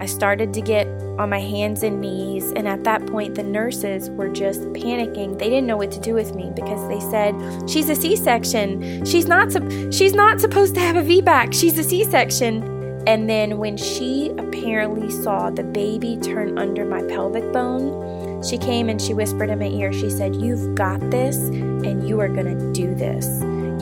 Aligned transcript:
I 0.00 0.06
started 0.06 0.54
to 0.54 0.60
get 0.60 0.86
on 1.18 1.30
my 1.30 1.40
hands 1.40 1.82
and 1.82 2.00
knees, 2.00 2.52
and 2.52 2.68
at 2.68 2.84
that 2.84 3.04
point, 3.06 3.34
the 3.34 3.42
nurses 3.42 4.08
were 4.10 4.28
just 4.28 4.60
panicking. 4.72 5.38
They 5.38 5.48
didn't 5.48 5.66
know 5.66 5.76
what 5.76 5.90
to 5.90 6.00
do 6.00 6.14
with 6.14 6.36
me 6.36 6.52
because 6.54 6.86
they 6.88 7.00
said, 7.10 7.34
"She's 7.68 7.88
a 7.88 7.96
C-section. 7.96 9.04
She's 9.04 9.26
not. 9.26 9.50
Su- 9.50 9.90
she's 9.90 10.14
not 10.14 10.40
supposed 10.40 10.74
to 10.74 10.80
have 10.80 10.96
a 10.96 11.02
VBAC. 11.02 11.52
She's 11.52 11.76
a 11.78 11.82
C-section." 11.82 12.62
And 13.06 13.28
then 13.28 13.58
when 13.58 13.76
she 13.76 14.30
apparently 14.38 15.10
saw 15.10 15.50
the 15.50 15.64
baby 15.64 16.18
turn 16.18 16.58
under 16.58 16.84
my 16.84 17.02
pelvic 17.02 17.52
bone, 17.52 18.42
she 18.42 18.58
came 18.58 18.88
and 18.88 19.00
she 19.00 19.14
whispered 19.14 19.50
in 19.50 19.58
my 19.58 19.66
ear. 19.66 19.92
She 19.92 20.10
said, 20.10 20.36
"You've 20.36 20.76
got 20.76 21.00
this, 21.10 21.36
and 21.36 22.08
you 22.08 22.20
are 22.20 22.28
gonna 22.28 22.72
do 22.72 22.94
this. 22.94 23.26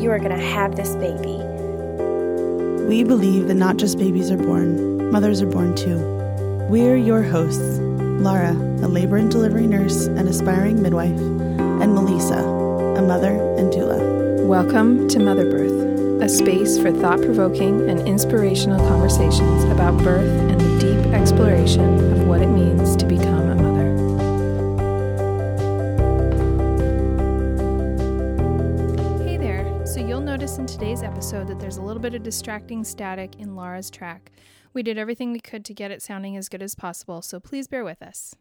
You 0.00 0.10
are 0.12 0.18
gonna 0.18 0.38
have 0.38 0.76
this 0.76 0.94
baby." 0.96 1.42
We 2.86 3.02
believe 3.04 3.48
that 3.48 3.54
not 3.54 3.76
just 3.76 3.98
babies 3.98 4.30
are 4.30 4.36
born, 4.36 4.95
mothers 5.10 5.40
are 5.40 5.46
born 5.46 5.74
too. 5.74 5.98
We're 6.68 6.96
your 6.96 7.22
hosts 7.22 7.78
Lara, 8.26 8.52
a 8.52 8.88
labor 8.88 9.16
and 9.16 9.30
delivery 9.30 9.66
nurse 9.66 10.06
and 10.06 10.28
aspiring 10.28 10.82
midwife, 10.82 11.18
and 11.18 11.94
Melissa, 11.94 12.38
a 12.38 13.02
mother 13.02 13.30
and 13.56 13.72
doula. 13.72 14.46
Welcome 14.46 15.06
to 15.08 15.20
Mother 15.20 15.48
Birth, 15.48 16.22
a 16.22 16.28
space 16.28 16.76
for 16.76 16.90
thought 16.90 17.20
provoking 17.20 17.88
and 17.88 18.00
inspirational 18.00 18.80
conversations 18.88 19.64
about 19.64 19.96
birth 20.02 20.28
and 20.50 20.60
the 20.60 20.78
deep 20.80 21.14
exploration 21.14 22.12
of 22.12 22.26
what 22.26 22.42
it 22.42 22.48
means 22.48 22.96
to 22.96 23.06
become 23.06 23.50
a 23.50 23.54
mother. 23.54 23.86
Hey 29.22 29.36
there. 29.36 29.86
So 29.86 30.00
you'll 30.00 30.20
notice 30.20 30.58
in 30.58 30.66
today's 30.66 31.02
episode 31.04 31.46
that 31.46 31.60
there's 31.60 31.76
a 31.76 31.82
little 31.82 32.02
bit 32.02 32.14
of 32.14 32.24
distracting 32.24 32.82
static 32.82 33.36
in 33.36 33.54
Laura's 33.54 33.88
track. 33.88 34.32
We 34.76 34.82
did 34.82 34.98
everything 34.98 35.32
we 35.32 35.40
could 35.40 35.64
to 35.64 35.72
get 35.72 35.90
it 35.90 36.02
sounding 36.02 36.36
as 36.36 36.50
good 36.50 36.60
as 36.60 36.74
possible, 36.74 37.22
so 37.22 37.40
please 37.40 37.66
bear 37.66 37.82
with 37.82 38.02
us. 38.02 38.34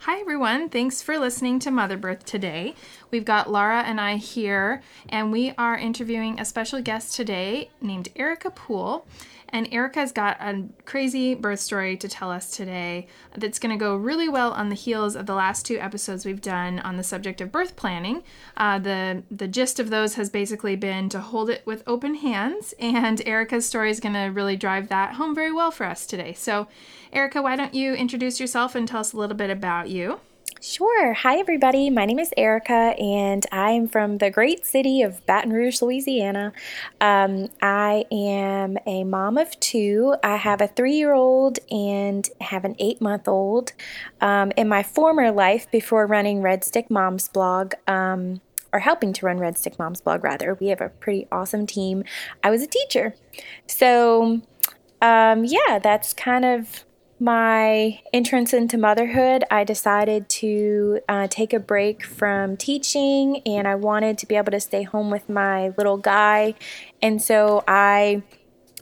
Hi, 0.00 0.18
everyone. 0.18 0.68
Thanks 0.68 1.02
for 1.02 1.16
listening 1.20 1.60
to 1.60 1.70
Mother 1.70 1.96
Birth 1.96 2.24
today. 2.24 2.74
We've 3.12 3.24
got 3.24 3.48
Laura 3.48 3.84
and 3.84 4.00
I 4.00 4.16
here, 4.16 4.82
and 5.08 5.30
we 5.30 5.54
are 5.56 5.78
interviewing 5.78 6.40
a 6.40 6.44
special 6.44 6.82
guest 6.82 7.14
today 7.14 7.70
named 7.80 8.08
Erica 8.16 8.50
Poole. 8.50 9.06
And 9.52 9.68
Erica's 9.70 10.12
got 10.12 10.40
a 10.40 10.64
crazy 10.86 11.34
birth 11.34 11.60
story 11.60 11.94
to 11.98 12.08
tell 12.08 12.30
us 12.30 12.50
today 12.50 13.06
that's 13.36 13.58
going 13.58 13.76
to 13.76 13.82
go 13.82 13.94
really 13.94 14.28
well 14.28 14.52
on 14.52 14.70
the 14.70 14.74
heels 14.74 15.14
of 15.14 15.26
the 15.26 15.34
last 15.34 15.66
two 15.66 15.78
episodes 15.78 16.24
we've 16.24 16.40
done 16.40 16.78
on 16.78 16.96
the 16.96 17.02
subject 17.02 17.42
of 17.42 17.52
birth 17.52 17.76
planning. 17.76 18.22
Uh, 18.56 18.78
the 18.78 19.22
the 19.30 19.46
gist 19.46 19.78
of 19.78 19.90
those 19.90 20.14
has 20.14 20.30
basically 20.30 20.74
been 20.74 21.10
to 21.10 21.20
hold 21.20 21.50
it 21.50 21.62
with 21.66 21.82
open 21.86 22.14
hands, 22.14 22.72
and 22.78 23.20
Erica's 23.26 23.66
story 23.66 23.90
is 23.90 24.00
going 24.00 24.14
to 24.14 24.32
really 24.32 24.56
drive 24.56 24.88
that 24.88 25.14
home 25.14 25.34
very 25.34 25.52
well 25.52 25.70
for 25.70 25.84
us 25.84 26.06
today. 26.06 26.32
So, 26.32 26.66
Erica, 27.12 27.42
why 27.42 27.56
don't 27.56 27.74
you 27.74 27.92
introduce 27.92 28.40
yourself 28.40 28.74
and 28.74 28.88
tell 28.88 29.00
us 29.00 29.12
a 29.12 29.18
little 29.18 29.36
bit 29.36 29.50
about 29.50 29.90
you? 29.90 30.20
Sure. 30.64 31.12
Hi, 31.12 31.38
everybody. 31.38 31.90
My 31.90 32.04
name 32.04 32.20
is 32.20 32.32
Erica, 32.36 32.94
and 32.96 33.44
I 33.50 33.72
am 33.72 33.88
from 33.88 34.18
the 34.18 34.30
great 34.30 34.64
city 34.64 35.02
of 35.02 35.26
Baton 35.26 35.52
Rouge, 35.52 35.82
Louisiana. 35.82 36.52
Um, 37.00 37.48
I 37.60 38.04
am 38.12 38.78
a 38.86 39.02
mom 39.02 39.38
of 39.38 39.58
two. 39.58 40.14
I 40.22 40.36
have 40.36 40.60
a 40.60 40.68
three 40.68 40.94
year 40.94 41.14
old 41.14 41.58
and 41.68 42.30
have 42.40 42.64
an 42.64 42.76
eight 42.78 43.00
month 43.00 43.26
old. 43.26 43.72
Um, 44.20 44.52
in 44.56 44.68
my 44.68 44.84
former 44.84 45.32
life, 45.32 45.68
before 45.72 46.06
running 46.06 46.42
Red 46.42 46.62
Stick 46.62 46.88
Moms 46.92 47.26
blog, 47.26 47.74
um, 47.88 48.40
or 48.72 48.78
helping 48.78 49.12
to 49.14 49.26
run 49.26 49.38
Red 49.38 49.58
Stick 49.58 49.80
Moms 49.80 50.00
blog, 50.00 50.22
rather, 50.22 50.54
we 50.54 50.68
have 50.68 50.80
a 50.80 50.90
pretty 50.90 51.26
awesome 51.32 51.66
team. 51.66 52.04
I 52.44 52.52
was 52.52 52.62
a 52.62 52.68
teacher. 52.68 53.16
So, 53.66 54.42
um, 55.00 55.44
yeah, 55.44 55.80
that's 55.82 56.14
kind 56.14 56.44
of 56.44 56.84
my 57.22 58.00
entrance 58.12 58.52
into 58.52 58.76
motherhood, 58.76 59.44
I 59.48 59.62
decided 59.62 60.28
to 60.28 60.98
uh, 61.08 61.28
take 61.30 61.52
a 61.52 61.60
break 61.60 62.04
from 62.04 62.56
teaching 62.56 63.42
and 63.46 63.68
I 63.68 63.76
wanted 63.76 64.18
to 64.18 64.26
be 64.26 64.34
able 64.34 64.50
to 64.50 64.58
stay 64.58 64.82
home 64.82 65.08
with 65.08 65.28
my 65.28 65.68
little 65.78 65.98
guy. 65.98 66.54
And 67.00 67.22
so 67.22 67.62
I 67.68 68.24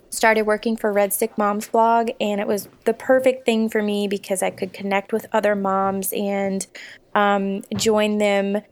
started 0.08 0.42
working 0.42 0.74
for 0.74 0.90
Red 0.90 1.12
Stick 1.12 1.36
Moms 1.36 1.68
blog 1.68 2.12
and 2.18 2.40
it 2.40 2.46
was 2.46 2.70
the 2.86 2.94
perfect 2.94 3.44
thing 3.44 3.68
for 3.68 3.82
me 3.82 4.08
because 4.08 4.42
I 4.42 4.48
could 4.48 4.72
connect 4.72 5.12
with 5.12 5.26
other 5.32 5.54
moms 5.54 6.10
and 6.14 6.66
um, 7.14 7.62
join 7.76 8.16
them 8.16 8.62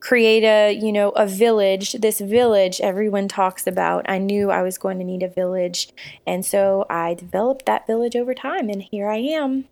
create 0.00 0.44
a 0.44 0.72
you 0.72 0.92
know 0.92 1.10
a 1.10 1.26
village 1.26 1.92
this 1.94 2.20
village 2.20 2.80
everyone 2.80 3.26
talks 3.28 3.66
about 3.66 4.08
i 4.08 4.18
knew 4.18 4.50
i 4.50 4.62
was 4.62 4.76
going 4.78 4.98
to 4.98 5.04
need 5.04 5.22
a 5.22 5.28
village 5.28 5.88
and 6.26 6.44
so 6.44 6.84
i 6.90 7.14
developed 7.14 7.66
that 7.66 7.86
village 7.86 8.14
over 8.14 8.34
time 8.34 8.68
and 8.68 8.82
here 8.82 9.08
i 9.08 9.16
am 9.16 9.64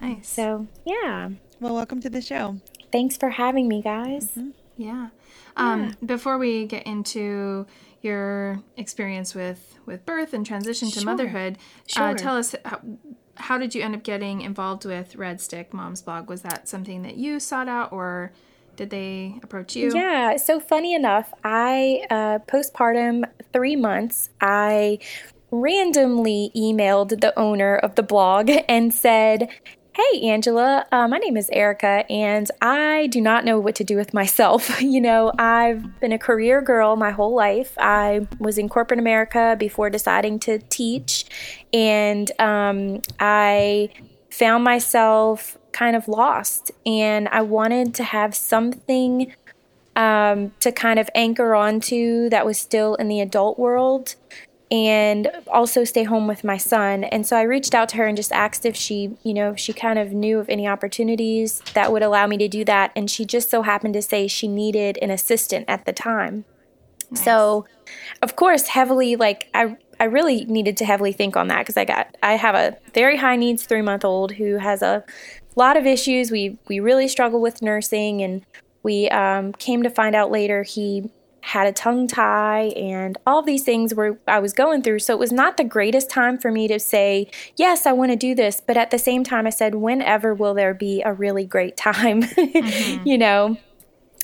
Nice. 0.00 0.28
so 0.28 0.66
yeah 0.84 1.30
Well, 1.60 1.74
welcome 1.74 2.00
to 2.00 2.10
the 2.10 2.20
show. 2.22 2.56
thanks 2.90 3.16
for 3.16 3.30
having 3.30 3.68
me 3.68 3.82
guys 3.82 4.30
Mm-hmm. 4.36 4.50
Yeah. 4.78 5.08
Um, 5.56 5.96
Before 6.04 6.36
we 6.36 6.66
get 6.66 6.86
into 6.86 7.66
your 8.02 8.62
experience 8.76 9.34
with 9.34 9.78
with 9.86 10.04
birth 10.04 10.34
and 10.34 10.44
transition 10.44 10.88
to 10.90 11.00
Sure. 11.00 11.04
motherhood, 11.06 11.56
Sure. 11.86 12.08
uh, 12.08 12.12
tell 12.14 12.36
us 12.36 12.54
how, 12.62 12.80
how 13.36 13.56
did 13.56 13.74
you 13.74 13.80
end 13.82 13.94
up 13.94 14.02
getting 14.02 14.42
involved 14.42 14.84
with 14.84 15.16
Red 15.16 15.40
Stick 15.40 15.72
Mom's 15.72 16.02
blog? 16.02 16.28
Was 16.28 16.42
that 16.42 16.68
something 16.68 17.00
that 17.04 17.16
you 17.16 17.40
sought 17.40 17.68
out, 17.68 17.90
or 17.90 18.32
did 18.76 18.90
they 18.90 19.38
approach 19.42 19.74
you? 19.74 19.92
Yeah, 19.94 20.36
so 20.36 20.60
funny 20.60 20.94
enough, 20.94 21.32
I 21.42 22.02
uh, 22.10 22.38
postpartum 22.46 23.24
three 23.52 23.76
months, 23.76 24.30
I 24.40 24.98
randomly 25.50 26.50
emailed 26.56 27.20
the 27.20 27.36
owner 27.38 27.76
of 27.76 27.94
the 27.94 28.02
blog 28.02 28.50
and 28.68 28.92
said, 28.92 29.48
Hey, 29.94 30.28
Angela, 30.28 30.84
uh, 30.92 31.08
my 31.08 31.16
name 31.16 31.38
is 31.38 31.48
Erica, 31.50 32.04
and 32.10 32.50
I 32.60 33.06
do 33.06 33.18
not 33.18 33.46
know 33.46 33.58
what 33.58 33.74
to 33.76 33.84
do 33.84 33.96
with 33.96 34.12
myself. 34.12 34.82
you 34.82 35.00
know, 35.00 35.32
I've 35.38 36.00
been 36.00 36.12
a 36.12 36.18
career 36.18 36.60
girl 36.60 36.96
my 36.96 37.12
whole 37.12 37.34
life. 37.34 37.72
I 37.78 38.26
was 38.38 38.58
in 38.58 38.68
corporate 38.68 39.00
America 39.00 39.56
before 39.58 39.88
deciding 39.88 40.40
to 40.40 40.58
teach, 40.58 41.24
and 41.72 42.30
um, 42.38 43.00
I 43.18 43.88
found 44.28 44.64
myself 44.64 45.56
kind 45.76 45.94
of 45.94 46.08
lost, 46.08 46.70
and 46.86 47.28
I 47.28 47.42
wanted 47.42 47.94
to 47.96 48.04
have 48.04 48.34
something 48.34 49.34
um, 49.94 50.52
to 50.60 50.72
kind 50.72 50.98
of 50.98 51.10
anchor 51.14 51.54
onto 51.54 52.28
that 52.30 52.46
was 52.46 52.58
still 52.58 52.94
in 52.96 53.08
the 53.08 53.20
adult 53.20 53.58
world 53.58 54.14
and 54.70 55.30
also 55.46 55.84
stay 55.84 56.02
home 56.02 56.26
with 56.26 56.42
my 56.42 56.56
son. 56.56 57.04
And 57.04 57.26
so 57.26 57.36
I 57.36 57.42
reached 57.42 57.74
out 57.74 57.88
to 57.90 57.96
her 57.98 58.06
and 58.06 58.16
just 58.16 58.32
asked 58.32 58.66
if 58.66 58.74
she, 58.74 59.16
you 59.22 59.32
know, 59.32 59.50
if 59.50 59.60
she 59.60 59.72
kind 59.72 59.98
of 59.98 60.12
knew 60.12 60.38
of 60.38 60.48
any 60.48 60.66
opportunities 60.66 61.60
that 61.74 61.92
would 61.92 62.02
allow 62.02 62.26
me 62.26 62.36
to 62.38 62.48
do 62.48 62.64
that. 62.64 62.90
And 62.96 63.10
she 63.10 63.24
just 63.24 63.48
so 63.48 63.62
happened 63.62 63.94
to 63.94 64.02
say 64.02 64.26
she 64.26 64.48
needed 64.48 64.98
an 65.00 65.10
assistant 65.10 65.66
at 65.68 65.84
the 65.84 65.92
time. 65.92 66.44
So, 67.14 67.66
of 68.22 68.34
course, 68.34 68.66
heavily 68.66 69.14
like 69.14 69.48
I 69.54 69.76
I 70.00 70.04
really 70.04 70.44
needed 70.46 70.76
to 70.78 70.84
heavily 70.84 71.12
think 71.12 71.36
on 71.36 71.46
that 71.48 71.60
because 71.60 71.76
I 71.76 71.84
got 71.84 72.16
I 72.22 72.32
have 72.32 72.56
a 72.56 72.76
very 72.92 73.16
high 73.16 73.36
needs 73.36 73.64
three 73.64 73.82
month 73.82 74.04
old 74.04 74.32
who 74.32 74.58
has 74.58 74.82
a 74.82 75.04
lot 75.56 75.76
of 75.76 75.86
issues. 75.86 76.30
We 76.30 76.58
we 76.68 76.80
really 76.80 77.08
struggle 77.08 77.40
with 77.40 77.62
nursing, 77.62 78.22
and 78.22 78.44
we 78.82 79.08
um, 79.08 79.52
came 79.52 79.82
to 79.82 79.90
find 79.90 80.14
out 80.14 80.30
later 80.30 80.62
he 80.62 81.10
had 81.40 81.68
a 81.68 81.72
tongue 81.72 82.08
tie 82.08 82.72
and 82.74 83.16
all 83.24 83.40
these 83.40 83.62
things 83.62 83.94
were 83.94 84.18
I 84.26 84.40
was 84.40 84.52
going 84.52 84.82
through. 84.82 84.98
So 84.98 85.12
it 85.12 85.18
was 85.20 85.30
not 85.30 85.56
the 85.56 85.64
greatest 85.64 86.10
time 86.10 86.38
for 86.38 86.50
me 86.50 86.66
to 86.66 86.80
say 86.80 87.30
yes, 87.56 87.86
I 87.86 87.92
want 87.92 88.10
to 88.10 88.16
do 88.16 88.34
this. 88.34 88.60
But 88.64 88.76
at 88.76 88.90
the 88.90 88.98
same 88.98 89.22
time, 89.22 89.46
I 89.46 89.50
said, 89.50 89.76
whenever 89.76 90.34
will 90.34 90.54
there 90.54 90.74
be 90.74 91.02
a 91.02 91.12
really 91.12 91.44
great 91.44 91.76
time? 91.76 92.24
you 93.04 93.16
know 93.16 93.58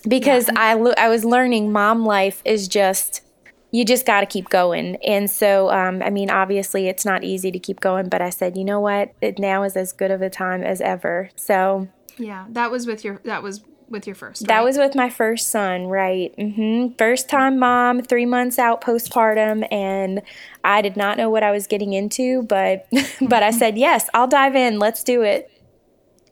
because 0.07 0.49
I 0.57 0.75
lo- 0.75 0.95
I 0.99 1.09
was 1.09 1.25
learning 1.25 1.73
mom 1.73 2.05
life 2.05 2.43
is 2.45 2.69
just 2.69 3.23
you 3.73 3.85
just 3.85 4.07
got 4.07 4.21
to 4.21 4.27
keep 4.27 4.49
going. 4.51 4.97
And 4.97 5.29
so 5.29 5.71
um, 5.71 6.03
I 6.03 6.11
mean 6.11 6.31
obviously 6.31 6.87
it's 6.89 7.05
not 7.05 7.25
easy 7.25 7.51
to 7.51 7.59
keep 7.59 7.81
going, 7.81 8.09
but 8.09 8.21
I 8.23 8.31
said, 8.31 8.57
"You 8.57 8.65
know 8.65 8.79
what? 8.81 9.13
It 9.21 9.39
now 9.41 9.65
is 9.65 9.77
as 9.77 9.93
good 9.93 10.11
of 10.13 10.23
a 10.23 10.31
time 10.31 10.63
as 10.63 10.81
ever." 10.81 11.31
So 11.37 11.89
Yeah. 12.19 12.47
That 12.51 12.71
was 12.71 12.87
with 12.87 13.05
your. 13.05 13.21
That 13.25 13.43
was 13.43 13.63
with 13.89 14.07
your 14.07 14.15
first. 14.17 14.47
that 14.47 14.65
was 14.65 14.79
with 14.79 14.95
my 14.95 15.11
first 15.11 15.51
son, 15.51 15.87
right? 15.87 16.35
Mm-hmm. 16.39 16.95
First 16.97 17.29
time 17.29 17.59
mom, 17.59 18.01
three 18.03 18.25
months 18.25 18.59
out 18.59 18.81
postpartum, 18.81 19.67
and 19.71 20.23
I 20.65 20.81
did 20.81 20.97
not 20.97 21.19
know 21.19 21.29
what 21.29 21.43
I 21.43 21.51
was 21.51 21.67
getting 21.67 21.93
into, 21.93 22.43
but 22.45 22.87
but 23.21 23.43
I 23.43 23.51
said 23.51 23.77
yes, 23.77 24.09
I'll 24.15 24.29
dive 24.29 24.57
in. 24.57 24.79
Let's 24.79 25.05
do 25.05 25.21
it. 25.21 25.51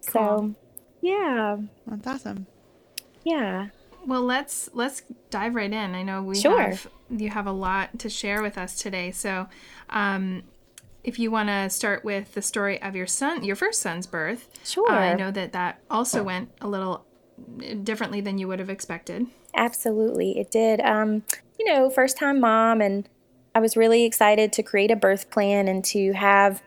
So, 0.01 0.55
yeah, 1.03 1.59
That's 1.87 2.07
awesome. 2.07 2.47
yeah. 3.25 3.69
Well, 4.07 4.23
let's 4.23 4.71
let's 4.73 5.03
dive 5.29 5.55
right 5.55 5.71
in. 5.71 5.95
I 5.95 6.03
know 6.03 6.23
we 6.23 6.37
Sure. 6.41 6.61
have 6.71 6.87
you 7.11 7.31
have 7.31 7.47
a 7.47 7.53
lot 7.53 7.99
to 7.99 8.09
share 8.09 8.43
with 8.43 8.57
us 8.57 8.77
today. 8.77 9.11
So, 9.11 9.49
um, 9.89 10.43
if 11.03 11.19
you 11.19 11.31
want 11.31 11.49
to 11.49 11.71
start 11.71 12.05
with 12.05 12.35
the 12.35 12.43
story 12.43 12.81
of 12.83 12.95
your 12.95 13.07
son, 13.07 13.43
your 13.43 13.57
first 13.57 13.81
son's 13.81 14.07
birth, 14.07 14.49
Sure. 14.65 14.91
uh, 14.91 15.13
I 15.13 15.15
know 15.15 15.31
that 15.31 15.53
that 15.53 15.81
also 15.91 16.23
went 16.23 16.51
a 16.61 16.69
little 16.69 17.07
differently 17.83 18.21
than 18.21 18.37
you 18.39 18.47
would 18.49 18.59
have 18.59 18.69
expected. 18.69 19.27
Absolutely, 19.55 20.39
it 20.39 20.51
did. 20.51 20.81
Um, 20.81 21.23
you 21.59 21.65
know, 21.65 21.89
first 21.89 22.19
time 22.19 22.41
mom, 22.41 22.83
and 22.83 23.09
I 23.55 23.61
was 23.61 23.77
really 23.77 24.05
excited 24.05 24.53
to 24.53 24.63
create 24.63 24.91
a 24.91 24.97
birth 24.97 25.31
plan 25.31 25.69
and 25.69 25.85
to 25.87 26.13
have 26.13 26.63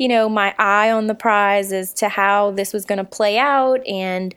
you 0.00 0.08
know, 0.08 0.30
my 0.30 0.54
eye 0.58 0.90
on 0.90 1.08
the 1.08 1.14
prize 1.14 1.72
as 1.72 1.92
to 1.92 2.08
how 2.08 2.50
this 2.52 2.72
was 2.72 2.86
going 2.86 2.96
to 2.96 3.04
play 3.04 3.36
out. 3.36 3.86
And 3.86 4.34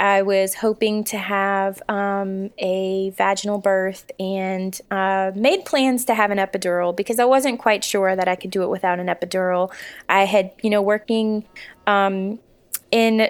I 0.00 0.22
was 0.22 0.54
hoping 0.54 1.04
to 1.04 1.18
have 1.18 1.82
um, 1.88 2.50
a 2.58 3.10
vaginal 3.10 3.58
birth 3.58 4.10
and 4.18 4.80
uh, 4.90 5.32
made 5.34 5.66
plans 5.66 6.06
to 6.06 6.14
have 6.14 6.30
an 6.30 6.38
epidural 6.38 6.96
because 6.96 7.18
I 7.18 7.26
wasn't 7.26 7.58
quite 7.58 7.84
sure 7.84 8.16
that 8.16 8.26
I 8.26 8.34
could 8.34 8.50
do 8.50 8.62
it 8.62 8.70
without 8.70 8.98
an 8.98 9.08
epidural. 9.08 9.70
I 10.08 10.24
had, 10.24 10.52
you 10.62 10.70
know, 10.70 10.80
working 10.80 11.44
um, 11.86 12.38
in 12.90 13.28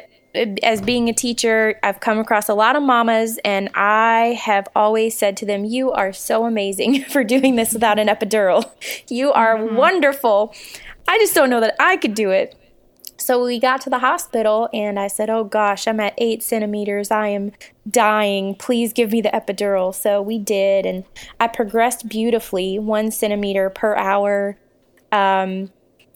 as 0.62 0.80
being 0.80 1.08
a 1.08 1.12
teacher, 1.12 1.78
I've 1.82 1.98
come 1.98 2.18
across 2.18 2.48
a 2.48 2.54
lot 2.54 2.76
of 2.76 2.84
mamas, 2.84 3.40
and 3.44 3.68
I 3.74 4.38
have 4.40 4.68
always 4.76 5.18
said 5.18 5.36
to 5.38 5.46
them, 5.46 5.64
You 5.64 5.90
are 5.90 6.12
so 6.12 6.46
amazing 6.46 7.02
for 7.08 7.24
doing 7.24 7.56
this 7.56 7.72
without 7.72 7.98
an 7.98 8.06
epidural. 8.06 8.70
You 9.08 9.32
are 9.32 9.56
mm-hmm. 9.56 9.74
wonderful. 9.74 10.54
I 11.08 11.18
just 11.18 11.34
don't 11.34 11.50
know 11.50 11.60
that 11.60 11.74
I 11.80 11.96
could 11.96 12.14
do 12.14 12.30
it. 12.30 12.56
So 13.20 13.44
we 13.44 13.58
got 13.58 13.80
to 13.82 13.90
the 13.90 13.98
hospital 13.98 14.68
and 14.72 14.98
I 14.98 15.06
said, 15.06 15.28
Oh 15.28 15.44
gosh, 15.44 15.86
I'm 15.86 16.00
at 16.00 16.14
eight 16.18 16.42
centimeters. 16.42 17.10
I 17.10 17.28
am 17.28 17.52
dying. 17.88 18.54
Please 18.54 18.92
give 18.92 19.12
me 19.12 19.20
the 19.20 19.28
epidural. 19.30 19.94
So 19.94 20.22
we 20.22 20.38
did, 20.38 20.86
and 20.86 21.04
I 21.38 21.48
progressed 21.48 22.08
beautifully, 22.08 22.78
one 22.78 23.10
centimeter 23.10 23.68
per 23.70 23.94
hour. 23.94 24.56
Um, 25.12 25.70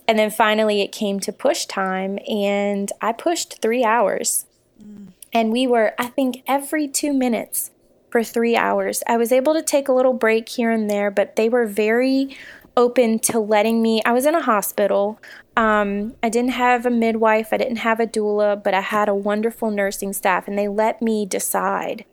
and 0.06 0.18
then 0.18 0.30
finally 0.30 0.82
it 0.82 0.92
came 0.92 1.20
to 1.20 1.32
push 1.32 1.66
time, 1.66 2.18
and 2.28 2.90
I 3.00 3.12
pushed 3.12 3.60
three 3.60 3.84
hours. 3.84 4.46
Mm. 4.82 5.08
And 5.32 5.50
we 5.50 5.66
were, 5.66 5.94
I 5.98 6.06
think, 6.06 6.42
every 6.46 6.88
two 6.88 7.12
minutes 7.12 7.70
for 8.10 8.22
three 8.22 8.54
hours. 8.54 9.02
I 9.08 9.16
was 9.16 9.32
able 9.32 9.54
to 9.54 9.62
take 9.62 9.88
a 9.88 9.92
little 9.92 10.12
break 10.12 10.48
here 10.48 10.70
and 10.70 10.88
there, 10.88 11.10
but 11.10 11.34
they 11.34 11.48
were 11.48 11.66
very 11.66 12.36
open 12.76 13.18
to 13.20 13.38
letting 13.38 13.82
me. 13.82 14.02
I 14.04 14.12
was 14.12 14.26
in 14.26 14.34
a 14.34 14.42
hospital. 14.42 15.20
Um, 15.56 16.14
I 16.22 16.28
didn't 16.28 16.52
have 16.52 16.84
a 16.84 16.90
midwife, 16.90 17.52
I 17.52 17.56
didn't 17.56 17.76
have 17.76 18.00
a 18.00 18.06
doula, 18.06 18.60
but 18.62 18.74
I 18.74 18.80
had 18.80 19.08
a 19.08 19.14
wonderful 19.14 19.70
nursing 19.70 20.12
staff, 20.12 20.48
and 20.48 20.58
they 20.58 20.66
let 20.68 21.00
me 21.00 21.26
decide 21.26 22.04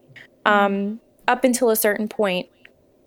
um, 0.45 0.99
up 1.27 1.43
until 1.43 1.69
a 1.69 1.75
certain 1.75 2.07
point. 2.07 2.49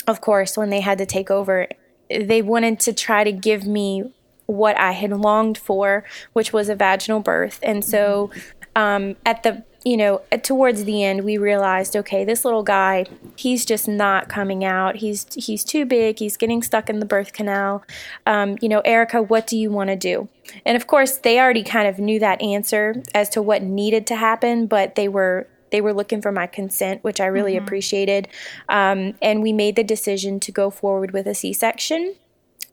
Of 0.06 0.20
course, 0.20 0.56
when 0.56 0.70
they 0.70 0.80
had 0.80 0.98
to 0.98 1.06
take 1.06 1.30
over, 1.30 1.68
they 2.10 2.42
wanted 2.42 2.80
to 2.80 2.92
try 2.92 3.24
to 3.24 3.32
give 3.32 3.64
me 3.66 4.12
what 4.46 4.78
I 4.78 4.92
had 4.92 5.10
longed 5.10 5.56
for, 5.56 6.04
which 6.32 6.52
was 6.52 6.68
a 6.68 6.74
vaginal 6.74 7.20
birth. 7.20 7.58
And 7.62 7.84
so 7.84 8.30
um, 8.76 9.16
at 9.24 9.42
the 9.42 9.64
you 9.84 9.98
know, 9.98 10.22
towards 10.42 10.84
the 10.84 11.04
end, 11.04 11.24
we 11.24 11.36
realized, 11.36 11.94
okay, 11.94 12.24
this 12.24 12.44
little 12.44 12.62
guy, 12.62 13.04
he's 13.36 13.66
just 13.66 13.86
not 13.86 14.30
coming 14.30 14.64
out. 14.64 14.96
He's 14.96 15.26
he's 15.34 15.62
too 15.62 15.84
big. 15.84 16.18
He's 16.18 16.38
getting 16.38 16.62
stuck 16.62 16.88
in 16.88 17.00
the 17.00 17.06
birth 17.06 17.34
canal. 17.34 17.84
Um, 18.26 18.56
you 18.62 18.68
know, 18.68 18.80
Erica, 18.80 19.20
what 19.20 19.46
do 19.46 19.58
you 19.58 19.70
want 19.70 19.88
to 19.88 19.96
do? 19.96 20.28
And 20.64 20.76
of 20.76 20.86
course, 20.86 21.18
they 21.18 21.38
already 21.38 21.62
kind 21.62 21.86
of 21.86 21.98
knew 21.98 22.18
that 22.18 22.40
answer 22.40 23.02
as 23.14 23.28
to 23.30 23.42
what 23.42 23.62
needed 23.62 24.06
to 24.06 24.16
happen, 24.16 24.66
but 24.66 24.94
they 24.94 25.08
were 25.08 25.48
they 25.70 25.82
were 25.82 25.92
looking 25.92 26.22
for 26.22 26.32
my 26.32 26.46
consent, 26.46 27.04
which 27.04 27.20
I 27.20 27.26
really 27.26 27.54
mm-hmm. 27.54 27.64
appreciated. 27.64 28.28
Um, 28.68 29.14
and 29.20 29.42
we 29.42 29.52
made 29.52 29.76
the 29.76 29.84
decision 29.84 30.40
to 30.40 30.52
go 30.52 30.70
forward 30.70 31.10
with 31.10 31.26
a 31.26 31.34
C-section. 31.34 32.14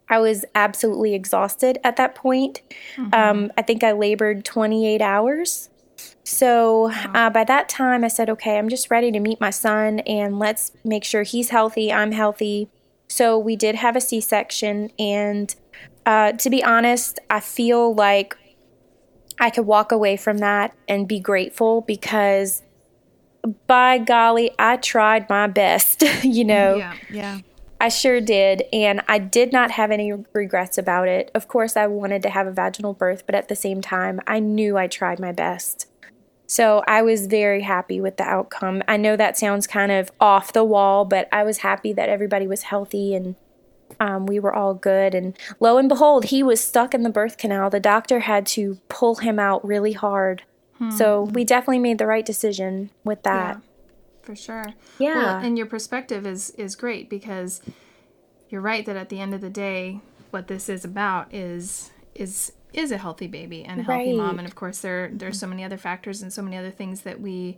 I 0.08 0.20
was 0.20 0.46
absolutely 0.54 1.16
exhausted 1.16 1.80
at 1.84 1.96
that 1.96 2.16
point. 2.16 2.62
Mm-hmm. 2.98 3.14
Um, 3.14 3.52
I 3.58 3.64
think 3.64 3.84
I 3.84 3.94
labored 3.94 4.46
28 4.46 5.02
hours. 5.02 5.70
So 6.24 6.92
uh, 6.92 7.30
by 7.30 7.44
that 7.46 7.68
time, 7.68 8.04
I 8.04 8.08
said, 8.08 8.30
okay, 8.30 8.58
I'm 8.58 8.70
just 8.70 8.92
ready 8.92 9.12
to 9.12 9.20
meet 9.20 9.42
my 9.42 9.50
son 9.50 10.00
and 10.02 10.38
let's 10.40 10.72
make 10.84 11.04
sure 11.04 11.24
he's 11.24 11.50
healthy, 11.50 11.92
I'm 11.92 12.12
healthy. 12.12 12.70
So 13.08 13.38
we 13.38 13.56
did 13.56 13.76
have 13.76 13.96
a 13.96 14.02
C 14.02 14.22
section. 14.22 14.92
And 14.98 15.54
uh, 16.06 16.34
to 16.34 16.50
be 16.50 16.64
honest, 16.64 17.20
I 17.30 17.40
feel 17.40 17.94
like 17.94 18.38
I 19.40 19.50
could 19.50 19.66
walk 19.66 19.92
away 19.92 20.18
from 20.18 20.38
that 20.38 20.76
and 20.88 21.08
be 21.08 21.20
grateful 21.20 21.82
because 21.82 22.62
by 23.66 23.98
golly, 23.98 24.52
I 24.60 24.78
tried 24.78 25.28
my 25.30 25.48
best, 25.48 26.04
you 26.24 26.46
know. 26.46 26.76
Yeah, 26.76 26.96
yeah. 27.10 27.40
I 27.80 27.90
sure 27.90 28.22
did. 28.22 28.64
And 28.72 29.02
I 29.08 29.18
did 29.18 29.52
not 29.52 29.72
have 29.72 29.90
any 29.90 30.14
regrets 30.34 30.78
about 30.78 31.08
it. 31.08 31.32
Of 31.34 31.48
course, 31.48 31.76
I 31.76 31.88
wanted 31.88 32.22
to 32.22 32.30
have 32.30 32.46
a 32.46 32.52
vaginal 32.52 32.94
birth, 32.94 33.26
but 33.26 33.34
at 33.34 33.48
the 33.48 33.56
same 33.56 33.82
time, 33.82 34.20
I 34.28 34.40
knew 34.40 34.78
I 34.78 34.86
tried 34.86 35.20
my 35.20 35.32
best. 35.32 35.88
So 36.52 36.84
I 36.86 37.02
was 37.02 37.28
very 37.28 37.62
happy 37.62 38.02
with 38.02 38.18
the 38.18 38.24
outcome. 38.24 38.84
I 38.86 38.98
know 38.98 39.16
that 39.16 39.38
sounds 39.38 39.68
kind 39.68 39.92
of 39.92 40.12
off 40.20 40.52
the 40.52 40.66
wall, 40.66 41.06
but 41.06 41.30
I 41.32 41.44
was 41.44 41.60
happy 41.60 41.94
that 41.94 42.10
everybody 42.10 42.46
was 42.46 42.64
healthy 42.64 43.16
and 43.16 43.36
um, 44.02 44.26
we 44.26 44.38
were 44.38 44.54
all 44.54 44.74
good. 44.74 45.16
And 45.16 45.38
lo 45.62 45.78
and 45.78 45.88
behold, 45.88 46.26
he 46.26 46.44
was 46.44 46.62
stuck 46.62 46.94
in 46.94 47.04
the 47.04 47.10
birth 47.10 47.38
canal. 47.38 47.70
The 47.70 47.80
doctor 47.80 48.20
had 48.20 48.46
to 48.48 48.80
pull 48.90 49.16
him 49.16 49.40
out 49.40 49.66
really 49.66 49.94
hard. 49.94 50.44
Hmm. 50.78 50.92
So 50.92 51.22
we 51.22 51.46
definitely 51.46 51.80
made 51.80 52.00
the 52.00 52.08
right 52.08 52.26
decision 52.26 52.90
with 53.06 53.24
that. 53.24 53.56
Yeah 53.56 53.62
for 54.22 54.36
sure. 54.36 54.74
Yeah. 55.00 55.16
Well, 55.16 55.38
and 55.40 55.58
your 55.58 55.68
perspective 55.68 56.26
is 56.26 56.52
is 56.52 56.76
great 56.76 57.10
because 57.10 57.62
you're 58.50 58.62
right 58.62 58.86
that 58.86 58.96
at 58.96 59.10
the 59.10 59.20
end 59.20 59.34
of 59.34 59.42
the 59.42 59.50
day, 59.50 60.02
what 60.30 60.48
this 60.48 60.70
is 60.70 60.86
about 60.86 61.34
is 61.34 61.92
is 62.14 62.54
is 62.74 62.92
a 62.92 62.98
healthy 62.98 63.28
baby 63.28 63.64
and 63.64 63.82
a 63.82 63.84
healthy 63.84 64.10
right. 64.10 64.18
mom. 64.18 64.40
And 64.40 64.48
of 64.48 64.56
course, 64.56 64.80
there 64.80 65.10
there's 65.14 65.40
so 65.40 65.48
many 65.48 65.64
other 65.64 65.78
factors 65.78 66.22
and 66.22 66.32
so 66.32 66.42
many 66.42 66.58
other 66.58 66.72
things 66.72 67.02
that 67.02 67.20
we 67.20 67.58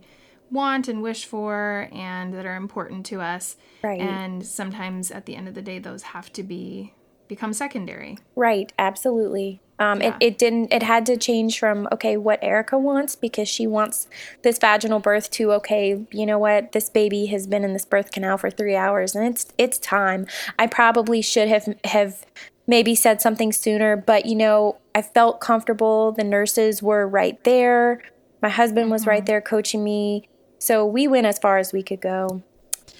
want 0.50 0.88
and 0.88 1.02
wish 1.02 1.24
for 1.24 1.88
and 1.92 2.34
that 2.34 2.46
are 2.46 2.56
important 2.56 3.06
to 3.06 3.20
us. 3.20 3.56
Right. 3.82 4.00
And 4.00 4.44
sometimes 4.44 5.10
at 5.10 5.26
the 5.26 5.36
end 5.36 5.48
of 5.48 5.54
the 5.54 5.62
day, 5.62 5.78
those 5.78 6.02
have 6.02 6.32
to 6.34 6.42
be 6.42 6.94
become 7.28 7.52
secondary. 7.52 8.18
Right. 8.36 8.72
Absolutely. 8.78 9.60
Um, 9.78 10.00
yeah. 10.00 10.08
it, 10.20 10.34
it 10.34 10.38
didn't, 10.38 10.72
it 10.72 10.82
had 10.82 11.04
to 11.06 11.16
change 11.16 11.58
from, 11.58 11.88
okay, 11.90 12.16
what 12.16 12.38
Erica 12.42 12.78
wants 12.78 13.16
because 13.16 13.48
she 13.48 13.66
wants 13.66 14.06
this 14.42 14.58
vaginal 14.58 15.00
birth 15.00 15.30
to, 15.32 15.52
okay, 15.52 16.06
you 16.12 16.26
know 16.26 16.38
what, 16.38 16.72
this 16.72 16.88
baby 16.88 17.26
has 17.26 17.46
been 17.46 17.64
in 17.64 17.72
this 17.72 17.84
birth 17.84 18.12
canal 18.12 18.38
for 18.38 18.50
three 18.50 18.76
hours 18.76 19.16
and 19.16 19.26
it's, 19.26 19.46
it's 19.58 19.78
time. 19.78 20.26
I 20.58 20.66
probably 20.66 21.22
should 21.22 21.48
have, 21.48 21.74
have 21.84 22.24
maybe 22.66 22.94
said 22.94 23.20
something 23.20 23.52
sooner, 23.52 23.96
but 23.96 24.26
you 24.26 24.36
know, 24.36 24.76
I 24.94 25.02
felt 25.02 25.40
comfortable. 25.40 26.12
The 26.12 26.24
nurses 26.24 26.82
were 26.82 27.06
right 27.08 27.42
there. 27.44 28.02
My 28.40 28.48
husband 28.48 28.90
was 28.90 29.02
mm-hmm. 29.02 29.10
right 29.10 29.26
there 29.26 29.40
coaching 29.40 29.82
me. 29.82 30.28
So 30.58 30.86
we 30.86 31.08
went 31.08 31.26
as 31.26 31.38
far 31.38 31.58
as 31.58 31.72
we 31.72 31.82
could 31.82 32.00
go. 32.00 32.42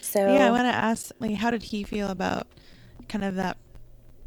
So 0.01 0.33
yeah, 0.33 0.47
I 0.47 0.51
want 0.51 0.65
to 0.65 0.75
ask, 0.75 1.13
like, 1.19 1.37
how 1.37 1.51
did 1.51 1.65
he 1.65 1.83
feel 1.83 2.09
about 2.09 2.47
kind 3.09 3.25
of 3.25 3.35
that 3.37 3.57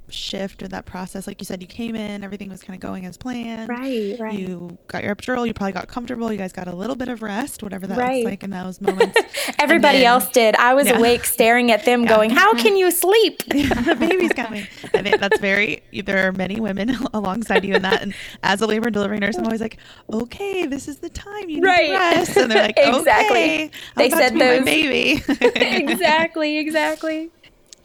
shift 0.09 0.63
or 0.63 0.68
that 0.69 0.86
process? 0.86 1.27
Like 1.27 1.42
you 1.42 1.45
said, 1.45 1.62
you 1.62 1.68
came 1.68 1.95
in, 1.95 2.24
everything 2.24 2.50
was 2.50 2.62
kind 2.62 2.75
of 2.75 2.81
going 2.81 3.06
as 3.06 3.18
planned. 3.18 3.69
Right, 3.69 4.15
right. 4.20 4.38
You 4.38 4.77
got 4.88 5.03
your 5.03 5.15
epidural, 5.15 5.48
you 5.48 5.53
probably 5.53 5.74
got 5.74 5.88
comfortable. 5.88 6.32
You 6.32 6.38
guys 6.38 6.53
got 6.53 6.67
a 6.67 6.75
little 6.75 6.96
bit 6.96 7.10
of 7.10 7.22
rest, 7.22 7.63
whatever 7.63 7.88
that 7.88 7.98
right. 7.98 8.25
like 8.25 8.43
in 8.43 8.50
those 8.50 8.82
moments. 8.82 9.20
Everybody 9.60 10.00
then, 10.00 10.08
else 10.08 10.29
did. 10.29 10.55
I 10.55 10.74
was 10.74 10.88
yeah. 10.88 10.98
awake 10.98 11.25
staring 11.25 11.72
at 11.72 11.86
them 11.86 12.03
yeah. 12.03 12.15
going, 12.15 12.29
How 12.29 12.53
can 12.53 12.77
you 12.77 12.91
sleep? 12.91 13.43
the 13.48 13.98
baby's 14.00 14.34
coming. 14.34 14.67
I 14.93 15.01
think 15.01 15.20
that's 15.20 15.39
very, 15.39 15.84
there 16.05 16.27
are 16.27 16.32
many 16.32 16.60
women 16.60 16.96
alongside 17.13 17.63
you 17.63 17.75
in 17.75 17.82
that. 17.84 18.01
And 18.01 18.13
as 18.43 18.62
a 18.62 18.67
labor 18.67 18.88
and 18.88 18.93
delivery 18.93 19.20
nurse, 19.20 19.38
I'm 19.38 19.46
always 19.46 19.62
like, 19.62 19.77
Okay, 20.12 20.65
this 20.65 20.88
is 20.88 20.98
the 20.98 21.10
time 21.10 21.50
you 21.50 21.62
need 21.62 21.65
right. 21.65 21.88
to 21.88 21.93
rest. 21.93 22.38
And 22.38 22.51
they're 22.51 22.63
like, 22.63 22.77
Exactly. 22.77 23.38
Okay, 23.38 23.72
they 23.96 24.10
said 24.10 24.34
those. 24.34 24.65
baby. 24.65 25.24
exactly, 25.27 26.58
exactly 26.58 27.32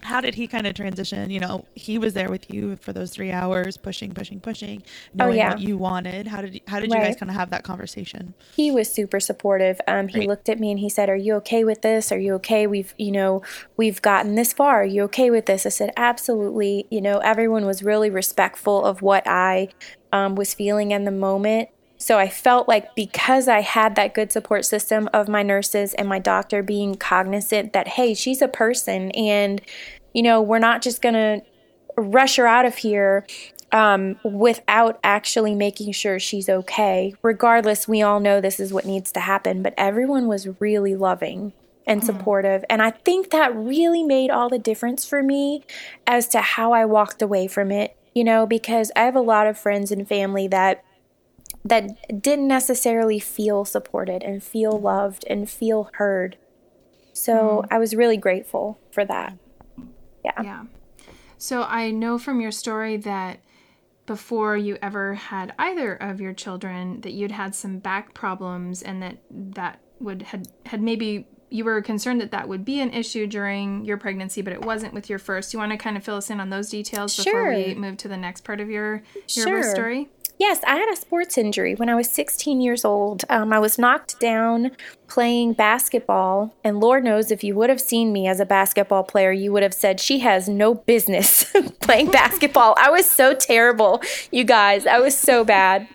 how 0.03 0.21
did 0.21 0.35
he 0.35 0.47
kind 0.47 0.67
of 0.67 0.75
transition? 0.75 1.31
You 1.31 1.41
know, 1.41 1.65
he 1.75 1.97
was 1.97 2.15
there 2.15 2.29
with 2.29 2.53
you 2.53 2.77
for 2.77 2.93
those 2.93 3.11
three 3.11 3.31
hours, 3.31 3.77
pushing, 3.77 4.13
pushing, 4.13 4.41
pushing, 4.41 4.83
oh, 4.85 4.91
knowing 5.15 5.33
oh, 5.33 5.37
yeah. 5.37 5.51
what 5.51 5.61
you 5.61 5.79
wanted. 5.79 6.27
How 6.27 6.43
did 6.43 6.61
how 6.67 6.81
did 6.81 6.91
right. 6.91 6.99
you 6.99 7.05
guys 7.07 7.17
kind 7.17 7.31
of 7.31 7.37
have 7.37 7.51
that 7.51 7.65
conversation? 7.65 8.35
He 8.55 8.71
was 8.71 8.93
super 8.93 9.21
supportive. 9.21 9.81
Um, 9.87 10.09
he 10.09 10.27
looked 10.27 10.49
at 10.49 10.59
me 10.59 10.71
and 10.71 10.81
he 10.81 10.89
said, 10.89 11.09
"Are 11.09 11.17
you 11.17 11.35
okay 11.37 11.65
with 11.65 11.83
this? 11.83 12.11
Are 12.11 12.19
you 12.19 12.35
okay? 12.35 12.67
We've 12.67 12.95
you 12.99 13.13
know 13.13 13.43
we've 13.77 14.03
gotten 14.03 14.35
this 14.35 14.53
far. 14.53 14.83
Are 14.83 14.85
you 14.85 15.03
okay 15.05 15.31
with 15.31 15.47
this?" 15.47 15.67
I 15.67 15.71
said, 15.71 15.93
"Absolutely." 15.97 16.87
You 16.91 17.01
know, 17.01 17.19
everyone 17.19 17.65
was 17.65 17.83
really 17.83 18.11
respectful 18.11 18.85
of 18.85 19.03
what 19.03 19.23
I 19.27 19.69
um, 20.13 20.35
was 20.35 20.53
feeling 20.53 20.91
in 20.91 21.05
the 21.05 21.11
moment. 21.11 21.69
So 22.03 22.19
I 22.19 22.29
felt 22.29 22.67
like 22.67 22.97
because 22.97 23.47
I 23.47 23.61
had 23.61 23.95
that 23.95 24.13
good 24.13 24.33
support 24.33 24.65
system 24.65 25.09
of 25.13 25.29
my 25.29 25.45
nurses 25.45 25.95
and 25.95 26.09
my 26.09 26.19
doctor 26.19 26.61
being 26.61 26.97
cognizant 26.97 27.73
that, 27.75 27.87
hey, 27.87 28.13
she's 28.13 28.43
a 28.43 28.49
person 28.49 29.13
and, 29.13 29.63
you 30.13 30.21
know, 30.21 30.43
we're 30.43 30.59
not 30.59 30.83
just 30.83 31.01
going 31.01 31.15
to 31.15 31.43
rush 31.97 32.35
her 32.37 32.47
out 32.49 32.65
of 32.65 32.79
here 32.79 33.25
um, 33.71 34.19
without 34.25 34.99
actually 35.05 35.55
making 35.55 35.93
sure 35.93 36.19
she's 36.19 36.49
okay. 36.49 37.15
Regardless, 37.23 37.87
we 37.87 38.03
all 38.03 38.19
know 38.19 38.41
this 38.41 38.59
is 38.59 38.73
what 38.73 38.85
needs 38.85 39.13
to 39.13 39.21
happen, 39.21 39.63
but 39.63 39.73
everyone 39.79 40.27
was 40.27 40.49
really 40.61 40.97
loving 40.97 41.53
and 41.87 42.01
mm-hmm. 42.01 42.07
supportive. 42.07 42.65
And 42.69 42.83
I 42.83 42.91
think 42.91 43.31
that 43.31 43.55
really 43.55 44.03
made 44.03 44.29
all 44.29 44.49
the 44.49 44.59
difference 44.59 45.05
for 45.05 45.23
me 45.23 45.63
as 46.05 46.27
to 46.31 46.41
how 46.41 46.73
I 46.73 46.85
walked 46.85 47.23
away 47.23 47.47
from 47.47 47.71
it, 47.71 47.97
you 48.13 48.25
know, 48.25 48.45
because 48.45 48.91
I 48.97 49.03
have 49.03 49.15
a 49.15 49.21
lot 49.21 49.47
of 49.47 49.57
friends 49.57 49.93
and 49.93 50.09
family 50.09 50.49
that 50.49 50.83
that 51.65 52.23
didn't 52.23 52.49
necessarily 52.49 53.19
feel 53.19 53.65
supported 53.65 54.23
and 54.23 54.43
feel 54.43 54.79
loved 54.79 55.25
and 55.29 55.49
feel 55.49 55.91
heard. 55.95 56.37
So 57.13 57.63
mm. 57.65 57.69
I 57.71 57.79
was 57.79 57.95
really 57.95 58.17
grateful 58.17 58.79
for 58.91 59.05
that. 59.05 59.37
Yeah. 60.25 60.43
Yeah. 60.43 60.65
So 61.39 61.63
I 61.63 61.91
know 61.91 62.19
from 62.19 62.41
your 62.41 62.53
story 62.53 62.97
that 62.99 63.41
before 64.07 64.57
you 64.57 64.77
ever 64.83 65.15
had 65.15 65.55
either 65.59 65.95
of 65.95 66.21
your 66.21 66.33
children 66.33 67.01
that 67.03 67.13
you'd 67.13 67.31
had 67.31 67.55
some 67.55 67.79
back 67.79 68.15
problems 68.15 68.83
and 68.83 69.03
that 69.03 69.19
that 69.31 69.81
would 70.01 70.23
had 70.23 70.49
had 70.67 70.83
maybe 70.83 71.27
you 71.51 71.65
were 71.65 71.83
concerned 71.83 72.21
that 72.21 72.31
that 72.31 72.49
would 72.49 72.65
be 72.65 72.81
an 72.81 72.93
issue 72.93 73.27
during 73.27 73.85
your 73.85 73.99
pregnancy, 73.99 74.41
but 74.41 74.55
it 74.55 74.65
wasn't 74.65 74.95
with 74.95 75.11
your 75.11 75.19
first. 75.19 75.53
You 75.53 75.59
want 75.59 75.71
to 75.71 75.79
kind 75.79 75.97
of 75.97 76.03
fill 76.03 76.17
us 76.17 76.31
in 76.31 76.41
on 76.41 76.49
those 76.49 76.71
details 76.71 77.15
before 77.15 77.51
we 77.51 77.75
move 77.75 77.99
to 77.99 78.09
the 78.09 78.17
next 78.17 78.43
part 78.43 78.61
of 78.61 78.71
your 78.71 79.03
your 79.29 79.47
sure. 79.47 79.63
story? 79.63 80.09
Yes, 80.43 80.59
I 80.67 80.75
had 80.75 80.93
a 80.93 80.97
sports 80.97 81.39
injury 81.39 81.77
when 81.77 81.89
I 81.89 81.95
was 81.95 82.11
16 82.11 82.61
years 82.61 82.85
old. 82.85 83.23
Um, 83.31 83.53
I 83.53 83.61
was 83.61 83.79
knocked 83.79 84.19
down 84.19 84.73
playing 85.07 85.53
basketball, 85.53 86.53
and 86.65 86.81
Lord 86.81 87.05
knows 87.05 87.31
if 87.31 87.45
you 87.45 87.55
would 87.55 87.71
have 87.71 87.81
seen 87.81 88.13
me 88.13 88.27
as 88.27 88.41
a 88.41 88.45
basketball 88.45 89.05
player, 89.05 89.31
you 89.31 89.53
would 89.53 89.63
have 89.63 89.73
said 89.73 90.01
she 90.01 90.19
has 90.19 90.49
no 90.49 90.75
business 90.75 91.45
playing 91.81 92.11
basketball. 92.11 92.75
I 92.77 92.91
was 92.91 93.09
so 93.09 93.35
terrible, 93.35 94.03
you 94.33 94.43
guys. 94.43 94.85
I 94.85 94.99
was 94.99 95.17
so 95.17 95.45
bad. 95.45 95.87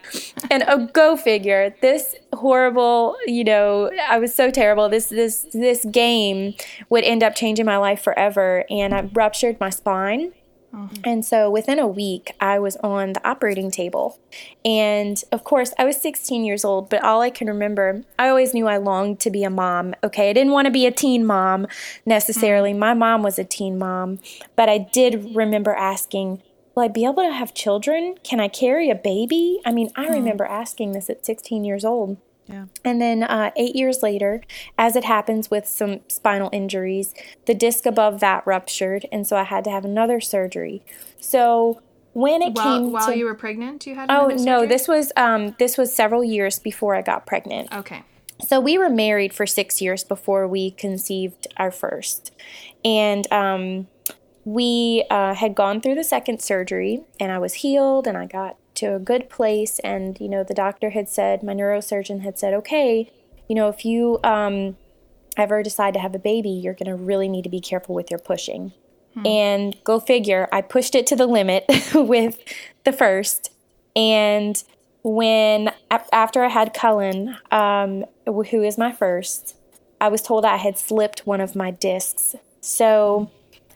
And 0.50 0.64
oh, 0.70 0.88
go 0.94 1.18
figure, 1.18 1.76
this 1.82 2.16
horrible, 2.32 3.18
you 3.26 3.44
know, 3.44 3.92
I 4.08 4.18
was 4.18 4.34
so 4.34 4.50
terrible. 4.50 4.88
This 4.88 5.08
this 5.08 5.46
this 5.52 5.84
game 5.92 6.56
would 6.90 7.04
end 7.04 7.22
up 7.22 7.36
changing 7.36 7.66
my 7.66 7.76
life 7.76 8.02
forever, 8.02 8.64
and 8.70 8.96
I 8.96 9.10
ruptured 9.14 9.60
my 9.60 9.72
spine. 9.72 10.32
Mm-hmm. 10.78 11.02
And 11.04 11.26
so 11.26 11.50
within 11.50 11.80
a 11.80 11.88
week, 11.88 12.34
I 12.40 12.60
was 12.60 12.76
on 12.78 13.14
the 13.14 13.28
operating 13.28 13.72
table. 13.72 14.20
And 14.64 15.22
of 15.32 15.44
course, 15.44 15.74
I 15.80 15.86
was 15.86 16.00
16 16.00 16.46
years 16.46 16.64
old, 16.64 16.90
but 16.90 17.04
all 17.04 17.22
I 17.22 17.32
can 17.32 17.48
remember, 17.48 18.04
I 18.20 18.30
always 18.30 18.54
knew 18.54 18.68
I 18.68 18.78
longed 18.78 19.20
to 19.22 19.32
be 19.32 19.44
a 19.44 19.50
mom. 19.50 19.96
Okay, 20.04 20.30
I 20.30 20.34
didn't 20.34 20.54
want 20.54 20.66
to 20.66 20.72
be 20.72 20.86
a 20.86 20.92
teen 20.92 21.26
mom 21.26 21.68
necessarily. 22.06 22.72
Mm-hmm. 22.72 22.80
My 22.80 22.94
mom 22.94 23.24
was 23.24 23.40
a 23.40 23.44
teen 23.44 23.78
mom, 23.80 24.20
but 24.56 24.70
I 24.70 24.78
did 24.78 25.36
remember 25.36 25.74
asking, 25.74 26.44
Will 26.76 26.84
I 26.84 26.90
be 26.90 27.06
able 27.06 27.24
to 27.24 27.34
have 27.34 27.56
children? 27.56 28.18
Can 28.22 28.40
I 28.40 28.50
carry 28.50 28.92
a 28.92 28.96
baby? 28.96 29.60
I 29.66 29.72
mean, 29.72 29.90
I 29.96 30.06
mm-hmm. 30.06 30.14
remember 30.14 30.46
asking 30.46 30.92
this 30.92 31.10
at 31.10 31.26
16 31.26 31.66
years 31.66 31.84
old. 31.84 32.18
Yeah. 32.48 32.66
And 32.84 33.02
then 33.02 33.24
uh, 33.24 33.52
eight 33.56 33.76
years 33.76 34.02
later, 34.02 34.42
as 34.78 34.96
it 34.96 35.04
happens 35.04 35.52
with 35.52 35.68
some 35.68 36.02
spinal 36.08 36.50
injuries, 36.54 37.14
the 37.46 37.54
disc 37.54 37.86
above 37.86 38.20
that 38.22 38.46
ruptured, 38.46 39.06
and 39.12 39.28
so 39.28 39.36
I 39.36 39.44
had 39.44 39.64
to 39.66 39.70
have 39.70 39.86
another 39.86 40.20
surgery. 40.20 40.84
So 41.20 41.82
when 42.14 42.42
it 42.42 42.54
while, 42.56 42.80
came 42.80 42.92
while 42.92 43.08
to, 43.08 43.18
you 43.18 43.26
were 43.26 43.36
pregnant, 43.36 43.86
you 43.86 43.96
had 43.96 44.10
oh 44.10 44.28
no, 44.28 44.66
this 44.66 44.88
was 44.88 45.12
um, 45.18 45.56
this 45.60 45.78
was 45.78 45.94
several 45.94 46.24
years 46.24 46.60
before 46.60 46.96
I 46.96 47.02
got 47.02 47.26
pregnant. 47.26 47.74
Okay. 47.74 48.04
So 48.46 48.60
we 48.60 48.78
were 48.78 48.90
married 48.90 49.34
for 49.34 49.46
six 49.46 49.82
years 49.82 50.04
before 50.04 50.48
we 50.48 50.72
conceived 50.72 51.48
our 51.58 51.72
first, 51.72 52.32
and 52.86 53.32
um, 53.32 53.88
we 54.46 55.06
uh, 55.10 55.34
had 55.34 55.56
gone 55.56 55.82
through 55.82 55.96
the 55.96 56.04
second 56.04 56.42
surgery, 56.42 57.02
and 57.20 57.32
I 57.32 57.40
was 57.40 57.56
healed, 57.56 58.08
and 58.08 58.18
I 58.18 58.26
got 58.26 58.58
to 58.78 58.96
a 58.96 59.00
good 59.00 59.30
place. 59.30 59.80
And, 59.80 60.20
you 60.20 60.30
know, 60.30 60.44
the 60.44 60.54
doctor 60.54 60.92
had 60.92 61.10
said, 61.10 61.44
my 61.44 61.54
neurosurgeon 61.54 62.22
had 62.22 62.40
said, 62.40 62.54
okay, 62.54 63.12
you 63.48 63.56
know, 63.56 63.70
if 63.70 63.86
you 63.86 64.20
um, 64.24 64.78
ever 65.36 65.64
decide 65.64 65.94
to 65.94 66.00
have 66.00 66.16
a 66.16 66.20
baby, 66.20 66.50
you're 66.50 66.74
going 66.74 66.90
to 66.90 66.96
really 66.96 67.28
need 67.28 67.44
to 67.44 67.50
be 67.50 67.60
careful 67.60 67.96
with 67.96 68.10
your 68.10 68.20
pushing. 68.20 68.74
Hmm. 69.14 69.28
And 69.28 69.84
go 69.84 70.00
figure, 70.00 70.48
I 70.52 70.62
pushed 70.62 70.96
it 70.96 71.08
to 71.08 71.16
the 71.16 71.28
limit 71.28 71.66
with 71.94 72.40
the 72.84 72.94
first. 72.94 73.52
And 73.96 74.62
when, 75.04 75.72
after 76.12 76.44
I 76.44 76.50
had 76.50 76.74
Cullen, 76.74 77.38
um, 77.52 78.06
who 78.26 78.62
is 78.62 78.78
my 78.78 78.92
first, 78.92 79.56
I 80.00 80.10
was 80.10 80.22
told 80.22 80.46
I 80.46 80.58
had 80.58 80.78
slipped 80.78 81.26
one 81.26 81.42
of 81.42 81.56
my 81.56 81.72
discs. 81.72 82.36
So 82.62 83.32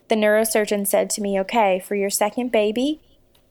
the 0.10 0.16
neurosurgeon 0.16 0.86
said 0.86 1.10
to 1.12 1.22
me, 1.22 1.40
okay, 1.40 1.80
for 1.80 1.96
your 1.96 2.10
second 2.10 2.52
baby, 2.52 3.02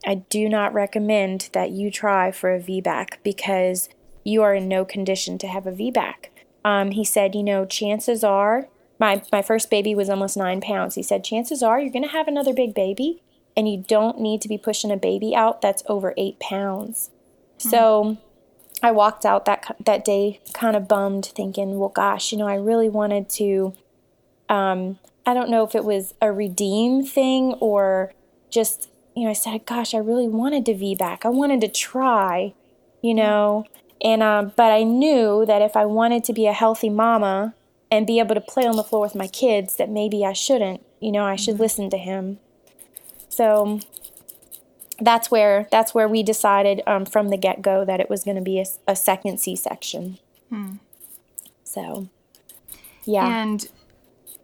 I 0.07 0.17
do 0.17 0.49
not 0.49 0.73
recommend 0.73 1.51
that 1.53 1.71
you 1.71 1.91
try 1.91 2.31
for 2.31 2.55
a 2.55 2.61
VBAC 2.61 3.19
because 3.23 3.89
you 4.25 4.43
are 4.43 4.55
in 4.55 4.69
no 4.69 4.85
condition 4.85 5.39
to 5.39 5.47
have 5.47 5.67
a 5.67 5.73
VBAC. 5.73 6.29
Um, 6.65 6.93
he 6.93 7.05
said, 7.05 7.35
you 7.35 7.43
know, 7.43 7.65
chances 7.65 8.25
are, 8.25 8.69
my, 8.99 9.23
my 9.33 9.43
first 9.43 9.71
baby 9.71 9.95
was 9.95 10.11
almost 10.11 10.37
nine 10.37 10.61
pounds. 10.61 10.95
He 10.95 11.03
said, 11.03 11.25
chances 11.25 11.63
are 11.63 11.81
you're 11.81 11.93
going 11.93 12.05
to 12.05 12.11
have 12.11 12.29
another 12.29 12.53
big 12.53 12.75
baby 12.75 13.23
and 13.57 13.69
you 13.69 13.85
don't 13.87 14.21
need 14.21 14.41
to 14.43 14.49
be 14.49 14.59
pushing 14.59 14.91
a 14.91 14.97
baby 14.97 15.35
out 15.35 15.61
that's 15.61 15.83
over 15.87 16.15
eight 16.17 16.39
pounds. 16.39 17.11
Mm-hmm. 17.59 17.71
So 17.71 18.19
I 18.83 18.91
walked 18.93 19.25
out 19.25 19.45
that, 19.47 19.77
that 19.85 20.05
day 20.05 20.41
kind 20.53 20.77
of 20.77 20.89
bummed, 20.89 21.27
thinking, 21.27 21.79
well, 21.79 21.89
gosh, 21.89 22.33
you 22.33 22.39
know, 22.39 22.49
I 22.49 22.55
really 22.55 22.89
wanted 22.89 23.29
to. 23.31 23.75
Um, 24.49 24.99
I 25.27 25.35
don't 25.35 25.51
know 25.51 25.65
if 25.65 25.75
it 25.75 25.85
was 25.85 26.15
a 26.21 26.33
redeem 26.33 27.05
thing 27.05 27.55
or 27.61 28.13
just 28.51 28.91
you 29.21 29.27
know, 29.27 29.33
I 29.33 29.35
said, 29.35 29.67
gosh, 29.67 29.93
I 29.93 29.99
really 29.99 30.29
wanted 30.29 30.65
to 30.65 30.73
VBAC. 30.73 31.27
I 31.27 31.29
wanted 31.29 31.61
to 31.61 31.69
try, 31.69 32.55
you 33.03 33.13
know, 33.13 33.67
and 34.03 34.23
um, 34.23 34.53
but 34.57 34.73
I 34.73 34.83
knew 34.83 35.45
that 35.45 35.61
if 35.61 35.77
I 35.77 35.85
wanted 35.85 36.25
to 36.25 36.33
be 36.33 36.47
a 36.47 36.55
healthy 36.55 36.89
mama 36.89 37.55
and 37.91 38.07
be 38.07 38.19
able 38.19 38.35
to 38.35 38.41
play 38.41 38.65
on 38.67 38.77
the 38.77 38.83
floor 38.83 39.03
with 39.03 39.15
my 39.15 39.27
kids, 39.27 39.77
that 39.77 39.91
maybe 39.91 40.25
I 40.25 40.33
shouldn't, 40.33 40.83
you 41.01 41.13
know, 41.13 41.25
I 41.25 41.37
should 41.37 41.57
mm-hmm. 41.57 41.65
listen 41.65 41.91
to 41.91 41.99
him. 41.99 42.39
So 43.29 43.81
that's 44.99 45.31
where 45.31 45.69
that's 45.71 45.93
where 45.93 46.09
we 46.09 46.23
decided 46.23 46.81
um, 46.87 47.05
from 47.05 47.29
the 47.29 47.37
get 47.37 47.61
go 47.61 47.85
that 47.85 48.01
it 48.01 48.09
was 48.09 48.25
going 48.25 48.39
to 48.39 48.43
be 48.43 48.59
a, 48.59 48.65
a 48.89 48.97
second 48.97 49.39
C 49.39 49.55
section. 49.55 50.19
Hmm. 50.49 50.77
So, 51.63 52.09
yeah. 53.05 53.27
And 53.27 53.69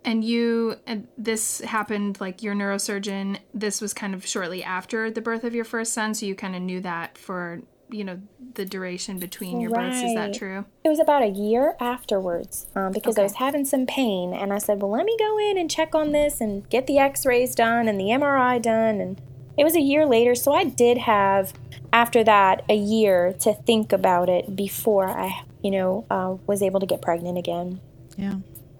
and 0.06 0.24
you, 0.24 0.76
and 0.86 1.08
this 1.18 1.60
happened 1.60 2.20
like 2.20 2.40
your 2.40 2.54
neurosurgeon, 2.54 3.38
this 3.52 3.80
was 3.80 3.92
kind 3.92 4.14
of 4.14 4.24
shortly 4.24 4.62
after 4.62 5.10
the 5.10 5.20
birth 5.20 5.42
of 5.42 5.52
your 5.52 5.64
first 5.64 5.92
son. 5.92 6.14
So 6.14 6.26
you 6.26 6.36
kind 6.36 6.54
of 6.54 6.62
knew 6.62 6.80
that 6.82 7.18
for, 7.18 7.60
you 7.90 8.04
know, 8.04 8.20
the 8.54 8.64
duration 8.64 9.18
between 9.18 9.60
your 9.60 9.70
right. 9.72 9.90
births. 9.90 10.02
Is 10.04 10.14
that 10.14 10.32
true? 10.32 10.64
It 10.84 10.88
was 10.88 11.00
about 11.00 11.22
a 11.22 11.28
year 11.28 11.74
afterwards 11.80 12.68
um, 12.76 12.92
because 12.92 13.16
okay. 13.16 13.22
I 13.22 13.24
was 13.24 13.34
having 13.34 13.64
some 13.64 13.84
pain. 13.84 14.32
And 14.32 14.52
I 14.52 14.58
said, 14.58 14.80
well, 14.80 14.92
let 14.92 15.04
me 15.04 15.16
go 15.18 15.40
in 15.40 15.58
and 15.58 15.68
check 15.68 15.92
on 15.96 16.12
this 16.12 16.40
and 16.40 16.70
get 16.70 16.86
the 16.86 16.98
x 16.98 17.26
rays 17.26 17.56
done 17.56 17.88
and 17.88 17.98
the 17.98 18.04
MRI 18.04 18.62
done. 18.62 19.00
And 19.00 19.20
it 19.58 19.64
was 19.64 19.74
a 19.74 19.80
year 19.80 20.06
later. 20.06 20.36
So 20.36 20.52
I 20.52 20.62
did 20.62 20.98
have, 20.98 21.52
after 21.92 22.22
that, 22.22 22.64
a 22.68 22.76
year 22.76 23.32
to 23.40 23.54
think 23.54 23.92
about 23.92 24.28
it 24.28 24.54
before 24.54 25.08
I, 25.08 25.42
you 25.64 25.72
know, 25.72 26.06
uh, 26.08 26.36
was 26.46 26.62
able 26.62 26.78
to 26.78 26.86
get 26.86 27.02
pregnant 27.02 27.38
again. 27.38 27.80
Yeah. 28.16 28.34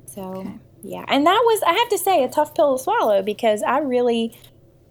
So. 0.06 0.22
Okay. 0.22 0.58
Yeah, 0.86 1.04
and 1.08 1.26
that 1.26 1.42
was 1.44 1.62
I 1.66 1.72
have 1.72 1.88
to 1.88 1.98
say 1.98 2.22
a 2.22 2.28
tough 2.28 2.54
pill 2.54 2.76
to 2.76 2.82
swallow 2.82 3.20
because 3.20 3.62
I 3.62 3.78
really, 3.78 4.38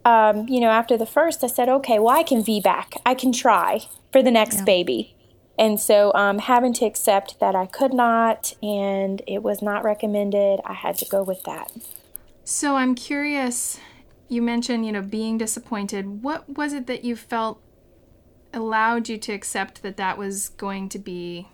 um, 0.04 0.48
you 0.50 0.60
know, 0.60 0.70
after 0.70 0.98
the 0.98 1.06
first, 1.06 1.44
I 1.44 1.48
said, 1.48 1.70
okay, 1.70 2.00
well, 2.00 2.16
I 2.16 2.24
can 2.24 2.44
VBAC, 2.44 2.98
I 3.06 3.16
can 3.16 3.32
try 3.32 3.82
for 4.12 4.22
the 4.22 4.32
next 4.32 4.58
yeah. 4.58 4.64
baby, 4.66 5.16
and 5.58 5.80
so 5.80 6.14
um, 6.14 6.40
having 6.40 6.74
to 6.74 6.86
accept 6.86 7.40
that 7.40 7.56
I 7.56 7.66
could 7.66 7.94
not 7.94 8.54
and 8.62 9.22
it 9.26 9.42
was 9.42 9.62
not 9.62 9.84
recommended, 9.84 10.60
I 10.66 10.74
had 10.74 10.98
to 10.98 11.06
go 11.06 11.24
with 11.24 11.44
that. 11.44 11.72
So 12.44 12.76
I'm 12.76 12.94
curious. 12.94 13.80
You 14.28 14.42
mentioned, 14.42 14.86
you 14.86 14.92
know, 14.92 15.02
being 15.02 15.38
disappointed. 15.38 16.24
What 16.24 16.58
was 16.58 16.74
it 16.74 16.88
that 16.88 17.06
you 17.06 17.16
felt 17.16 17.62
allowed 18.54 19.08
you 19.08 19.18
to 19.18 19.32
accept 19.32 19.82
that 19.84 19.98
that 19.98 20.18
was 20.18 20.50
going 20.50 20.90
to 20.90 21.00
be 21.00 21.48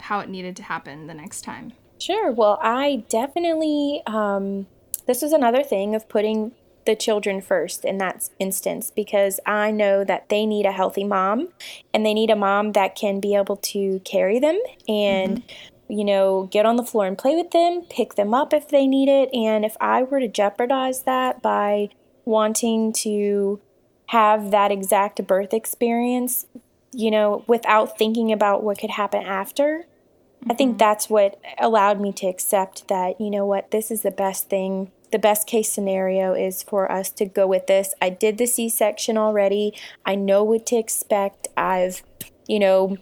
how 0.00 0.20
it 0.20 0.28
needed 0.28 0.56
to 0.56 0.62
happen 0.64 1.06
the 1.06 1.14
next 1.14 1.42
time? 1.42 1.72
Sure. 2.00 2.32
Well, 2.32 2.58
I 2.62 3.04
definitely, 3.08 4.02
um, 4.06 4.66
this 5.06 5.22
was 5.22 5.32
another 5.32 5.62
thing 5.62 5.94
of 5.94 6.08
putting 6.08 6.52
the 6.86 6.96
children 6.96 7.40
first 7.40 7.84
in 7.84 7.98
that 7.98 8.28
instance 8.38 8.90
because 8.90 9.38
I 9.44 9.70
know 9.70 10.02
that 10.04 10.28
they 10.30 10.46
need 10.46 10.64
a 10.64 10.72
healthy 10.72 11.04
mom 11.04 11.48
and 11.92 12.06
they 12.06 12.14
need 12.14 12.30
a 12.30 12.36
mom 12.36 12.72
that 12.72 12.96
can 12.96 13.20
be 13.20 13.34
able 13.34 13.56
to 13.56 14.00
carry 14.00 14.38
them 14.38 14.58
and, 14.88 15.42
mm-hmm. 15.42 15.92
you 15.92 16.04
know, 16.04 16.48
get 16.50 16.64
on 16.64 16.76
the 16.76 16.84
floor 16.84 17.06
and 17.06 17.18
play 17.18 17.36
with 17.36 17.50
them, 17.50 17.82
pick 17.90 18.14
them 18.14 18.32
up 18.32 18.54
if 18.54 18.68
they 18.68 18.86
need 18.86 19.08
it. 19.08 19.28
And 19.34 19.64
if 19.64 19.76
I 19.78 20.02
were 20.02 20.20
to 20.20 20.28
jeopardize 20.28 21.02
that 21.02 21.42
by 21.42 21.90
wanting 22.24 22.92
to 22.94 23.60
have 24.06 24.50
that 24.50 24.72
exact 24.72 25.24
birth 25.26 25.52
experience, 25.52 26.46
you 26.92 27.10
know, 27.10 27.44
without 27.46 27.98
thinking 27.98 28.32
about 28.32 28.62
what 28.62 28.78
could 28.78 28.90
happen 28.90 29.22
after, 29.22 29.86
I 30.48 30.54
think 30.54 30.70
mm-hmm. 30.70 30.78
that's 30.78 31.10
what 31.10 31.40
allowed 31.58 32.00
me 32.00 32.12
to 32.14 32.26
accept 32.26 32.88
that, 32.88 33.20
you 33.20 33.30
know 33.30 33.44
what, 33.44 33.70
this 33.70 33.90
is 33.90 34.02
the 34.02 34.10
best 34.10 34.48
thing. 34.48 34.90
The 35.12 35.18
best 35.18 35.46
case 35.46 35.70
scenario 35.70 36.34
is 36.34 36.62
for 36.62 36.90
us 36.90 37.10
to 37.10 37.26
go 37.26 37.46
with 37.46 37.66
this. 37.66 37.94
I 38.00 38.10
did 38.10 38.38
the 38.38 38.46
C 38.46 38.68
section 38.68 39.18
already. 39.18 39.74
I 40.06 40.14
know 40.14 40.44
what 40.44 40.66
to 40.66 40.76
expect. 40.76 41.48
I've, 41.56 42.02
you 42.46 42.60
know, 42.60 42.96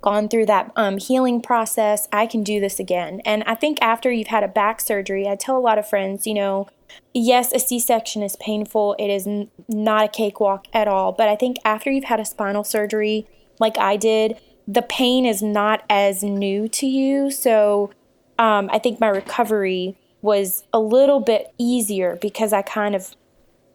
gone 0.00 0.28
through 0.28 0.46
that 0.46 0.72
um, 0.76 0.98
healing 0.98 1.40
process. 1.40 2.08
I 2.12 2.26
can 2.26 2.42
do 2.42 2.60
this 2.60 2.78
again. 2.78 3.20
And 3.24 3.42
I 3.44 3.54
think 3.54 3.78
after 3.80 4.10
you've 4.10 4.26
had 4.26 4.44
a 4.44 4.48
back 4.48 4.80
surgery, 4.80 5.28
I 5.28 5.36
tell 5.36 5.56
a 5.56 5.60
lot 5.60 5.78
of 5.78 5.88
friends, 5.88 6.26
you 6.26 6.34
know, 6.34 6.68
yes, 7.14 7.52
a 7.52 7.58
C 7.58 7.78
section 7.78 8.22
is 8.22 8.36
painful. 8.36 8.96
It 8.98 9.08
is 9.08 9.26
n- 9.26 9.50
not 9.68 10.04
a 10.04 10.08
cakewalk 10.08 10.66
at 10.72 10.88
all. 10.88 11.12
But 11.12 11.28
I 11.28 11.36
think 11.36 11.56
after 11.64 11.90
you've 11.90 12.04
had 12.04 12.20
a 12.20 12.24
spinal 12.24 12.64
surgery, 12.64 13.26
like 13.58 13.78
I 13.78 13.96
did, 13.96 14.38
the 14.66 14.82
pain 14.82 15.24
is 15.26 15.42
not 15.42 15.84
as 15.88 16.22
new 16.22 16.68
to 16.68 16.86
you. 16.86 17.30
So 17.30 17.90
um, 18.38 18.68
I 18.72 18.78
think 18.78 19.00
my 19.00 19.08
recovery 19.08 19.96
was 20.22 20.64
a 20.72 20.80
little 20.80 21.20
bit 21.20 21.52
easier 21.58 22.18
because 22.20 22.52
I 22.52 22.62
kind 22.62 22.94
of 22.94 23.14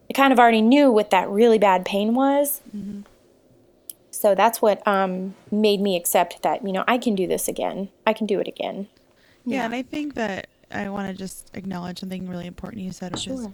I 0.09 0.13
kind 0.13 0.33
of 0.33 0.39
already 0.39 0.61
knew 0.61 0.91
what 0.91 1.09
that 1.11 1.29
really 1.29 1.57
bad 1.57 1.85
pain 1.85 2.13
was. 2.13 2.61
Mm-hmm. 2.75 3.01
So 4.09 4.35
that's 4.35 4.61
what 4.61 4.85
um, 4.85 5.35
made 5.49 5.79
me 5.79 5.95
accept 5.95 6.43
that, 6.43 6.65
you 6.65 6.73
know, 6.73 6.83
I 6.85 6.97
can 6.97 7.15
do 7.15 7.25
this 7.27 7.47
again. 7.47 7.89
I 8.05 8.11
can 8.11 8.27
do 8.27 8.39
it 8.39 8.47
again. 8.47 8.87
Yeah, 9.45 9.59
Yeah. 9.59 9.65
and 9.65 9.73
I 9.73 9.83
think 9.83 10.15
that 10.15 10.47
I 10.69 10.89
want 10.89 11.07
to 11.07 11.13
just 11.13 11.49
acknowledge 11.53 11.99
something 11.99 12.27
really 12.27 12.45
important 12.45 12.83
you 12.83 12.91
said, 12.91 13.13
which 13.13 13.27
is 13.27 13.47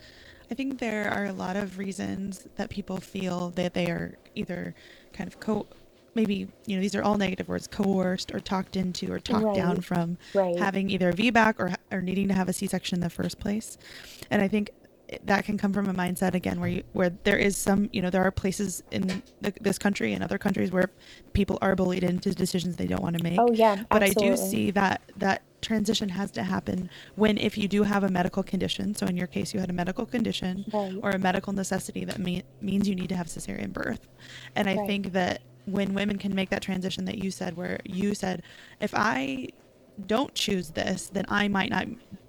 I 0.49 0.55
think 0.55 0.79
there 0.79 1.09
are 1.09 1.25
a 1.25 1.33
lot 1.33 1.55
of 1.57 1.77
reasons 1.77 2.47
that 2.55 2.69
people 2.69 2.97
feel 2.97 3.51
that 3.51 3.73
they 3.73 3.87
are 3.91 4.17
either 4.33 4.73
kind 5.13 5.27
of 5.27 5.39
co 5.39 5.67
maybe, 6.17 6.49
you 6.65 6.75
know, 6.75 6.81
these 6.81 6.95
are 6.95 7.03
all 7.03 7.17
negative 7.17 7.47
words, 7.47 7.67
coerced 7.67 8.33
or 8.35 8.41
talked 8.41 8.75
into 8.75 9.09
or 9.11 9.19
talked 9.19 9.53
down 9.55 9.79
from 9.81 10.17
Right. 10.33 10.57
having 10.59 10.89
either 10.89 11.09
a 11.09 11.13
VBAC 11.13 11.55
or 11.59 11.73
or 11.91 12.01
needing 12.01 12.27
to 12.27 12.33
have 12.33 12.49
a 12.49 12.53
C-section 12.53 12.97
in 12.97 13.01
the 13.01 13.09
first 13.09 13.39
place. 13.39 13.77
And 14.29 14.41
I 14.41 14.49
think 14.49 14.71
that 15.23 15.45
can 15.45 15.57
come 15.57 15.71
from 15.71 15.87
a 15.87 15.93
mindset 15.93 16.33
again 16.33 16.59
where 16.59 16.69
you 16.69 16.83
where 16.91 17.11
there 17.23 17.37
is 17.37 17.55
some 17.55 17.89
you 17.93 18.01
know 18.01 18.09
there 18.09 18.23
are 18.23 18.31
places 18.31 18.83
in 18.91 19.23
the, 19.39 19.53
this 19.61 19.77
country 19.77 20.11
and 20.11 20.21
other 20.21 20.37
countries 20.37 20.69
where 20.69 20.89
people 21.33 21.57
are 21.61 21.77
bullied 21.77 22.03
into 22.03 22.35
decisions 22.35 22.75
they 22.75 22.87
don't 22.87 23.01
want 23.01 23.17
to 23.17 23.23
make 23.23 23.39
Oh, 23.39 23.51
yeah, 23.53 23.77
but 23.89 24.03
I 24.03 24.09
do 24.09 24.35
see 24.35 24.71
that 24.71 25.01
that 25.15 25.43
transition 25.61 26.09
has 26.09 26.31
to 26.31 26.43
happen 26.43 26.89
when 27.15 27.37
if 27.37 27.57
you 27.57 27.67
do 27.67 27.83
have 27.83 28.03
a 28.03 28.09
medical 28.09 28.43
condition. 28.43 28.93
So 28.95 29.05
in 29.07 29.17
your 29.17 29.27
case, 29.27 29.53
you 29.53 29.59
had 29.59 29.69
a 29.69 29.73
medical 29.73 30.05
condition 30.05 30.65
Right. 30.71 30.95
or 31.01 31.11
a 31.11 31.19
medical 31.19 31.53
necessity 31.53 32.05
that 32.05 32.19
me- 32.19 32.43
means 32.61 32.87
you 32.87 32.95
need 32.95 33.09
to 33.09 33.15
have 33.15 33.27
cesarean 33.27 33.73
birth. 33.73 34.07
And 34.55 34.69
I 34.69 34.75
Right. 34.75 34.87
think 34.87 35.13
that 35.13 35.41
when 35.65 35.93
women 35.93 36.17
can 36.17 36.33
make 36.33 36.49
that 36.51 36.61
transition 36.61 37.05
that 37.05 37.17
you 37.17 37.31
said, 37.31 37.57
where 37.57 37.79
you 37.85 38.13
said, 38.13 38.43
if 38.79 38.93
I 38.95 39.49
don't 40.05 40.33
choose 40.35 40.69
this, 40.71 41.09
then 41.09 41.25
I 41.27 41.47
might 41.47 41.69
not 41.71 41.87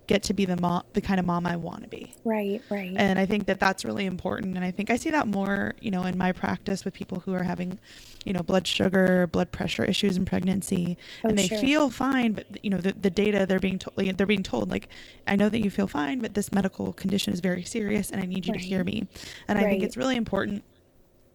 get 0.08 0.24
to 0.24 0.34
be 0.34 0.46
the 0.46 0.56
mom, 0.60 0.84
the 0.94 1.02
kind 1.02 1.20
of 1.20 1.26
mom 1.26 1.46
I 1.46 1.56
want 1.56 1.84
to 1.84 1.88
be. 1.88 2.14
Right, 2.24 2.62
right. 2.70 2.96
And 2.96 3.18
I 3.18 3.26
think 3.26 3.46
that 3.46 3.60
that's 3.60 3.84
really 3.84 4.06
important. 4.06 4.56
And 4.56 4.64
I 4.64 4.72
think 4.72 4.90
I 4.90 4.96
see 4.96 5.10
that 5.10 5.28
more, 5.28 5.74
you 5.80 5.90
know, 5.92 6.04
in 6.04 6.18
my 6.18 6.32
practice 6.32 6.84
with 6.84 6.94
people 6.94 7.20
who 7.20 7.34
are 7.34 7.44
having, 7.44 7.78
you 8.24 8.32
know, 8.32 8.42
blood 8.42 8.66
sugar, 8.66 9.28
blood 9.28 9.52
pressure 9.52 9.84
issues 9.84 10.16
in 10.16 10.24
pregnancy, 10.26 10.98
Oh, 11.24 11.28
and 11.28 11.38
they 11.38 11.48
sure. 11.48 11.58
feel 11.58 11.90
fine, 11.90 12.32
but 12.32 12.46
you 12.64 12.70
know, 12.70 12.78
the, 12.78 12.92
the 12.92 13.10
data 13.10 13.46
they're 13.46 13.60
being 13.60 13.78
told, 13.78 13.96
like, 13.98 14.16
they're 14.16 14.26
being 14.26 14.42
told, 14.42 14.70
like, 14.70 14.88
I 15.26 15.36
know 15.36 15.48
that 15.48 15.60
you 15.60 15.70
feel 15.70 15.86
fine, 15.86 16.20
but 16.20 16.34
this 16.34 16.52
medical 16.52 16.92
condition 16.94 17.32
is 17.32 17.40
very 17.40 17.62
serious, 17.64 18.10
and 18.10 18.20
I 18.22 18.26
need 18.26 18.46
you 18.46 18.52
to 18.54 18.58
hear 18.58 18.84
me. 18.84 19.06
And 19.48 19.58
I 19.58 19.66
think 19.66 19.82
it's 19.82 19.96
really 19.96 20.16
important 20.16 20.64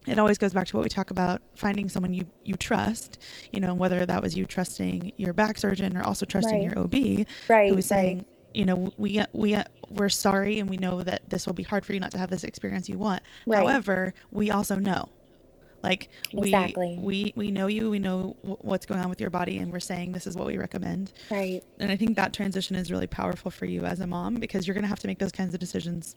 it 0.07 0.19
always 0.19 0.37
goes 0.37 0.53
back 0.53 0.67
to 0.67 0.75
what 0.77 0.83
we 0.83 0.89
talk 0.89 1.11
about 1.11 1.41
finding 1.55 1.87
someone 1.87 2.13
you 2.13 2.25
you 2.43 2.55
trust 2.55 3.17
you 3.51 3.59
know 3.61 3.73
whether 3.73 4.05
that 4.05 4.21
was 4.21 4.35
you 4.35 4.45
trusting 4.45 5.13
your 5.17 5.33
back 5.33 5.57
surgeon 5.57 5.95
or 5.95 6.03
also 6.03 6.25
trusting 6.25 6.59
Right. 6.59 6.63
your 6.63 6.77
ob 6.77 6.93
Right, 7.49 7.69
who 7.69 7.75
was 7.75 7.85
right. 7.91 8.17
saying 8.17 8.25
you 8.53 8.65
know 8.65 8.91
we 8.97 9.23
we 9.33 9.57
we're 9.89 10.09
sorry 10.09 10.59
and 10.59 10.69
we 10.69 10.77
know 10.77 11.03
that 11.03 11.29
this 11.29 11.45
will 11.45 11.53
be 11.53 11.63
hard 11.63 11.85
for 11.85 11.93
you 11.93 11.99
not 11.99 12.11
to 12.11 12.17
have 12.17 12.29
this 12.29 12.43
experience 12.43 12.89
you 12.89 12.97
want 12.97 13.21
Right. 13.45 13.59
however 13.59 14.13
we 14.31 14.51
also 14.51 14.75
know 14.75 15.09
like 15.83 16.09
we 16.33 16.49
Exactly. 16.49 16.97
we 16.99 17.33
we 17.35 17.51
know 17.51 17.67
you 17.67 17.89
we 17.89 17.99
know 17.99 18.35
wh- 18.43 18.63
what's 18.63 18.85
going 18.85 18.99
on 19.01 19.09
with 19.09 19.19
your 19.21 19.29
body 19.29 19.57
and 19.57 19.71
we're 19.71 19.79
saying 19.79 20.11
this 20.13 20.27
is 20.27 20.35
what 20.35 20.47
we 20.47 20.57
recommend 20.57 21.11
right. 21.31 21.61
and 21.79 21.91
i 21.91 21.95
think 21.95 22.15
that 22.15 22.33
transition 22.33 22.75
is 22.75 22.91
really 22.91 23.07
powerful 23.07 23.51
for 23.51 23.65
you 23.65 23.83
as 23.85 23.99
a 23.99 24.07
mom 24.07 24.35
because 24.35 24.67
you're 24.67 24.73
going 24.75 24.83
to 24.83 24.87
have 24.89 24.99
to 24.99 25.07
make 25.07 25.19
those 25.19 25.31
kinds 25.31 25.53
of 25.53 25.59
decisions 25.59 26.15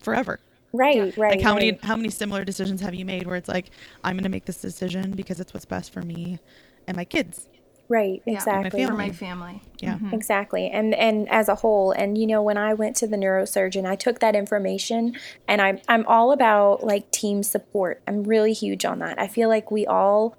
forever 0.00 0.40
Right, 0.76 1.16
right. 1.16 1.30
like 1.32 1.40
how 1.40 1.54
many 1.54 1.70
right. 1.70 1.84
how 1.84 1.94
many 1.94 2.10
similar 2.10 2.44
decisions 2.44 2.80
have 2.80 2.94
you 2.94 3.04
made 3.04 3.26
where 3.28 3.36
it's 3.36 3.48
like 3.48 3.70
I'm 4.02 4.14
going 4.16 4.24
to 4.24 4.28
make 4.28 4.44
this 4.44 4.60
decision 4.60 5.12
because 5.12 5.38
it's 5.38 5.54
what's 5.54 5.64
best 5.64 5.92
for 5.92 6.02
me 6.02 6.40
and 6.88 6.96
my 6.96 7.04
kids. 7.04 7.48
Right, 7.88 8.22
Yeah, 8.24 8.34
exactly. 8.34 8.84
For 8.84 8.92
my 8.94 9.10
family. 9.10 9.60
Yeah. 9.80 9.98
Mhm. 9.98 10.12
Exactly. 10.14 10.70
And 10.70 10.94
and 10.94 11.28
as 11.30 11.48
a 11.48 11.56
whole, 11.56 11.92
and 11.92 12.16
you 12.16 12.26
know, 12.26 12.42
when 12.42 12.56
I 12.56 12.72
went 12.74 12.96
to 12.96 13.06
the 13.06 13.16
neurosurgeon, 13.16 13.84
I 13.86 13.94
took 13.96 14.20
that 14.20 14.34
information 14.34 15.16
and 15.46 15.60
I 15.60 15.82
I'm 15.88 16.06
all 16.06 16.32
about 16.32 16.82
like 16.84 17.10
team 17.10 17.42
support. 17.42 18.00
I'm 18.08 18.24
really 18.24 18.52
huge 18.54 18.84
on 18.84 19.00
that. 19.00 19.18
I 19.20 19.28
feel 19.28 19.48
like 19.48 19.70
we 19.70 19.86
all 19.86 20.36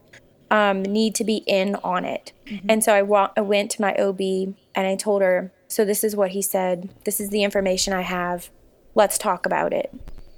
um, 0.52 0.82
need 0.84 1.16
to 1.16 1.24
be 1.24 1.38
in 1.48 1.76
on 1.84 2.06
it. 2.06 2.32
And 2.70 2.84
so 2.84 2.94
I, 2.94 3.02
wa- 3.02 3.32
I 3.36 3.42
went 3.42 3.72
to 3.72 3.82
my 3.82 3.96
OB 3.96 4.20
and 4.22 4.88
I 4.88 4.96
told 4.96 5.24
her, 5.24 5.52
so 5.68 5.84
this 5.84 6.04
is 6.04 6.16
what 6.16 6.32
he 6.32 6.42
said. 6.44 6.90
This 7.04 7.20
is 7.20 7.30
the 7.32 7.44
information 7.44 7.94
I 7.94 8.02
have. 8.02 8.50
Let's 8.94 9.18
talk 9.18 9.48
about 9.48 9.74
it. 9.74 9.92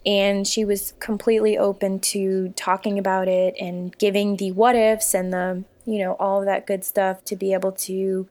And 0.05 0.47
she 0.47 0.63
was 0.63 0.93
completely 0.99 1.57
open 1.57 1.99
to 1.99 2.49
talking 2.55 2.97
about 2.97 3.27
it 3.27 3.55
and 3.59 3.95
giving 3.97 4.37
the 4.37 4.51
what 4.53 4.75
ifs 4.77 5.13
and 5.13 5.33
the, 5.33 5.65
you 5.87 5.99
know, 5.99 6.15
all 6.19 6.39
of 6.39 6.45
that 6.45 6.67
good 6.67 6.83
stuff 6.83 7.23
to 7.25 7.35
be 7.35 7.53
able 7.53 7.71
to 7.71 8.27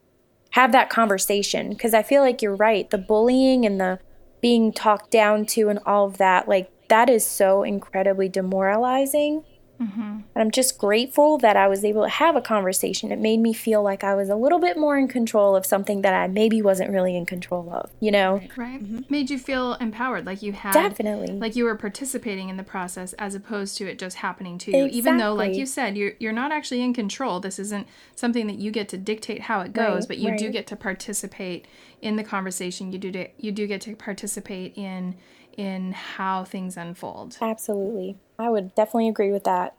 have 0.51 0.73
that 0.73 0.91
conversation 0.91 1.71
because 1.71 1.95
I 1.95 2.03
feel 2.03 2.23
like 2.23 2.43
you're 2.43 2.55
right. 2.55 2.89
The 2.89 2.99
bullying 2.99 3.65
and 3.65 3.81
the 3.81 3.99
being 4.43 4.73
talked 4.73 5.11
down 5.11 5.47
to 5.47 5.71
and 5.71 5.81
all 5.87 6.07
of 6.07 6.19
that, 6.19 6.47
like 6.47 6.71
that 6.89 7.09
is 7.09 7.27
so 7.27 7.63
incredibly 7.63 8.29
demoralizing. 8.29 9.43
And 9.79 10.25
I'm 10.35 10.51
just 10.51 10.79
grateful 10.79 11.39
that 11.39 11.57
I 11.57 11.69
was 11.69 11.85
able 11.85 12.03
to 12.03 12.09
have 12.09 12.37
a 12.37 12.41
conversation. 12.41 13.13
It 13.13 13.19
made 13.19 13.41
me 13.41 13.53
feel 13.53 13.83
like 13.83 14.05
I 14.05 14.15
was 14.15 14.29
a 14.29 14.37
little 14.37 14.59
bit 14.59 14.77
more 14.77 14.99
in 14.99 15.09
control 15.09 15.57
of 15.57 15.67
something 15.67 16.03
that 16.03 16.15
I 16.15 16.27
maybe 16.29 16.63
wasn't 16.63 16.91
really 16.91 17.17
in 17.17 17.27
control 17.27 17.71
of, 17.73 17.91
you 18.01 18.11
know? 18.11 18.41
Right. 18.57 18.83
Mm-hmm. 18.83 19.01
Made 19.09 19.31
you 19.31 19.39
feel 19.39 19.75
empowered, 19.75 20.27
like 20.27 20.43
you 20.43 20.53
had 20.53 20.73
Definitely. 20.73 21.39
like 21.39 21.57
you 21.57 21.65
were 21.65 21.77
participating 21.77 22.49
in 22.49 22.57
the 22.57 22.63
process 22.63 23.13
as 23.15 23.35
opposed 23.35 23.77
to 23.79 23.87
it 23.87 23.99
just 23.99 24.17
happening 24.19 24.59
to 24.59 24.71
you. 24.71 24.77
Exactly. 24.77 24.99
Even 24.99 25.17
though, 25.19 25.35
like 25.35 25.55
you 25.55 25.67
said, 25.67 25.97
you're 25.97 26.13
you're 26.19 26.33
not 26.33 26.53
actually 26.53 26.83
in 26.83 26.95
control. 26.95 27.41
This 27.41 27.59
isn't 27.59 27.87
something 28.15 28.47
that 28.47 28.59
you 28.59 28.71
get 28.71 28.89
to 28.91 28.99
dictate 28.99 29.43
how 29.43 29.61
it 29.61 29.73
goes, 29.73 30.03
Right, 30.03 30.09
but 30.09 30.19
you 30.19 30.37
do 30.37 30.51
get 30.51 30.67
to 30.69 30.77
participate 30.77 31.67
in 32.03 32.17
the 32.17 32.25
conversation. 32.25 32.93
You 32.93 32.99
do 32.99 33.13
to, 33.13 33.29
you 33.39 33.53
do 33.53 33.67
get 33.67 33.81
to 33.83 33.97
participate 33.97 34.77
in 34.77 35.17
in 35.57 35.93
how 35.93 36.45
things 36.45 36.77
unfold. 36.77 37.39
Absolutely. 37.41 38.19
I 38.39 38.51
would 38.51 38.75
definitely 38.75 39.09
agree 39.09 39.33
with 39.33 39.45
that. 39.45 39.75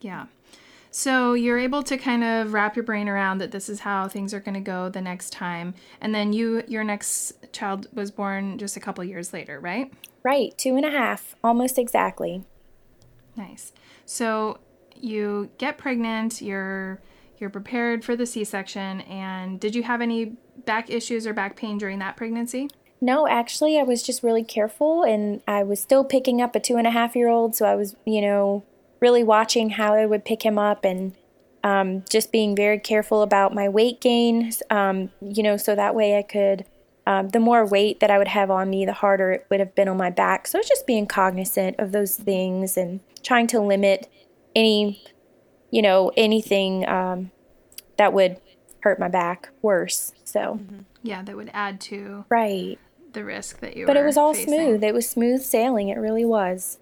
Yeah. 0.00 0.26
So 0.90 1.32
you're 1.32 1.58
able 1.58 1.82
to 1.84 1.96
kind 1.96 2.22
of 2.22 2.52
wrap 2.52 2.76
your 2.76 2.84
brain 2.84 3.08
around 3.08 3.38
that 3.38 3.50
this 3.50 3.70
is 3.70 3.80
how 3.80 4.08
things 4.08 4.34
are 4.34 4.40
going 4.40 4.54
to 4.54 4.60
go 4.60 4.90
the 4.90 5.00
next 5.00 5.30
time, 5.30 5.74
and 6.02 6.14
then 6.14 6.34
you 6.34 6.62
your 6.68 6.84
next 6.84 7.50
child 7.52 7.88
was 7.94 8.10
born 8.10 8.58
just 8.58 8.76
a 8.76 8.80
couple 8.80 9.02
years 9.02 9.32
later, 9.32 9.58
right? 9.58 9.90
Right. 10.22 10.56
Two 10.58 10.76
and 10.76 10.84
a 10.84 10.90
half, 10.90 11.34
almost 11.42 11.78
exactly. 11.78 12.44
Nice. 13.36 13.72
So 14.04 14.58
you 14.94 15.50
get 15.56 15.78
pregnant, 15.78 16.42
you're 16.42 17.00
you're 17.38 17.50
prepared 17.50 18.04
for 18.04 18.14
the 18.14 18.26
C-section, 18.26 19.00
and 19.00 19.58
did 19.58 19.74
you 19.74 19.82
have 19.82 20.00
any 20.00 20.36
back 20.66 20.90
issues 20.90 21.26
or 21.26 21.32
back 21.32 21.56
pain 21.56 21.78
during 21.78 21.98
that 22.00 22.16
pregnancy? 22.16 22.68
No, 23.02 23.26
actually, 23.26 23.80
I 23.80 23.82
was 23.82 24.00
just 24.00 24.22
really 24.22 24.44
careful 24.44 25.02
and 25.02 25.42
I 25.48 25.64
was 25.64 25.80
still 25.80 26.04
picking 26.04 26.40
up 26.40 26.54
a 26.54 26.60
two 26.60 26.76
and 26.76 26.86
a 26.86 26.90
half 26.90 27.16
year 27.16 27.28
old. 27.28 27.56
So 27.56 27.66
I 27.66 27.74
was, 27.74 27.96
you 28.06 28.20
know, 28.20 28.62
really 29.00 29.24
watching 29.24 29.70
how 29.70 29.94
I 29.94 30.06
would 30.06 30.24
pick 30.24 30.44
him 30.44 30.56
up 30.56 30.84
and 30.84 31.12
um, 31.64 32.04
just 32.08 32.30
being 32.30 32.54
very 32.54 32.78
careful 32.78 33.22
about 33.22 33.52
my 33.52 33.68
weight 33.68 34.00
gain, 34.00 34.52
um, 34.70 35.10
you 35.20 35.42
know, 35.42 35.56
so 35.56 35.74
that 35.74 35.96
way 35.96 36.16
I 36.16 36.22
could, 36.22 36.64
um, 37.04 37.30
the 37.30 37.40
more 37.40 37.66
weight 37.66 37.98
that 37.98 38.10
I 38.10 38.18
would 38.18 38.28
have 38.28 38.52
on 38.52 38.70
me, 38.70 38.86
the 38.86 38.92
harder 38.92 39.32
it 39.32 39.46
would 39.50 39.58
have 39.58 39.74
been 39.74 39.88
on 39.88 39.96
my 39.96 40.10
back. 40.10 40.46
So 40.46 40.60
just 40.60 40.86
being 40.86 41.06
cognizant 41.06 41.80
of 41.80 41.90
those 41.90 42.16
things 42.16 42.76
and 42.76 43.00
trying 43.24 43.48
to 43.48 43.60
limit 43.60 44.08
any, 44.54 45.02
you 45.72 45.82
know, 45.82 46.12
anything 46.16 46.88
um, 46.88 47.32
that 47.96 48.12
would 48.12 48.40
hurt 48.82 49.00
my 49.00 49.08
back 49.08 49.48
worse. 49.60 50.12
So, 50.24 50.60
Yeah, 51.02 51.22
that 51.22 51.36
would 51.36 51.50
add 51.52 51.80
to 51.82 52.24
right. 52.28 52.78
The 53.12 53.24
risk 53.24 53.60
that 53.60 53.76
you 53.76 53.82
were. 53.82 53.86
But 53.86 53.96
it 53.96 54.04
was 54.04 54.16
all 54.16 54.34
facing. 54.34 54.54
smooth. 54.54 54.84
It 54.84 54.94
was 54.94 55.08
smooth 55.08 55.42
sailing. 55.42 55.88
It 55.88 55.98
really 55.98 56.24
was. 56.24 56.78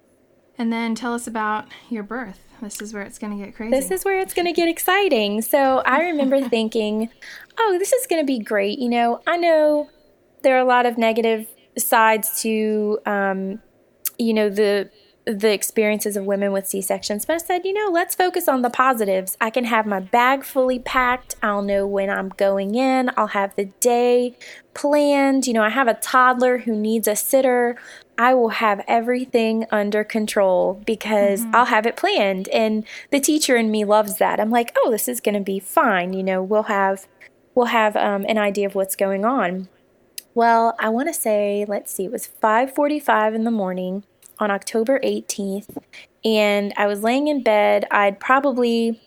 And 0.57 0.71
then 0.71 0.95
tell 0.95 1.13
us 1.13 1.27
about 1.27 1.65
your 1.89 2.03
birth. 2.03 2.39
This 2.61 2.81
is 2.81 2.93
where 2.93 3.03
it's 3.03 3.17
going 3.17 3.37
to 3.37 3.43
get 3.43 3.55
crazy. 3.55 3.71
This 3.71 3.89
is 3.89 4.05
where 4.05 4.19
it's 4.19 4.33
going 4.33 4.45
to 4.45 4.53
get 4.53 4.67
exciting. 4.67 5.41
So 5.41 5.79
I 5.79 6.01
remember 6.01 6.41
thinking, 6.49 7.09
oh, 7.57 7.77
this 7.79 7.91
is 7.91 8.05
going 8.07 8.21
to 8.21 8.25
be 8.25 8.39
great. 8.39 8.77
You 8.77 8.89
know, 8.89 9.21
I 9.25 9.37
know 9.37 9.89
there 10.43 10.55
are 10.55 10.59
a 10.59 10.65
lot 10.65 10.85
of 10.85 10.97
negative 10.97 11.47
sides 11.77 12.41
to, 12.43 12.99
um, 13.05 13.61
you 14.19 14.33
know, 14.33 14.49
the 14.49 14.89
the 15.25 15.53
experiences 15.53 16.17
of 16.17 16.25
women 16.25 16.51
with 16.51 16.67
C-sections, 16.67 17.25
but 17.25 17.35
I 17.35 17.37
said, 17.37 17.63
you 17.63 17.73
know, 17.73 17.91
let's 17.91 18.15
focus 18.15 18.47
on 18.47 18.63
the 18.63 18.69
positives. 18.71 19.37
I 19.39 19.51
can 19.51 19.65
have 19.65 19.85
my 19.85 19.99
bag 19.99 20.43
fully 20.43 20.79
packed. 20.79 21.35
I'll 21.43 21.61
know 21.61 21.85
when 21.85 22.09
I'm 22.09 22.29
going 22.29 22.73
in. 22.73 23.11
I'll 23.15 23.27
have 23.27 23.55
the 23.55 23.65
day 23.79 24.35
planned. 24.73 25.45
You 25.45 25.53
know, 25.53 25.63
I 25.63 25.69
have 25.69 25.87
a 25.87 25.93
toddler 25.93 26.59
who 26.59 26.75
needs 26.75 27.07
a 27.07 27.15
sitter. 27.15 27.77
I 28.17 28.33
will 28.33 28.49
have 28.49 28.83
everything 28.87 29.65
under 29.71 30.03
control 30.03 30.81
because 30.85 31.45
I'll 31.53 31.65
have 31.65 31.85
it 31.85 31.95
planned. 31.95 32.49
And 32.49 32.83
the 33.11 33.19
teacher 33.19 33.55
in 33.55 33.69
me 33.69 33.85
loves 33.85 34.17
that. 34.17 34.39
I'm 34.39 34.51
like, 34.51 34.75
oh, 34.77 34.91
this 34.91 35.07
is 35.07 35.21
going 35.21 35.35
to 35.35 35.41
be 35.41 35.59
fine. 35.59 36.13
You 36.13 36.23
know, 36.23 36.41
we'll 36.41 36.63
have 36.63 37.07
we'll 37.53 37.67
have 37.67 37.95
um, 37.95 38.25
an 38.27 38.37
idea 38.37 38.65
of 38.65 38.75
what's 38.75 38.95
going 38.95 39.25
on. 39.25 39.69
Well, 40.33 40.75
I 40.79 40.89
want 40.89 41.09
to 41.09 41.13
say, 41.13 41.65
let's 41.67 41.91
see, 41.91 42.05
it 42.05 42.11
was 42.11 42.27
5:45 42.27 43.35
in 43.35 43.43
the 43.43 43.51
morning 43.51 44.03
on 44.39 44.51
October 44.51 44.99
18th, 44.99 45.77
and 46.23 46.73
I 46.77 46.87
was 46.87 47.03
laying 47.03 47.27
in 47.27 47.43
bed. 47.43 47.85
I'd 47.91 48.19
probably 48.19 48.99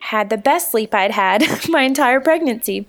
had 0.00 0.30
the 0.30 0.38
best 0.38 0.70
sleep 0.70 0.94
I'd 0.94 1.10
had 1.10 1.44
my 1.68 1.82
entire 1.82 2.20
pregnancy. 2.20 2.86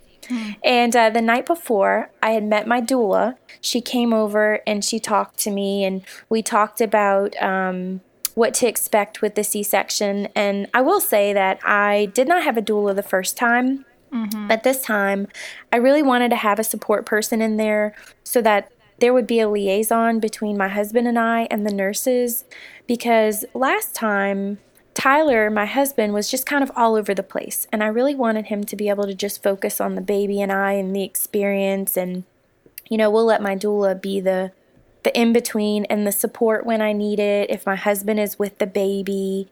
And 0.63 0.93
uh, 0.93 1.09
the 1.09 1.21
night 1.21 1.45
before, 1.45 2.09
I 2.21 2.31
had 2.31 2.43
met 2.43 2.67
my 2.67 2.81
doula. 2.81 3.37
She 3.61 3.79
came 3.79 4.13
over 4.13 4.59
and 4.67 4.83
she 4.83 4.99
talked 4.99 5.37
to 5.39 5.51
me, 5.51 5.85
and 5.85 6.03
we 6.29 6.41
talked 6.41 6.81
about 6.81 7.41
um, 7.41 8.01
what 8.35 8.53
to 8.55 8.67
expect 8.67 9.21
with 9.21 9.35
the 9.35 9.43
C 9.43 9.63
section. 9.63 10.27
And 10.35 10.67
I 10.73 10.81
will 10.81 10.99
say 10.99 11.33
that 11.33 11.59
I 11.63 12.11
did 12.13 12.27
not 12.27 12.43
have 12.43 12.57
a 12.57 12.61
doula 12.61 12.95
the 12.95 13.03
first 13.03 13.37
time. 13.37 13.85
But 14.47 14.63
this 14.63 14.81
time, 14.81 15.27
I 15.71 15.77
really 15.77 16.03
wanted 16.03 16.29
to 16.29 16.37
have 16.37 16.59
a 16.59 16.63
support 16.63 17.05
person 17.05 17.41
in 17.41 17.57
there 17.57 17.93
so 18.23 18.41
that 18.41 18.71
there 18.99 19.13
would 19.13 19.27
be 19.27 19.39
a 19.39 19.49
liaison 19.49 20.19
between 20.19 20.57
my 20.57 20.67
husband 20.67 21.07
and 21.07 21.19
I 21.19 21.47
and 21.51 21.65
the 21.65 21.73
nurses. 21.73 22.45
Because 22.87 23.45
last 23.53 23.93
time, 23.93 24.59
Tyler, 24.93 25.49
my 25.49 25.65
husband, 25.65 26.13
was 26.13 26.31
just 26.31 26.45
kind 26.45 26.63
of 26.63 26.71
all 26.75 26.95
over 26.95 27.13
the 27.13 27.23
place. 27.23 27.67
And 27.71 27.83
I 27.83 27.87
really 27.87 28.15
wanted 28.15 28.47
him 28.47 28.63
to 28.63 28.75
be 28.75 28.89
able 28.89 29.05
to 29.05 29.13
just 29.13 29.43
focus 29.43 29.79
on 29.79 29.95
the 29.95 30.01
baby 30.01 30.41
and 30.41 30.51
I 30.51 30.73
and 30.73 30.95
the 30.95 31.03
experience. 31.03 31.95
And, 31.95 32.23
you 32.89 32.97
know, 32.97 33.09
we'll 33.09 33.25
let 33.25 33.41
my 33.41 33.55
doula 33.55 34.01
be 34.01 34.19
the 34.19 34.51
the 35.03 35.17
in 35.17 35.31
between 35.31 35.85
and 35.85 36.05
the 36.05 36.11
support 36.11 36.65
when 36.65 36.81
I 36.81 36.91
need 36.91 37.19
it, 37.19 37.49
if 37.49 37.65
my 37.65 37.75
husband 37.75 38.19
is 38.19 38.37
with 38.37 38.57
the 38.57 38.67
baby. 38.67 39.47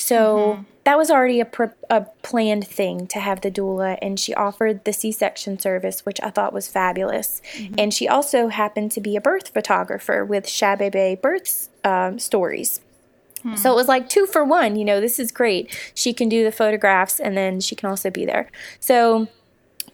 So 0.00 0.36
mm-hmm. 0.36 0.62
that 0.84 0.96
was 0.96 1.10
already 1.10 1.40
a, 1.40 1.48
a 1.90 2.02
planned 2.22 2.66
thing 2.66 3.06
to 3.08 3.20
have 3.20 3.42
the 3.42 3.50
doula, 3.50 3.98
and 4.00 4.18
she 4.18 4.34
offered 4.34 4.84
the 4.84 4.92
C 4.92 5.12
section 5.12 5.58
service, 5.58 6.06
which 6.06 6.20
I 6.22 6.30
thought 6.30 6.52
was 6.52 6.68
fabulous. 6.68 7.42
Mm-hmm. 7.54 7.74
And 7.78 7.94
she 7.94 8.08
also 8.08 8.48
happened 8.48 8.92
to 8.92 9.00
be 9.00 9.14
a 9.16 9.20
birth 9.20 9.48
photographer 9.48 10.24
with 10.24 10.46
Shabebe 10.46 11.20
Birth 11.20 11.68
um, 11.84 12.18
Stories. 12.18 12.80
Hmm. 13.42 13.56
So 13.56 13.72
it 13.72 13.76
was 13.76 13.88
like 13.88 14.08
two 14.08 14.26
for 14.26 14.44
one. 14.44 14.76
You 14.76 14.84
know, 14.84 15.00
this 15.00 15.18
is 15.18 15.30
great. 15.30 15.74
She 15.94 16.12
can 16.12 16.28
do 16.28 16.44
the 16.44 16.52
photographs, 16.52 17.20
and 17.20 17.36
then 17.36 17.60
she 17.60 17.74
can 17.74 17.88
also 17.88 18.10
be 18.10 18.24
there. 18.24 18.50
So 18.80 19.28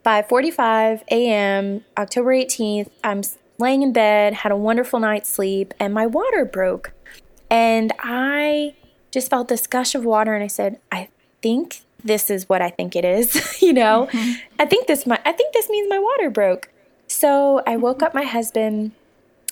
5:45 0.04 1.02
a.m. 1.10 1.84
October 1.98 2.30
18th, 2.30 2.90
I'm 3.02 3.22
laying 3.58 3.82
in 3.82 3.92
bed, 3.92 4.34
had 4.34 4.52
a 4.52 4.56
wonderful 4.56 5.00
night's 5.00 5.28
sleep, 5.28 5.74
and 5.80 5.92
my 5.92 6.06
water 6.06 6.44
broke. 6.44 6.92
And 7.50 7.92
I 8.00 8.74
just 9.16 9.30
felt 9.30 9.48
this 9.48 9.66
gush 9.66 9.94
of 9.94 10.04
water 10.04 10.34
and 10.34 10.44
I 10.44 10.46
said, 10.46 10.78
"I 10.92 11.08
think 11.40 11.80
this 12.04 12.28
is 12.28 12.50
what 12.50 12.60
I 12.60 12.68
think 12.68 12.94
it 12.94 13.02
is." 13.02 13.62
you 13.62 13.72
know? 13.72 14.08
Mm-hmm. 14.12 14.32
I 14.60 14.66
think 14.66 14.88
this 14.88 15.06
my 15.06 15.18
I 15.24 15.32
think 15.32 15.54
this 15.54 15.70
means 15.70 15.88
my 15.88 15.98
water 15.98 16.28
broke. 16.28 16.68
So 17.06 17.62
I 17.66 17.78
woke 17.78 17.96
mm-hmm. 17.96 18.04
up 18.04 18.14
my 18.14 18.24
husband 18.24 18.92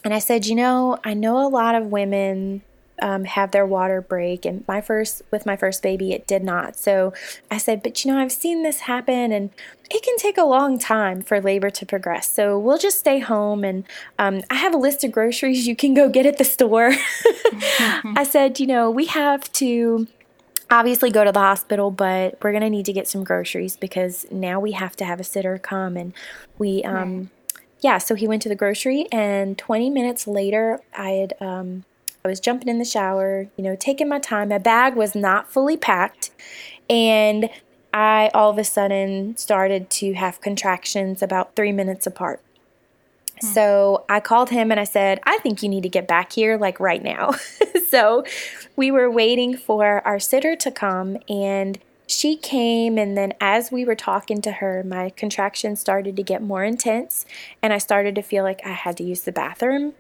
and 0.05 0.13
I 0.13 0.19
said, 0.19 0.45
"You 0.45 0.55
know, 0.55 0.99
I 1.03 1.15
know 1.15 1.39
a 1.39 1.49
lot 1.49 1.75
of 1.75 1.87
women 1.87 2.61
um, 3.03 3.25
have 3.25 3.51
their 3.51 3.67
water 3.67 4.01
break, 4.01 4.45
and 4.45 4.67
my 4.69 4.81
first 4.81 5.23
with 5.31 5.47
my 5.47 5.57
first 5.57 5.83
baby, 5.83 6.13
it 6.13 6.27
did 6.27 6.45
not. 6.45 6.77
So 6.77 7.13
I 7.51 7.59
said, 7.59 7.83
but 7.83 8.05
you 8.05 8.13
know, 8.13 8.19
I've 8.19 8.33
seen 8.33 8.63
this 8.63 8.81
happen, 8.81 9.33
and 9.33 9.51
it 9.91 10.03
can 10.03 10.17
take 10.17 10.39
a 10.39 10.45
long 10.45 10.79
time 10.79 11.23
for 11.23 11.41
labor 11.41 11.71
to 11.71 11.87
progress. 11.87 12.31
So 12.31 12.59
we'll 12.59 12.79
just 12.79 12.99
stay 12.99 13.19
home, 13.19 13.65
and 13.65 13.85
um, 14.19 14.43
I 14.51 14.55
have 14.57 14.75
a 14.75 14.79
list 14.79 15.03
of 15.05 15.13
groceries 15.13 15.67
you 15.67 15.77
can 15.77 15.95
go 15.95 16.09
get 16.09 16.27
at 16.27 16.39
the 16.39 16.45
store. 16.45 16.93
I 18.17 18.27
said, 18.29 18.61
you 18.61 18.67
know, 18.67 18.91
we 18.91 19.07
have 19.07 19.51
to 19.55 20.07
obviously 20.71 21.11
go 21.11 21.25
to 21.25 21.33
the 21.33 21.41
hospital, 21.41 21.91
but 21.91 22.39
we're 22.43 22.53
gonna 22.53 22.71
need 22.71 22.87
to 22.87 22.93
get 22.93 23.09
some 23.09 23.25
groceries 23.25 23.77
because 23.77 24.27
now 24.31 24.61
we 24.61 24.73
have 24.73 24.97
to 24.97 25.05
have 25.05 25.21
a 25.21 25.25
sitter 25.25 25.59
come, 25.59 25.97
and 25.97 26.15
we 26.59 26.83
um, 26.85 27.31
yeah. 27.81 27.99
So 27.99 28.15
he 28.15 28.29
went 28.29 28.43
to 28.43 28.49
the 28.49 28.57
grocery, 28.57 29.07
and 29.11 29.59
20 29.59 29.91
minutes 29.91 30.27
later, 30.27 30.81
I 30.97 31.11
had 31.11 31.35
um, 31.41 31.85
I 32.27 32.31
was 32.31 32.41
jumping 32.41 32.69
in 32.69 32.79
the 32.79 32.87
shower, 32.87 33.49
you 33.59 33.63
know, 33.63 33.77
taking 33.77 34.09
my 34.09 34.19
time. 34.19 34.49
My 34.49 34.57
bag 34.57 34.97
was 34.97 35.15
not 35.15 35.53
fully 35.53 35.77
packed, 35.77 36.31
and 36.89 37.51
I 37.93 38.31
all 38.33 38.49
of 38.49 38.57
a 38.57 38.65
sudden 38.65 39.37
started 39.37 39.91
to 39.91 40.15
have 40.15 40.41
contractions 40.41 41.23
about 41.23 41.55
three 41.55 41.71
minutes 41.71 42.07
apart. 42.07 42.41
Hmm. 43.43 43.47
So 43.49 44.05
I 44.09 44.21
called 44.21 44.49
him 44.49 44.71
and 44.71 44.81
I 44.81 44.85
said, 44.85 45.21
I 45.25 45.37
think 45.39 45.63
you 45.63 45.69
need 45.69 45.83
to 45.83 45.91
get 45.91 46.09
back 46.09 46.33
here 46.33 46.57
like 46.57 46.81
right 46.81 47.03
now. 47.03 47.33
so 47.89 48.25
we 48.75 48.91
were 48.91 49.11
waiting 49.11 49.55
for 49.55 50.01
our 50.07 50.19
sitter 50.19 50.57
to 50.57 50.71
come 50.71 51.19
and 51.29 51.79
she 52.07 52.37
came 52.37 52.97
and 52.97 53.17
then 53.17 53.35
as 53.41 53.71
we 53.71 53.85
were 53.85 53.95
talking 53.95 54.41
to 54.43 54.53
her, 54.53 54.83
my 54.83 55.11
contractions 55.11 55.79
started 55.79 56.17
to 56.17 56.23
get 56.23 56.43
more 56.43 56.65
intense 56.65 57.27
and 57.63 57.73
I 57.73 57.79
started 57.79 58.15
to 58.15 58.23
feel 58.23 58.45
like 58.45 58.61
I 58.65 58.73
had 58.73 58.97
to 58.97 59.05
use 59.05 59.23
the 59.23 59.33
bathroom. 59.33 59.95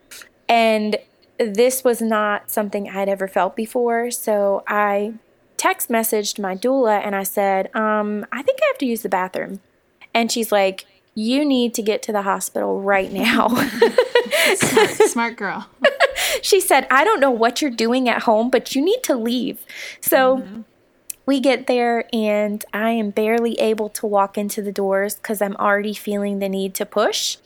And 0.48 0.98
this 1.38 1.84
was 1.84 2.00
not 2.00 2.50
something 2.50 2.88
I'd 2.88 3.08
ever 3.08 3.28
felt 3.28 3.56
before. 3.56 4.10
So 4.10 4.62
I 4.66 5.14
text 5.56 5.88
messaged 5.88 6.38
my 6.38 6.56
doula 6.56 7.04
and 7.04 7.14
I 7.14 7.22
said, 7.22 7.74
um, 7.74 8.26
I 8.32 8.42
think 8.42 8.60
I 8.62 8.66
have 8.68 8.78
to 8.78 8.86
use 8.86 9.02
the 9.02 9.08
bathroom. 9.08 9.60
And 10.12 10.30
she's 10.30 10.52
like, 10.52 10.84
You 11.14 11.44
need 11.44 11.74
to 11.74 11.82
get 11.82 12.02
to 12.04 12.12
the 12.12 12.22
hospital 12.22 12.80
right 12.80 13.12
now. 13.12 13.48
Smart, 14.56 14.90
smart 14.90 15.36
girl. 15.36 15.68
she 16.42 16.60
said, 16.60 16.86
I 16.90 17.02
don't 17.04 17.20
know 17.20 17.30
what 17.30 17.62
you're 17.62 17.70
doing 17.70 18.08
at 18.08 18.22
home, 18.22 18.50
but 18.50 18.74
you 18.74 18.84
need 18.84 19.02
to 19.04 19.16
leave. 19.16 19.64
So 20.00 20.64
we 21.26 21.40
get 21.40 21.66
there, 21.66 22.04
and 22.12 22.62
I 22.74 22.90
am 22.90 23.10
barely 23.10 23.54
able 23.54 23.88
to 23.90 24.06
walk 24.06 24.36
into 24.36 24.60
the 24.60 24.72
doors 24.72 25.14
because 25.14 25.40
I'm 25.40 25.56
already 25.56 25.94
feeling 25.94 26.38
the 26.38 26.48
need 26.48 26.74
to 26.74 26.86
push. 26.86 27.38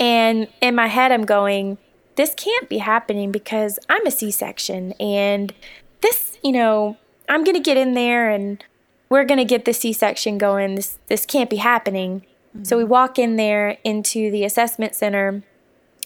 And 0.00 0.48
in 0.62 0.74
my 0.74 0.86
head, 0.86 1.12
I'm 1.12 1.26
going, 1.26 1.76
This 2.16 2.34
can't 2.34 2.68
be 2.68 2.78
happening 2.78 3.30
because 3.30 3.78
I'm 3.88 4.06
a 4.06 4.10
C 4.10 4.30
section, 4.30 4.92
and 5.00 5.52
this, 6.00 6.38
you 6.42 6.52
know, 6.52 6.96
I'm 7.28 7.44
going 7.44 7.56
to 7.56 7.62
get 7.62 7.76
in 7.76 7.94
there 7.94 8.30
and 8.30 8.62
we're 9.08 9.24
going 9.24 9.38
to 9.38 9.44
get 9.44 9.64
the 9.64 9.72
C 9.72 9.92
section 9.92 10.38
going. 10.38 10.74
This, 10.74 10.98
this 11.06 11.24
can't 11.26 11.48
be 11.50 11.56
happening. 11.56 12.24
So 12.62 12.78
we 12.78 12.84
walk 12.84 13.18
in 13.18 13.36
there 13.36 13.76
into 13.84 14.30
the 14.30 14.42
assessment 14.44 14.94
center, 14.94 15.42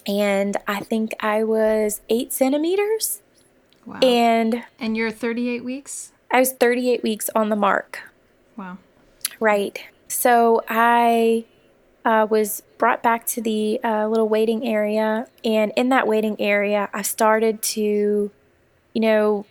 and 0.05 0.57
I 0.67 0.81
think 0.81 1.15
I 1.21 1.45
was 1.45 2.01
eight 2.09 2.33
centimeters, 2.33 3.23
Wow. 3.87 4.01
and 4.03 4.65
and 4.81 4.97
you're 4.97 5.13
38 5.13 5.63
weeks? 5.65 6.13
I 6.31 6.41
was 6.41 6.53
38 6.53 7.03
weeks 7.05 7.31
on 7.37 7.51
the 7.51 7.57
mark. 7.57 8.01
Wow. 8.57 8.79
Right. 9.39 9.79
So 10.09 10.63
I 10.69 11.45
uh, 12.05 12.27
was 12.29 12.63
brought 12.81 13.03
back 13.03 13.27
to 13.27 13.43
the 13.43 13.79
uh, 13.85 14.09
little 14.09 14.29
waiting 14.29 14.67
area, 14.67 15.29
and 15.45 15.71
in 15.77 15.91
that 15.91 16.09
waiting 16.09 16.35
area, 16.41 16.89
I 16.93 17.03
started 17.03 17.61
to, 17.63 18.31
you 18.95 19.01
know, 19.01 19.45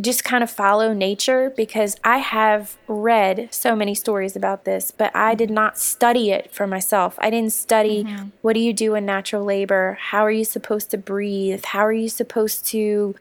just 0.00 0.24
kind 0.24 0.42
of 0.42 0.50
follow 0.50 0.94
nature 0.94 1.52
because 1.54 1.96
I 2.02 2.16
have 2.16 2.78
read 2.88 3.48
so 3.52 3.76
many 3.76 3.94
stories 3.94 4.34
about 4.34 4.64
this, 4.64 4.90
but 4.90 5.14
I 5.14 5.34
did 5.34 5.50
not 5.50 5.78
study 5.78 6.30
it 6.30 6.50
for 6.50 6.66
myself. 6.66 7.18
I 7.18 7.28
didn't 7.28 7.52
study 7.52 8.04
what 8.40 8.54
do 8.54 8.60
you 8.60 8.72
do 8.72 8.94
in 8.94 9.04
natural 9.04 9.44
labor? 9.44 9.98
How 10.00 10.24
are 10.24 10.30
you 10.30 10.46
supposed 10.46 10.90
to 10.92 10.98
breathe? 10.98 11.66
How 11.66 11.84
are 11.84 11.92
you 11.92 12.08
supposed 12.08 12.64
to 12.68 13.14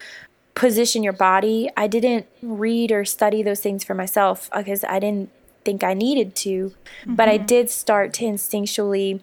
position 0.55 1.03
your 1.03 1.13
body? 1.13 1.69
I 1.75 1.87
didn't 1.87 2.25
read 2.41 2.89
or 2.93 3.03
study 3.03 3.43
those 3.43 3.59
things 3.59 3.83
for 3.83 3.93
myself 3.93 4.49
because 4.55 4.85
I 4.85 4.99
didn't 4.99 5.29
think 5.65 5.83
I 5.83 5.93
needed 5.93 6.35
to, 6.37 6.73
but 7.05 7.27
I 7.27 7.35
did 7.35 7.69
start 7.69 8.13
to 8.13 8.23
instinctually 8.23 9.19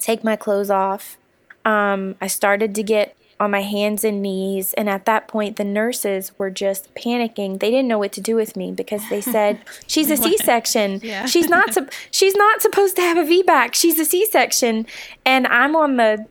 take 0.00 0.24
my 0.24 0.36
clothes 0.36 0.70
off. 0.70 1.16
Um, 1.64 2.16
I 2.20 2.26
started 2.26 2.74
to 2.74 2.82
get 2.82 3.16
on 3.38 3.50
my 3.50 3.62
hands 3.62 4.04
and 4.04 4.20
knees, 4.20 4.74
and 4.74 4.88
at 4.88 5.06
that 5.06 5.26
point, 5.28 5.56
the 5.56 5.64
nurses 5.64 6.32
were 6.38 6.50
just 6.50 6.94
panicking. 6.94 7.58
They 7.60 7.70
didn't 7.70 7.88
know 7.88 7.98
what 7.98 8.12
to 8.12 8.20
do 8.20 8.36
with 8.36 8.56
me 8.56 8.72
because 8.72 9.08
they 9.08 9.20
said 9.20 9.60
she's 9.86 10.10
a 10.10 10.16
C-section. 10.16 11.00
Yeah. 11.02 11.24
She's 11.26 11.48
not. 11.48 11.72
sup- 11.72 11.90
she's 12.10 12.34
not 12.34 12.60
supposed 12.60 12.96
to 12.96 13.02
have 13.02 13.16
a 13.16 13.22
VBAC. 13.22 13.74
She's 13.74 13.98
a 13.98 14.04
C-section, 14.04 14.86
and 15.24 15.46
I'm 15.46 15.74
on 15.76 15.96
the 15.96 16.26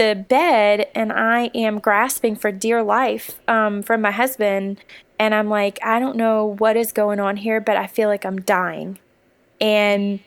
the 0.00 0.14
bed 0.28 0.88
and 0.94 1.12
I 1.12 1.50
am 1.54 1.78
grasping 1.78 2.34
for 2.34 2.50
dear 2.50 2.82
life 2.82 3.38
um, 3.46 3.82
from 3.82 4.00
my 4.00 4.10
husband. 4.10 4.80
And 5.18 5.34
I'm 5.34 5.50
like, 5.50 5.78
I 5.84 5.98
don't 5.98 6.16
know 6.16 6.56
what 6.58 6.76
is 6.76 6.90
going 6.92 7.20
on 7.20 7.36
here, 7.36 7.60
but 7.60 7.76
I 7.76 7.86
feel 7.86 8.08
like 8.08 8.24
I'm 8.24 8.40
dying. 8.40 8.98
And 9.60 10.20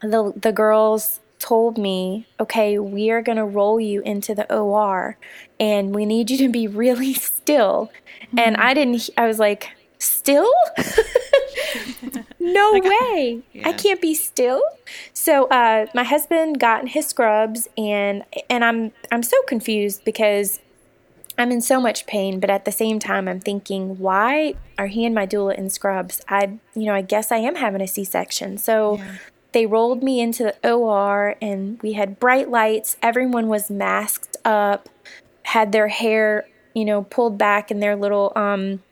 the 0.00 0.32
the 0.36 0.52
girls 0.52 1.19
told 1.40 1.78
me, 1.78 2.26
okay, 2.38 2.78
we 2.78 3.10
are 3.10 3.22
gonna 3.22 3.46
roll 3.46 3.80
you 3.80 4.02
into 4.02 4.34
the 4.34 4.52
OR, 4.54 5.16
and 5.58 5.92
we 5.94 6.06
need 6.06 6.30
you 6.30 6.36
to 6.38 6.48
be 6.48 6.68
really 6.68 7.14
still. 7.32 7.90
And 8.36 8.56
I 8.56 8.74
didn't. 8.74 9.10
I 9.16 9.26
was 9.26 9.40
like, 9.40 9.70
still? 9.98 10.52
no 12.38 12.72
way! 12.84 13.42
I 13.64 13.72
can't 13.72 14.00
be 14.00 14.14
still. 14.14 14.62
So 15.12 15.46
uh, 15.48 15.86
my 15.94 16.04
husband 16.04 16.60
got 16.60 16.82
in 16.82 16.86
his 16.86 17.06
scrubs, 17.06 17.68
and 17.76 18.22
and 18.48 18.64
I'm 18.64 18.92
I'm 19.10 19.22
so 19.22 19.36
confused 19.48 20.04
because 20.04 20.60
I'm 21.40 21.50
in 21.50 21.62
so 21.62 21.80
much 21.80 22.06
pain, 22.06 22.38
but 22.38 22.50
at 22.50 22.66
the 22.66 22.72
same 22.72 22.98
time, 22.98 23.26
I'm 23.26 23.40
thinking, 23.40 23.98
why 23.98 24.54
are 24.76 24.88
he 24.88 25.06
and 25.06 25.14
my 25.14 25.26
doula 25.26 25.56
in 25.56 25.70
scrubs? 25.70 26.20
I, 26.28 26.58
you 26.74 26.84
know, 26.84 26.94
I 26.94 27.00
guess 27.00 27.32
I 27.32 27.38
am 27.38 27.54
having 27.54 27.80
a 27.80 27.86
C-section. 27.86 28.58
So 28.58 28.96
Yeah. 28.96 29.14
They 29.52 29.66
rolled 29.66 30.02
me 30.02 30.20
into 30.20 30.44
the 30.44 30.70
OR, 30.70 31.36
and 31.40 31.80
we 31.82 31.94
had 31.94 32.20
bright 32.20 32.50
lights. 32.50 32.96
Everyone 33.02 33.48
was 33.48 33.70
masked 33.70 34.36
up, 34.44 34.88
had 35.44 35.72
their 35.72 35.88
hair, 35.88 36.46
you 36.74 36.84
know, 36.84 37.02
pulled 37.02 37.38
back 37.38 37.70
in 37.70 37.80
their 37.80 37.96
little, 37.96 38.32
um, 38.36 38.82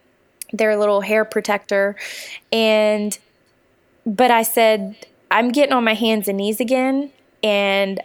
their 0.53 0.77
little 0.77 1.03
hair 1.03 1.25
protector, 1.25 1.97
and 2.53 3.19
but 4.09 4.31
I 4.31 4.43
said, 4.43 4.97
I'm 5.31 5.51
getting 5.53 5.75
on 5.75 5.85
my 5.85 5.95
hands 5.95 6.29
and 6.29 6.39
knees 6.39 6.61
again 6.61 7.13
and 7.43 8.01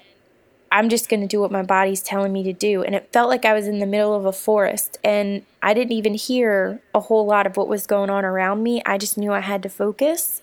I'm 0.72 0.90
just 0.90 1.08
going 1.08 1.22
to 1.22 1.28
do 1.28 1.40
what 1.40 1.52
my 1.52 1.62
body's 1.62 2.02
telling 2.02 2.34
me 2.34 2.44
to 2.44 2.54
do. 2.54 2.84
And 2.84 2.96
it 2.96 3.10
felt 3.14 3.30
like 3.30 3.46
I 3.46 3.54
was 3.54 3.68
in 3.68 3.80
the 3.80 3.86
middle 3.86 4.14
of 4.14 4.26
a 4.26 4.34
forest 4.34 4.98
and 5.04 5.46
I 5.62 5.74
didn't 5.74 5.94
even 5.94 6.16
hear 6.16 6.82
a 6.94 7.00
whole 7.00 7.26
lot 7.26 7.48
of 7.48 7.56
what 7.56 7.68
was 7.68 7.88
going 7.88 8.10
on 8.10 8.26
around 8.26 8.64
me. 8.64 8.82
I 8.86 8.98
just 8.98 9.18
knew 9.18 9.32
I 9.32 9.40
had 9.40 9.64
to 9.64 9.70
focus. 9.70 10.42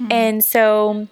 Mm-hmm. 0.00 0.12
And 0.12 0.44
so 0.44 1.08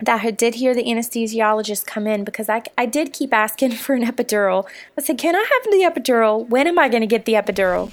that 0.00 0.24
I 0.24 0.30
did 0.30 0.56
hear 0.56 0.74
the 0.74 0.84
anesthesiologist 0.84 1.86
come 1.86 2.06
in 2.06 2.24
because 2.24 2.48
I, 2.48 2.62
I 2.76 2.86
did 2.86 3.12
keep 3.12 3.32
asking 3.32 3.72
for 3.84 3.94
an 3.94 4.04
epidural. 4.04 4.66
I 4.98 5.02
said, 5.02 5.18
Can 5.18 5.36
I 5.36 5.40
have 5.40 5.64
the 5.64 6.00
epidural? 6.00 6.48
When 6.48 6.66
am 6.66 6.78
I 6.78 6.88
going 6.88 7.02
to 7.02 7.06
get 7.06 7.24
the 7.24 7.34
epidural? 7.34 7.92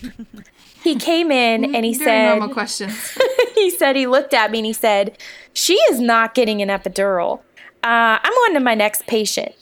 he 0.83 0.95
came 0.95 1.31
in 1.31 1.75
and 1.75 1.85
he 1.85 1.93
Very 1.93 2.05
said, 2.05 2.29
normal 2.37 2.53
questions. 2.53 3.17
he 3.55 3.69
said, 3.69 3.95
he 3.95 4.07
looked 4.07 4.33
at 4.33 4.51
me 4.51 4.59
and 4.59 4.65
he 4.65 4.73
said, 4.73 5.17
She 5.53 5.75
is 5.91 5.99
not 5.99 6.33
getting 6.33 6.61
an 6.61 6.69
epidural. 6.69 7.39
Uh, 7.83 8.19
I'm 8.21 8.33
on 8.33 8.53
to 8.53 8.59
my 8.59 8.75
next 8.75 9.07
patient. 9.07 9.53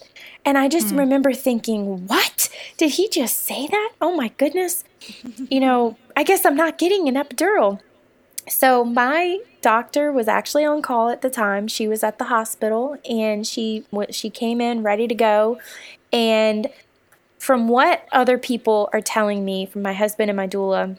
And 0.46 0.58
I 0.58 0.68
just 0.68 0.88
mm. 0.88 1.00
remember 1.00 1.34
thinking, 1.34 2.08
What? 2.08 2.50
Did 2.78 2.92
he 2.92 3.10
just 3.10 3.40
say 3.40 3.68
that? 3.68 3.92
Oh 4.02 4.16
my 4.16 4.30
goodness. 4.38 4.84
you 5.50 5.60
know, 5.60 5.98
I 6.16 6.24
guess 6.24 6.46
I'm 6.46 6.56
not 6.56 6.78
getting 6.78 7.08
an 7.08 7.16
epidural. 7.16 7.80
So 8.50 8.84
my 8.84 9.40
doctor 9.62 10.12
was 10.12 10.28
actually 10.28 10.66
on 10.66 10.82
call 10.82 11.10
at 11.10 11.22
the 11.22 11.30
time. 11.30 11.68
She 11.68 11.88
was 11.88 12.04
at 12.04 12.18
the 12.18 12.26
hospital 12.26 12.98
and 13.10 13.46
she 13.46 13.86
she 14.10 14.30
came 14.30 14.60
in 14.60 14.84
ready 14.84 15.08
to 15.08 15.16
go 15.16 15.60
and 16.12 16.68
from 17.38 17.70
what 17.70 18.06
other 18.12 18.38
people 18.38 18.90
are 18.92 19.02
telling 19.02 19.46
me 19.46 19.66
from 19.66 19.82
my 19.82 19.94
husband 19.94 20.30
and 20.30 20.38
my 20.38 20.48
doula, 20.48 20.98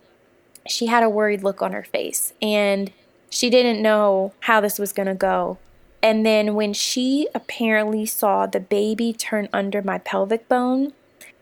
she 0.66 0.86
had 0.86 1.02
a 1.02 1.10
worried 1.10 1.42
look 1.42 1.60
on 1.60 1.72
her 1.72 1.82
face 1.82 2.32
and 2.40 2.92
she 3.28 3.50
didn't 3.50 3.82
know 3.82 4.32
how 4.40 4.60
this 4.60 4.78
was 4.78 4.92
going 4.92 5.08
to 5.08 5.14
go. 5.14 5.58
And 6.02 6.24
then 6.24 6.54
when 6.54 6.72
she 6.72 7.28
apparently 7.34 8.06
saw 8.06 8.46
the 8.46 8.60
baby 8.60 9.12
turn 9.12 9.48
under 9.52 9.82
my 9.82 9.98
pelvic 9.98 10.48
bone, 10.48 10.94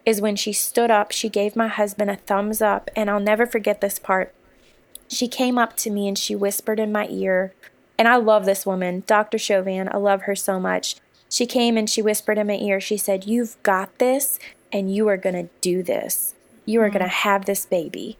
is 0.08 0.22
when 0.22 0.36
she 0.36 0.54
stood 0.54 0.90
up. 0.90 1.12
She 1.12 1.28
gave 1.28 1.54
my 1.54 1.68
husband 1.68 2.10
a 2.10 2.16
thumbs 2.16 2.62
up, 2.62 2.88
and 2.96 3.10
I'll 3.10 3.20
never 3.20 3.46
forget 3.46 3.82
this 3.82 3.98
part. 3.98 4.34
She 5.08 5.26
came 5.26 5.58
up 5.58 5.76
to 5.78 5.90
me 5.90 6.06
and 6.06 6.18
she 6.18 6.36
whispered 6.36 6.78
in 6.78 6.92
my 6.92 7.08
ear, 7.08 7.52
and 7.98 8.06
I 8.06 8.16
love 8.16 8.44
this 8.44 8.64
woman, 8.64 9.02
Dr. 9.06 9.38
Chauvin. 9.38 9.88
I 9.90 9.96
love 9.96 10.22
her 10.22 10.36
so 10.36 10.60
much. 10.60 10.96
She 11.30 11.46
came 11.46 11.76
and 11.76 11.90
she 11.90 12.00
whispered 12.00 12.38
in 12.38 12.46
my 12.46 12.54
ear, 12.54 12.80
she 12.80 12.96
said, 12.96 13.26
You've 13.26 13.60
got 13.62 13.98
this, 13.98 14.38
and 14.72 14.94
you 14.94 15.08
are 15.08 15.16
going 15.16 15.34
to 15.34 15.52
do 15.60 15.82
this. 15.82 16.34
You 16.64 16.80
are 16.82 16.88
mm. 16.88 16.92
going 16.92 17.04
to 17.04 17.08
have 17.08 17.44
this 17.44 17.66
baby. 17.66 18.16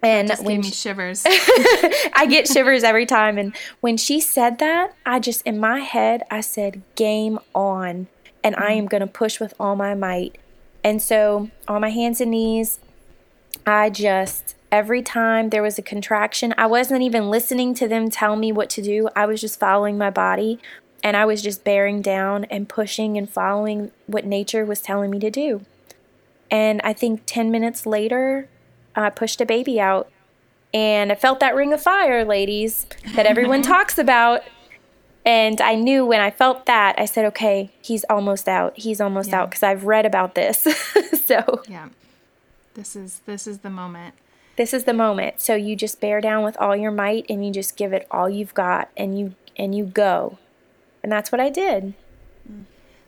And 0.00 0.28
that 0.28 0.38
when 0.40 0.60
gave 0.60 0.70
me 0.70 0.70
shivers. 0.70 1.24
I 1.26 2.26
get 2.28 2.46
shivers 2.52 2.84
every 2.84 3.04
time. 3.04 3.36
And 3.36 3.54
when 3.80 3.96
she 3.96 4.20
said 4.20 4.58
that, 4.60 4.94
I 5.04 5.18
just, 5.18 5.42
in 5.42 5.58
my 5.58 5.80
head, 5.80 6.22
I 6.30 6.40
said, 6.40 6.82
game 6.94 7.40
on. 7.54 8.06
And 8.44 8.54
mm. 8.54 8.62
I 8.62 8.72
am 8.72 8.86
going 8.86 9.00
to 9.00 9.06
push 9.06 9.40
with 9.40 9.54
all 9.58 9.74
my 9.74 9.94
might. 9.94 10.38
And 10.84 11.02
so, 11.02 11.50
on 11.66 11.80
my 11.80 11.90
hands 11.90 12.20
and 12.20 12.30
knees, 12.30 12.78
I 13.66 13.90
just, 13.90 14.54
every 14.70 15.02
time 15.02 15.50
there 15.50 15.62
was 15.62 15.78
a 15.78 15.82
contraction, 15.82 16.54
I 16.58 16.66
wasn't 16.66 17.02
even 17.02 17.30
listening 17.30 17.74
to 17.74 17.88
them 17.88 18.10
tell 18.10 18.36
me 18.36 18.52
what 18.52 18.70
to 18.70 18.82
do. 18.82 19.08
I 19.16 19.26
was 19.26 19.40
just 19.40 19.58
following 19.58 19.98
my 19.98 20.10
body. 20.10 20.58
And 21.02 21.16
I 21.16 21.26
was 21.26 21.42
just 21.42 21.62
bearing 21.62 22.02
down 22.02 22.44
and 22.46 22.68
pushing 22.68 23.16
and 23.16 23.30
following 23.30 23.92
what 24.06 24.24
nature 24.24 24.64
was 24.64 24.80
telling 24.80 25.10
me 25.10 25.20
to 25.20 25.30
do. 25.30 25.64
And 26.50 26.80
I 26.82 26.92
think 26.92 27.22
10 27.26 27.50
minutes 27.52 27.86
later, 27.86 28.48
I 28.96 29.10
pushed 29.10 29.40
a 29.40 29.46
baby 29.46 29.80
out. 29.80 30.10
And 30.74 31.12
I 31.12 31.14
felt 31.14 31.40
that 31.40 31.54
ring 31.54 31.72
of 31.72 31.80
fire, 31.80 32.24
ladies, 32.24 32.86
that 33.14 33.26
everyone 33.26 33.62
talks 33.74 33.96
about. 33.96 34.42
And 35.24 35.60
I 35.60 35.76
knew 35.76 36.04
when 36.04 36.20
I 36.20 36.30
felt 36.30 36.66
that, 36.66 36.98
I 36.98 37.04
said, 37.04 37.24
okay, 37.26 37.70
he's 37.80 38.04
almost 38.10 38.48
out. 38.48 38.76
He's 38.76 39.00
almost 39.00 39.30
yeah. 39.30 39.42
out 39.42 39.50
because 39.50 39.62
I've 39.62 39.84
read 39.84 40.04
about 40.04 40.34
this. 40.34 40.58
so, 41.24 41.62
yeah. 41.68 41.88
This 42.74 42.96
is 42.96 43.20
this 43.26 43.46
is 43.46 43.58
the 43.58 43.70
moment. 43.70 44.14
This 44.58 44.74
is 44.74 44.84
the 44.84 44.92
moment. 44.92 45.40
So 45.40 45.54
you 45.54 45.76
just 45.76 46.00
bear 46.00 46.20
down 46.20 46.42
with 46.42 46.56
all 46.56 46.74
your 46.74 46.90
might 46.90 47.24
and 47.28 47.46
you 47.46 47.52
just 47.52 47.76
give 47.76 47.92
it 47.92 48.08
all 48.10 48.28
you've 48.28 48.54
got 48.54 48.90
and 48.96 49.16
you 49.16 49.36
and 49.56 49.72
you 49.72 49.84
go. 49.84 50.36
And 51.00 51.12
that's 51.12 51.30
what 51.30 51.40
I 51.40 51.48
did. 51.48 51.94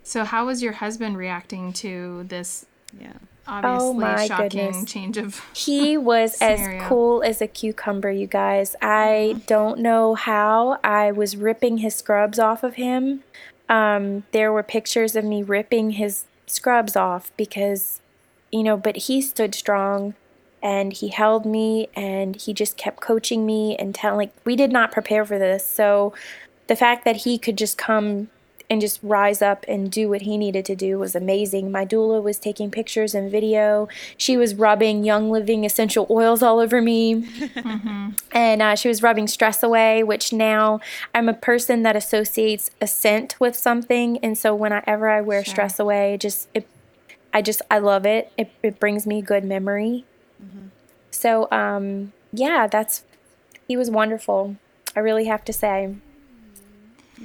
So 0.04 0.22
how 0.22 0.46
was 0.46 0.62
your 0.62 0.74
husband 0.74 1.18
reacting 1.18 1.72
to 1.74 2.24
this 2.28 2.66
yeah 2.98 3.12
obviously 3.46 3.88
oh 3.88 3.92
my 3.92 4.26
shocking 4.26 4.66
goodness. 4.66 4.84
change 4.84 5.16
of 5.16 5.40
he 5.54 5.96
was 5.96 6.36
scenario. 6.38 6.82
as 6.82 6.88
cool 6.88 7.22
as 7.22 7.40
a 7.40 7.46
cucumber 7.46 8.10
you 8.10 8.26
guys 8.26 8.74
i 8.82 9.40
don't 9.46 9.78
know 9.78 10.16
how 10.16 10.76
i 10.82 11.12
was 11.12 11.36
ripping 11.36 11.78
his 11.78 11.94
scrubs 11.94 12.40
off 12.40 12.64
of 12.64 12.74
him 12.74 13.22
um, 13.68 14.24
there 14.32 14.52
were 14.52 14.64
pictures 14.64 15.14
of 15.14 15.24
me 15.24 15.44
ripping 15.44 15.92
his 15.92 16.24
scrubs 16.48 16.96
off 16.96 17.30
because 17.36 18.00
you 18.50 18.64
know 18.64 18.76
but 18.76 18.96
he 18.96 19.22
stood 19.22 19.54
strong 19.54 20.14
and 20.62 20.92
he 20.92 21.08
held 21.08 21.44
me 21.46 21.88
and 21.94 22.36
he 22.36 22.52
just 22.52 22.76
kept 22.76 23.00
coaching 23.00 23.46
me 23.46 23.76
and 23.76 23.94
telling 23.94 24.18
like 24.18 24.32
we 24.44 24.56
did 24.56 24.70
not 24.70 24.92
prepare 24.92 25.24
for 25.24 25.38
this 25.38 25.66
so 25.66 26.12
the 26.66 26.76
fact 26.76 27.04
that 27.04 27.16
he 27.16 27.38
could 27.38 27.58
just 27.58 27.76
come 27.76 28.28
and 28.70 28.80
just 28.80 29.00
rise 29.02 29.42
up 29.42 29.64
and 29.66 29.90
do 29.90 30.08
what 30.08 30.22
he 30.22 30.38
needed 30.38 30.64
to 30.64 30.76
do 30.76 30.96
was 30.96 31.16
amazing. 31.16 31.72
My 31.72 31.84
doula 31.84 32.22
was 32.22 32.38
taking 32.38 32.70
pictures 32.70 33.16
and 33.16 33.28
video. 33.28 33.88
She 34.16 34.36
was 34.36 34.54
rubbing 34.54 35.02
Young 35.02 35.28
Living 35.28 35.64
essential 35.64 36.06
oils 36.08 36.40
all 36.40 36.60
over 36.60 36.80
me. 36.80 37.22
Mm-hmm. 37.22 38.10
And 38.32 38.62
uh, 38.62 38.76
she 38.76 38.86
was 38.86 39.02
rubbing 39.02 39.26
stress 39.26 39.62
away, 39.62 40.04
which 40.04 40.32
now 40.32 40.80
I'm 41.12 41.28
a 41.28 41.34
person 41.34 41.82
that 41.82 41.96
associates 41.96 42.70
a 42.80 42.86
scent 42.86 43.34
with 43.40 43.56
something. 43.56 44.18
And 44.18 44.38
so 44.38 44.54
whenever 44.54 45.08
I 45.08 45.20
wear 45.20 45.44
sure. 45.44 45.52
stress 45.52 45.80
away, 45.80 46.16
just 46.18 46.48
it, 46.54 46.68
I 47.34 47.42
just, 47.42 47.60
I 47.70 47.80
love 47.80 48.06
it. 48.06 48.32
It, 48.38 48.52
it 48.62 48.78
brings 48.78 49.06
me 49.06 49.20
good 49.20 49.44
memory. 49.44 50.04
Mm-hmm. 50.42 50.66
So, 51.10 51.48
um, 51.50 52.12
yeah, 52.32 52.66
that's, 52.66 53.04
he 53.68 53.76
was 53.76 53.90
wonderful. 53.90 54.56
I 54.96 55.00
really 55.00 55.26
have 55.26 55.44
to 55.44 55.52
say. 55.52 55.94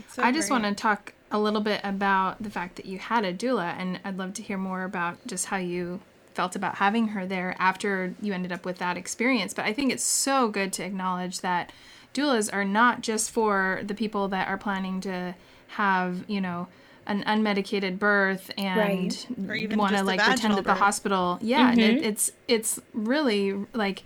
So 0.09 0.21
I 0.21 0.31
just 0.31 0.51
want 0.51 0.65
to 0.65 0.73
talk 0.73 1.13
a 1.31 1.39
little 1.39 1.61
bit 1.61 1.81
about 1.83 2.41
the 2.41 2.49
fact 2.49 2.75
that 2.75 2.85
you 2.85 2.99
had 2.99 3.25
a 3.25 3.33
doula, 3.33 3.75
and 3.77 3.99
I'd 4.03 4.17
love 4.17 4.33
to 4.35 4.43
hear 4.43 4.57
more 4.57 4.83
about 4.83 5.25
just 5.25 5.47
how 5.47 5.57
you 5.57 6.01
felt 6.33 6.55
about 6.55 6.75
having 6.75 7.09
her 7.09 7.25
there 7.25 7.55
after 7.59 8.13
you 8.21 8.33
ended 8.33 8.51
up 8.51 8.65
with 8.65 8.77
that 8.79 8.97
experience. 8.97 9.53
But 9.53 9.65
I 9.65 9.73
think 9.73 9.91
it's 9.91 10.03
so 10.03 10.49
good 10.49 10.73
to 10.73 10.83
acknowledge 10.83 11.39
that 11.41 11.71
doulas 12.13 12.53
are 12.53 12.65
not 12.65 13.01
just 13.01 13.31
for 13.31 13.81
the 13.83 13.95
people 13.95 14.27
that 14.27 14.47
are 14.47 14.57
planning 14.57 15.01
to 15.01 15.35
have, 15.69 16.25
you 16.27 16.41
know, 16.41 16.67
an 17.07 17.23
unmedicated 17.23 17.99
birth 17.99 18.51
and 18.57 19.25
right. 19.37 19.75
want 19.75 19.95
to 19.95 20.03
like 20.03 20.19
pretend 20.19 20.57
at 20.57 20.63
the 20.63 20.73
hospital. 20.73 21.37
Yeah, 21.41 21.71
mm-hmm. 21.71 21.79
it, 21.79 22.03
it's 22.03 22.31
it's 22.47 22.79
really 22.93 23.65
like 23.73 24.03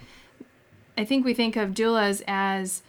I 0.98 1.06
think 1.06 1.26
we 1.26 1.34
think 1.34 1.56
of 1.56 1.72
doulas 1.72 2.22
as 2.28 2.84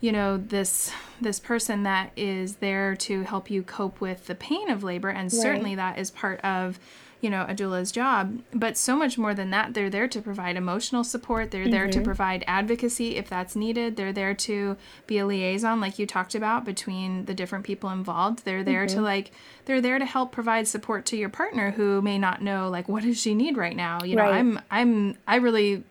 you 0.00 0.12
know 0.12 0.36
this 0.36 0.92
this 1.20 1.40
person 1.40 1.82
that 1.82 2.12
is 2.16 2.56
there 2.56 2.94
to 2.96 3.22
help 3.22 3.50
you 3.50 3.62
cope 3.62 4.00
with 4.00 4.26
the 4.26 4.34
pain 4.34 4.70
of 4.70 4.84
labor 4.84 5.08
and 5.08 5.32
right. 5.32 5.42
certainly 5.42 5.74
that 5.74 5.98
is 5.98 6.10
part 6.10 6.40
of 6.42 6.78
you 7.20 7.28
know 7.28 7.44
a 7.48 7.54
doula's 7.54 7.90
job 7.90 8.38
but 8.52 8.76
so 8.76 8.94
much 8.96 9.18
more 9.18 9.34
than 9.34 9.50
that 9.50 9.74
they're 9.74 9.90
there 9.90 10.06
to 10.06 10.20
provide 10.20 10.56
emotional 10.56 11.02
support 11.02 11.50
they're 11.50 11.62
mm-hmm. 11.62 11.70
there 11.72 11.88
to 11.88 11.98
mm-hmm. 11.98 12.04
provide 12.04 12.44
advocacy 12.46 13.16
if 13.16 13.28
that's 13.28 13.56
needed 13.56 13.96
they're 13.96 14.12
there 14.12 14.34
to 14.34 14.76
be 15.06 15.18
a 15.18 15.26
liaison 15.26 15.80
like 15.80 15.98
you 15.98 16.06
talked 16.06 16.34
about 16.34 16.64
between 16.64 17.24
the 17.24 17.34
different 17.34 17.64
people 17.64 17.90
involved 17.90 18.44
they're 18.44 18.64
there 18.64 18.86
mm-hmm. 18.86 18.96
to 18.96 19.02
like 19.02 19.32
they're 19.64 19.80
there 19.80 19.98
to 19.98 20.06
help 20.06 20.30
provide 20.30 20.68
support 20.68 21.04
to 21.04 21.16
your 21.16 21.28
partner 21.28 21.72
who 21.72 22.00
may 22.00 22.18
not 22.18 22.40
know 22.40 22.68
like 22.68 22.88
what 22.88 23.02
does 23.02 23.20
she 23.20 23.34
need 23.34 23.56
right 23.56 23.76
now 23.76 24.02
you 24.04 24.14
know 24.14 24.22
right. 24.22 24.34
i'm 24.34 24.60
i'm 24.70 25.16
i 25.26 25.36
really 25.36 25.82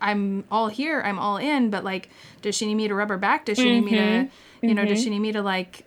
I'm 0.00 0.44
all 0.50 0.68
here, 0.68 1.02
I'm 1.02 1.18
all 1.18 1.36
in, 1.36 1.70
but 1.70 1.84
like, 1.84 2.08
does 2.42 2.56
she 2.56 2.66
need 2.66 2.76
me 2.76 2.88
to 2.88 2.94
rub 2.94 3.08
her 3.10 3.18
back? 3.18 3.44
Does 3.44 3.58
she 3.58 3.64
mm-hmm. 3.64 3.84
need 3.84 3.92
me 3.92 3.98
to, 3.98 4.02
mm-hmm. 4.02 4.66
you 4.66 4.74
know, 4.74 4.82
mm-hmm. 4.82 4.94
does 4.94 5.02
she 5.02 5.10
need 5.10 5.18
me 5.18 5.32
to 5.32 5.42
like 5.42 5.84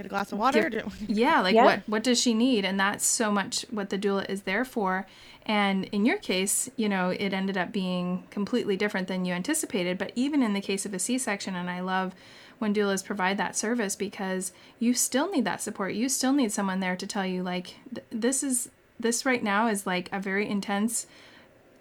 get 0.00 0.06
a 0.06 0.08
glass 0.08 0.32
of 0.32 0.38
water? 0.38 0.70
Get, 0.70 0.86
yeah, 1.08 1.40
like 1.40 1.54
what 1.54 1.82
what 1.86 2.02
does 2.02 2.20
she 2.20 2.34
need? 2.34 2.64
And 2.64 2.80
that's 2.80 3.04
so 3.04 3.30
much 3.30 3.66
what 3.70 3.90
the 3.90 3.98
doula 3.98 4.28
is 4.30 4.42
there 4.42 4.64
for. 4.64 5.06
And 5.46 5.84
in 5.86 6.06
your 6.06 6.18
case, 6.18 6.70
you 6.76 6.88
know, 6.88 7.10
it 7.10 7.32
ended 7.32 7.56
up 7.56 7.72
being 7.72 8.24
completely 8.30 8.76
different 8.76 9.08
than 9.08 9.24
you 9.24 9.34
anticipated. 9.34 9.98
But 9.98 10.12
even 10.14 10.42
in 10.42 10.52
the 10.52 10.60
case 10.60 10.86
of 10.86 10.94
a 10.94 10.98
C-section, 10.98 11.56
and 11.56 11.68
I 11.68 11.80
love 11.80 12.14
when 12.58 12.74
doulas 12.74 13.04
provide 13.04 13.38
that 13.38 13.56
service 13.56 13.96
because 13.96 14.52
you 14.78 14.92
still 14.94 15.30
need 15.30 15.44
that 15.46 15.62
support. 15.62 15.94
You 15.94 16.08
still 16.08 16.32
need 16.32 16.52
someone 16.52 16.80
there 16.80 16.94
to 16.96 17.06
tell 17.06 17.26
you 17.26 17.42
like, 17.42 17.76
this 18.10 18.42
is 18.42 18.70
this 18.98 19.24
right 19.24 19.42
now 19.42 19.66
is 19.66 19.86
like 19.86 20.08
a 20.12 20.20
very 20.20 20.48
intense 20.48 21.06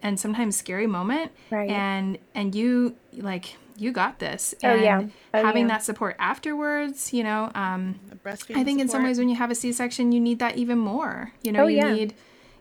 and 0.02 0.18
sometimes 0.18 0.56
scary 0.56 0.88
moment 0.88 1.32
right. 1.50 1.70
and 1.70 2.18
and 2.34 2.56
you 2.56 2.96
like 3.18 3.58
you 3.80 3.92
got 3.92 4.20
this 4.20 4.54
and 4.64 4.80
oh 4.80 4.84
yeah 4.84 5.04
oh, 5.34 5.44
having 5.44 5.64
yeah. 5.64 5.76
that 5.76 5.84
support 5.84 6.16
afterwards 6.20 7.14
you 7.14 7.24
know 7.24 7.52
um 7.56 8.00
i 8.26 8.36
think 8.36 8.42
support. 8.48 8.80
in 8.80 8.88
some 8.90 9.04
ways 9.04 9.18
when 9.18 9.30
you 9.30 9.36
have 9.36 9.52
a 9.52 9.56
c-section 9.56 10.12
you 10.12 10.20
need 10.20 10.40
that 10.40 10.58
even 10.58 10.78
more 10.78 11.32
you 11.44 11.52
know 11.52 11.64
oh, 11.64 11.68
you 11.68 11.78
yeah. 11.78 11.94
need 11.94 12.14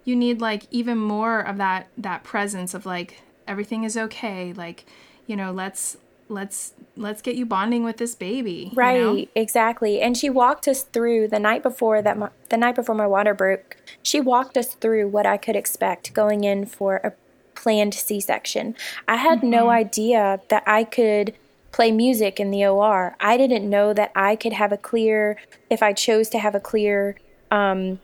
you 0.04 0.16
need 0.16 0.40
like 0.40 0.64
even 0.70 0.96
more 0.96 1.40
of 1.40 1.56
that 1.58 1.88
that 1.96 2.24
presence 2.24 2.74
of 2.74 2.86
like 2.86 3.22
everything 3.46 3.84
is 3.84 3.96
okay 3.96 4.52
like 4.52 4.84
you 5.26 5.36
know 5.36 5.52
let's 5.52 5.96
let's 6.28 6.74
let's 6.96 7.22
get 7.22 7.36
you 7.36 7.46
bonding 7.46 7.84
with 7.84 7.96
this 7.96 8.14
baby. 8.14 8.72
Right, 8.74 8.98
you 8.98 9.04
know? 9.04 9.26
exactly. 9.34 10.00
And 10.00 10.16
she 10.16 10.30
walked 10.30 10.68
us 10.68 10.82
through 10.82 11.28
the 11.28 11.38
night 11.38 11.62
before 11.62 12.02
that 12.02 12.18
my, 12.18 12.30
the 12.50 12.56
night 12.56 12.74
before 12.74 12.94
my 12.94 13.06
water 13.06 13.34
broke. 13.34 13.76
She 14.02 14.20
walked 14.20 14.56
us 14.56 14.74
through 14.74 15.08
what 15.08 15.26
I 15.26 15.36
could 15.36 15.56
expect 15.56 16.12
going 16.12 16.44
in 16.44 16.66
for 16.66 16.96
a 16.96 17.12
planned 17.68 17.92
C-section. 17.92 18.74
I 19.06 19.16
had 19.16 19.40
mm-hmm. 19.40 19.50
no 19.50 19.68
idea 19.68 20.40
that 20.48 20.62
I 20.66 20.84
could 20.84 21.34
play 21.70 21.92
music 21.92 22.40
in 22.40 22.50
the 22.50 22.64
OR. 22.64 23.14
I 23.20 23.36
didn't 23.36 23.68
know 23.68 23.92
that 23.92 24.10
I 24.16 24.36
could 24.36 24.54
have 24.54 24.72
a 24.72 24.78
clear 24.78 25.36
if 25.68 25.82
I 25.82 25.92
chose 25.92 26.30
to 26.30 26.38
have 26.38 26.54
a 26.54 26.60
clear 26.60 27.16
um 27.50 28.00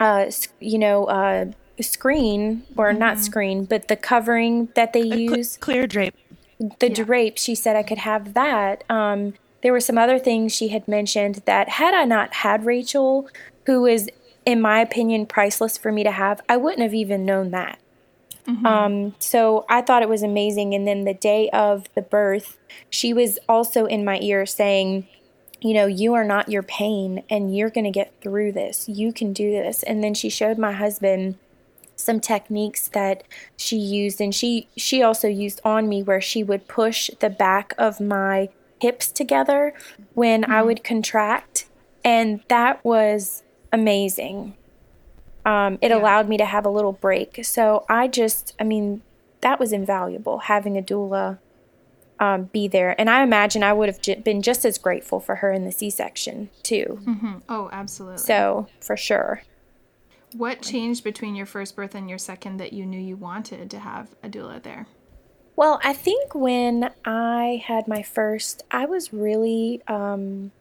uh 0.00 0.30
you 0.60 0.78
know 0.78 1.04
uh 1.06 1.46
screen 1.80 2.62
or 2.76 2.90
mm-hmm. 2.90 2.98
not 2.98 3.18
screen, 3.18 3.64
but 3.64 3.88
the 3.88 3.96
covering 3.96 4.68
that 4.74 4.92
they 4.92 5.00
a 5.00 5.16
use 5.16 5.52
cl- 5.52 5.60
clear 5.60 5.86
drape 5.86 6.14
the 6.58 6.88
yeah. 6.88 7.04
drape, 7.04 7.38
she 7.38 7.54
said 7.54 7.74
I 7.74 7.82
could 7.82 7.98
have 7.98 8.34
that. 8.34 8.84
Um, 8.90 9.32
there 9.62 9.72
were 9.72 9.80
some 9.80 9.96
other 9.96 10.18
things 10.18 10.54
she 10.54 10.68
had 10.68 10.86
mentioned 10.86 11.36
that 11.46 11.70
had 11.70 11.94
I 11.94 12.04
not 12.04 12.34
had 12.34 12.66
Rachel, 12.66 13.30
who 13.64 13.86
is, 13.86 14.10
in 14.44 14.60
my 14.60 14.80
opinion, 14.80 15.24
priceless 15.24 15.78
for 15.78 15.90
me 15.90 16.04
to 16.04 16.10
have, 16.10 16.42
I 16.50 16.58
wouldn't 16.58 16.82
have 16.82 16.92
even 16.92 17.24
known 17.24 17.50
that. 17.52 17.78
Mm-hmm. 18.50 18.66
Um, 18.66 19.14
so 19.18 19.64
I 19.68 19.82
thought 19.82 20.02
it 20.02 20.08
was 20.08 20.22
amazing. 20.22 20.74
And 20.74 20.86
then 20.86 21.04
the 21.04 21.14
day 21.14 21.48
of 21.50 21.86
the 21.94 22.02
birth, 22.02 22.58
she 22.88 23.12
was 23.12 23.38
also 23.48 23.86
in 23.86 24.04
my 24.04 24.18
ear 24.20 24.46
saying, 24.46 25.06
you 25.60 25.74
know, 25.74 25.86
you 25.86 26.14
are 26.14 26.24
not 26.24 26.48
your 26.48 26.62
pain 26.62 27.22
and 27.28 27.56
you're 27.56 27.70
going 27.70 27.84
to 27.84 27.90
get 27.90 28.12
through 28.20 28.52
this. 28.52 28.88
You 28.88 29.12
can 29.12 29.32
do 29.32 29.50
this. 29.50 29.82
And 29.82 30.02
then 30.02 30.14
she 30.14 30.30
showed 30.30 30.58
my 30.58 30.72
husband 30.72 31.36
some 31.96 32.18
techniques 32.18 32.88
that 32.88 33.22
she 33.58 33.76
used 33.76 34.22
and 34.22 34.34
she 34.34 34.66
she 34.74 35.02
also 35.02 35.28
used 35.28 35.60
on 35.64 35.86
me 35.86 36.02
where 36.02 36.20
she 36.20 36.42
would 36.42 36.66
push 36.66 37.10
the 37.20 37.28
back 37.28 37.74
of 37.76 38.00
my 38.00 38.48
hips 38.80 39.12
together 39.12 39.74
when 40.14 40.42
mm-hmm. 40.42 40.52
I 40.52 40.62
would 40.62 40.82
contract 40.82 41.66
and 42.02 42.40
that 42.48 42.82
was 42.84 43.42
amazing. 43.70 44.56
Um, 45.44 45.78
it 45.80 45.90
yeah. 45.90 45.96
allowed 45.96 46.28
me 46.28 46.36
to 46.36 46.44
have 46.44 46.66
a 46.66 46.70
little 46.70 46.92
break. 46.92 47.44
So 47.44 47.84
I 47.88 48.08
just, 48.08 48.54
I 48.60 48.64
mean, 48.64 49.02
that 49.40 49.58
was 49.58 49.72
invaluable 49.72 50.38
having 50.38 50.76
a 50.76 50.82
doula 50.82 51.38
um, 52.18 52.44
be 52.44 52.68
there. 52.68 52.98
And 53.00 53.08
I 53.08 53.22
imagine 53.22 53.62
I 53.62 53.72
would 53.72 53.88
have 53.88 54.00
j- 54.02 54.16
been 54.16 54.42
just 54.42 54.64
as 54.64 54.76
grateful 54.76 55.20
for 55.20 55.36
her 55.36 55.50
in 55.50 55.64
the 55.64 55.72
C 55.72 55.88
section, 55.88 56.50
too. 56.62 57.00
Mm-hmm. 57.04 57.38
Oh, 57.48 57.70
absolutely. 57.72 58.18
So, 58.18 58.68
for 58.80 58.96
sure. 58.96 59.42
What 60.34 60.62
changed 60.62 61.02
between 61.02 61.34
your 61.34 61.46
first 61.46 61.74
birth 61.74 61.94
and 61.94 62.08
your 62.08 62.18
second 62.18 62.58
that 62.58 62.72
you 62.72 62.86
knew 62.86 63.00
you 63.00 63.16
wanted 63.16 63.70
to 63.70 63.78
have 63.78 64.14
a 64.22 64.28
doula 64.28 64.62
there? 64.62 64.86
Well, 65.56 65.80
I 65.82 65.92
think 65.92 66.34
when 66.34 66.90
I 67.04 67.62
had 67.66 67.88
my 67.88 68.02
first, 68.02 68.62
I 68.70 68.84
was 68.84 69.12
really, 69.12 69.82
um, 69.88 70.52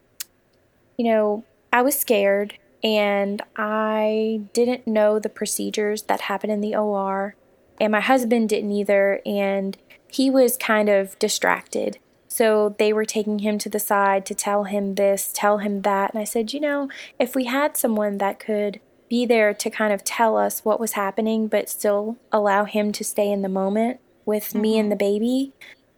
you 0.97 1.05
know, 1.05 1.43
I 1.71 1.81
was 1.83 1.97
scared 1.97 2.57
and 2.83 3.41
I 3.55 4.41
didn't 4.53 4.87
know 4.87 5.19
the 5.19 5.29
procedures 5.29 6.03
that 6.03 6.21
happen 6.21 6.49
in 6.49 6.61
the 6.61 6.75
OR. 6.75 7.35
And 7.79 7.91
my 7.91 8.01
husband 8.01 8.49
didn't 8.49 8.71
either. 8.71 9.21
And 9.25 9.77
he 10.07 10.29
was 10.29 10.57
kind 10.57 10.89
of 10.89 11.17
distracted. 11.19 11.99
So 12.27 12.75
they 12.77 12.93
were 12.93 13.05
taking 13.05 13.39
him 13.39 13.57
to 13.59 13.69
the 13.69 13.79
side 13.79 14.25
to 14.27 14.35
tell 14.35 14.65
him 14.65 14.95
this, 14.95 15.31
tell 15.33 15.57
him 15.57 15.81
that. 15.81 16.13
And 16.13 16.21
I 16.21 16.23
said, 16.23 16.53
you 16.53 16.59
know, 16.59 16.89
if 17.17 17.35
we 17.35 17.45
had 17.45 17.75
someone 17.75 18.17
that 18.19 18.39
could 18.39 18.79
be 19.09 19.25
there 19.25 19.53
to 19.55 19.69
kind 19.69 19.91
of 19.91 20.03
tell 20.03 20.37
us 20.37 20.63
what 20.63 20.79
was 20.79 20.91
happening, 20.91 21.47
but 21.47 21.69
still 21.69 22.17
allow 22.31 22.65
him 22.65 22.91
to 22.91 23.03
stay 23.03 23.31
in 23.31 23.41
the 23.41 23.49
moment 23.49 23.99
with 24.25 24.49
mm-hmm. 24.49 24.61
me 24.61 24.77
and 24.77 24.91
the 24.91 24.95
baby, 24.95 25.53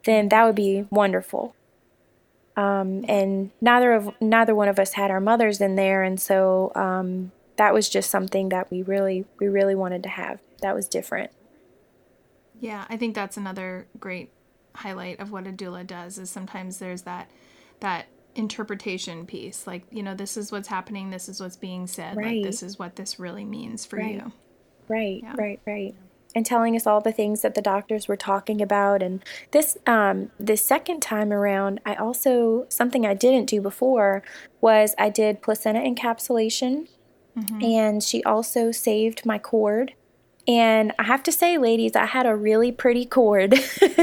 then 0.06 0.30
that 0.30 0.46
would 0.46 0.56
be 0.56 0.88
wonderful. 0.90 1.54
Um, 2.58 3.06
and 3.08 3.52
neither 3.62 3.94
of 3.94 4.10
neither 4.20 4.54
one 4.54 4.68
of 4.68 4.78
us 4.78 4.94
had 4.94 5.10
our 5.10 5.22
mothers 5.22 5.62
in 5.62 5.76
there, 5.76 6.04
and 6.04 6.20
so 6.20 6.72
um, 6.76 7.32
that 7.56 7.74
was 7.74 7.88
just 7.88 8.12
something 8.12 8.50
that 8.50 8.70
we 8.70 8.82
really 8.82 9.26
we 9.40 9.48
really 9.48 9.76
wanted 9.76 10.04
to 10.04 10.10
have. 10.10 10.42
That 10.62 10.76
was 10.76 10.88
different. 10.88 11.32
Yeah, 12.60 12.86
I 12.90 12.98
think 12.98 13.16
that's 13.16 13.38
another 13.38 13.88
great 14.00 14.32
highlight 14.76 15.20
of 15.20 15.32
what 15.32 15.48
a 15.48 15.52
doula 15.52 15.88
does. 15.88 16.18
Is 16.18 16.30
sometimes 16.30 16.80
there's 16.80 17.04
that 17.04 17.30
that 17.80 18.08
interpretation 18.36 19.26
piece 19.26 19.68
like 19.68 19.84
you 19.92 20.02
know 20.02 20.16
this 20.16 20.38
is 20.38 20.54
what's 20.54 20.70
happening 20.70 21.10
this 21.10 21.28
is 21.28 21.42
what's 21.42 21.58
being 21.58 21.86
said 21.86 22.16
right. 22.16 22.38
like 22.38 22.44
this 22.44 22.64
is 22.64 22.80
what 22.80 22.96
this 22.96 23.20
really 23.20 23.44
means 23.44 23.86
for 23.86 23.98
right. 23.98 24.16
you 24.16 24.32
right 24.88 25.20
yeah. 25.22 25.34
right 25.38 25.60
right 25.66 25.94
and 26.36 26.46
telling 26.46 26.76
us 26.76 26.88
all 26.88 27.02
the 27.02 27.12
things 27.12 27.42
that 27.42 27.56
the 27.56 27.62
doctors 27.62 28.08
were 28.08 28.18
talking 28.18 28.62
about 28.62 29.02
and 29.04 29.24
this 29.52 29.78
um 29.86 30.32
this 30.40 30.64
second 30.64 31.02
time 31.02 31.32
around 31.32 31.80
i 31.86 31.96
also 31.96 32.66
something 32.70 33.06
i 33.06 33.14
didn't 33.14 33.50
do 33.50 33.62
before 33.62 34.24
was 34.60 34.96
i 34.98 35.10
did 35.10 35.42
placenta 35.42 35.80
encapsulation 35.80 36.88
mm-hmm. 37.38 37.62
and 37.62 38.04
she 38.04 38.24
also 38.24 38.72
saved 38.72 39.26
my 39.26 39.38
cord 39.38 39.94
and 40.48 40.92
I 40.98 41.04
have 41.04 41.22
to 41.24 41.32
say, 41.32 41.58
ladies, 41.58 41.96
I 41.96 42.06
had 42.06 42.26
a 42.26 42.36
really 42.36 42.72
pretty 42.72 43.06
cord. 43.06 43.54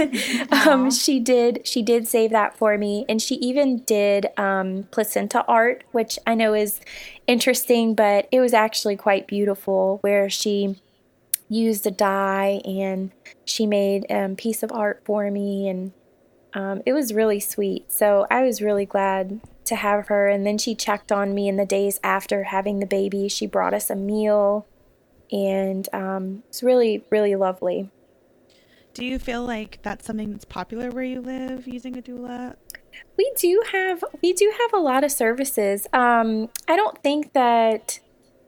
um, 0.53 0.91
she 0.91 1.19
did 1.19 1.67
she 1.67 1.83
did 1.83 2.07
save 2.07 2.31
that 2.31 2.57
for 2.57 2.79
me, 2.79 3.05
and 3.09 3.21
she 3.21 3.35
even 3.37 3.81
did 3.81 4.27
um, 4.39 4.87
placenta 4.91 5.45
art, 5.47 5.83
which 5.91 6.19
I 6.27 6.35
know 6.35 6.55
is 6.55 6.81
interesting, 7.27 7.95
but 7.95 8.29
it 8.31 8.41
was 8.41 8.55
actually 8.55 8.97
quite 8.97 9.27
beautiful. 9.27 9.99
Where 10.03 10.31
she 10.31 10.81
used 11.49 11.87
a 11.87 11.91
dye 11.91 12.61
and 12.65 13.11
she 13.45 13.67
made 13.67 14.07
a 14.11 14.25
um, 14.25 14.37
piece 14.37 14.63
of 14.63 14.73
art 14.73 15.03
for 15.05 15.31
me, 15.31 15.69
and 15.69 15.93
um, 16.55 16.83
it 16.87 16.93
was 16.93 17.13
really 17.13 17.41
sweet. 17.41 17.91
So 17.93 18.27
I 18.31 18.43
was 18.43 18.63
really 18.63 18.87
glad 18.87 19.41
to 19.69 19.77
have 19.77 20.09
her. 20.09 20.29
And 20.29 20.47
then 20.47 20.59
she 20.59 20.75
checked 20.75 21.13
on 21.13 21.35
me 21.35 21.49
in 21.49 21.57
the 21.57 21.67
days 21.67 22.01
after 22.03 22.45
having 22.45 22.81
the 22.81 22.87
baby. 22.87 23.29
She 23.29 23.47
brought 23.47 23.75
us 23.75 23.91
a 23.91 23.97
meal 23.97 24.67
and 25.31 25.89
um, 25.93 26.43
it's 26.49 26.63
really 26.63 27.05
really 27.11 27.37
lovely. 27.37 27.91
Do 28.95 29.05
you 29.05 29.19
feel 29.19 29.45
like 29.45 29.79
that's 29.83 30.07
something 30.07 30.33
that's 30.33 30.45
popular 30.45 30.91
where 30.91 31.05
you 31.05 31.21
live 31.21 31.69
using 31.69 31.97
a 31.97 32.03
doula? 32.03 32.57
We 33.17 33.31
do 33.37 33.63
have 33.71 34.03
we 34.23 34.33
do 34.33 34.53
have 34.59 34.73
a 34.73 34.83
lot 34.83 35.05
of 35.05 35.13
services. 35.13 35.87
Um, 35.93 36.49
I 36.67 36.75
don't 36.77 37.01
think 37.03 37.33
that 37.35 38.01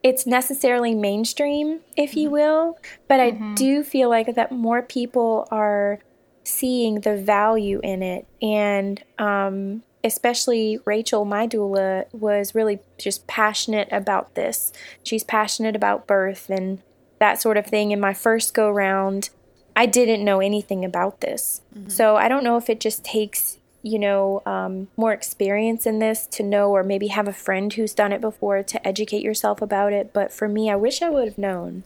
it's 0.03 0.25
necessarily 0.25 0.95
mainstream, 0.95 1.81
if 1.95 2.15
you 2.15 2.27
mm-hmm. 2.27 2.33
will, 2.33 2.79
but 3.07 3.19
mm-hmm. 3.19 3.51
I 3.51 3.55
do 3.55 3.83
feel 3.83 4.09
like 4.09 4.33
that 4.35 4.51
more 4.51 4.81
people 4.81 5.47
are 5.51 5.99
seeing 6.43 7.01
the 7.01 7.15
value 7.17 7.79
in 7.83 8.01
it, 8.01 8.25
and 8.41 9.03
um, 9.19 9.83
especially 10.03 10.79
Rachel, 10.85 11.25
my 11.25 11.47
doula, 11.47 12.05
was 12.13 12.55
really 12.55 12.79
just 12.97 13.27
passionate 13.27 13.89
about 13.91 14.35
this. 14.35 14.73
She's 15.03 15.23
passionate 15.23 15.75
about 15.75 16.07
birth 16.07 16.49
and 16.49 16.81
that 17.19 17.41
sort 17.41 17.57
of 17.57 17.67
thing. 17.67 17.91
In 17.91 17.99
my 17.99 18.13
first 18.13 18.53
go 18.53 18.69
round, 18.69 19.29
I 19.75 19.85
didn't 19.85 20.25
know 20.25 20.41
anything 20.41 20.83
about 20.83 21.21
this. 21.21 21.61
Mm-hmm. 21.75 21.89
So 21.89 22.15
I 22.15 22.27
don't 22.27 22.43
know 22.43 22.57
if 22.57 22.69
it 22.69 22.79
just 22.79 23.03
takes, 23.03 23.57
you 23.83 23.99
know, 23.99 24.41
um, 24.45 24.87
more 24.95 25.11
experience 25.11 25.85
in 25.85 25.99
this 25.99 26.27
to 26.27 26.43
know, 26.43 26.71
or 26.71 26.83
maybe 26.83 27.07
have 27.07 27.27
a 27.27 27.33
friend 27.33 27.73
who's 27.73 27.93
done 27.93 28.11
it 28.11 28.21
before 28.21 28.63
to 28.63 28.87
educate 28.87 29.23
yourself 29.23 29.61
about 29.61 29.93
it. 29.93 30.13
But 30.13 30.31
for 30.31 30.47
me, 30.47 30.69
I 30.69 30.75
wish 30.75 31.01
I 31.01 31.09
would 31.09 31.25
have 31.25 31.37
known. 31.37 31.83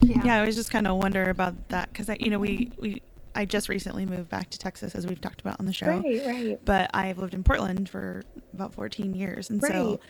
Yeah. 0.00 0.22
yeah, 0.24 0.42
I 0.42 0.46
was 0.46 0.56
just 0.56 0.70
kind 0.70 0.86
of 0.86 0.96
wonder 0.96 1.30
about 1.30 1.68
that 1.68 1.92
because, 1.92 2.10
you 2.18 2.30
know, 2.30 2.38
we, 2.38 2.72
we 2.78 3.02
I 3.34 3.44
just 3.44 3.68
recently 3.68 4.06
moved 4.06 4.28
back 4.28 4.50
to 4.50 4.58
Texas, 4.58 4.94
as 4.94 5.06
we've 5.06 5.20
talked 5.20 5.40
about 5.40 5.58
on 5.58 5.66
the 5.66 5.72
show. 5.72 5.86
Right, 5.86 6.26
right. 6.26 6.60
But 6.64 6.90
I've 6.94 7.18
lived 7.18 7.34
in 7.34 7.42
Portland 7.42 7.88
for 7.88 8.22
about 8.52 8.74
14 8.74 9.14
years. 9.14 9.50
And 9.50 9.62
right. 9.62 9.72
so 9.72 10.00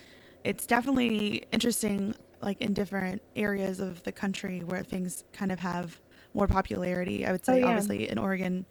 it's 0.44 0.66
definitely 0.66 1.44
interesting, 1.50 2.14
like 2.42 2.60
in 2.60 2.74
different 2.74 3.22
areas 3.34 3.80
of 3.80 4.02
the 4.02 4.12
country 4.12 4.60
where 4.60 4.82
things 4.82 5.24
kind 5.32 5.50
of 5.50 5.60
have 5.60 6.00
more 6.34 6.46
popularity. 6.46 7.24
I 7.24 7.32
would 7.32 7.44
say, 7.44 7.54
oh, 7.54 7.56
yeah. 7.56 7.66
obviously, 7.66 8.08
in 8.08 8.18
Oregon, 8.18 8.66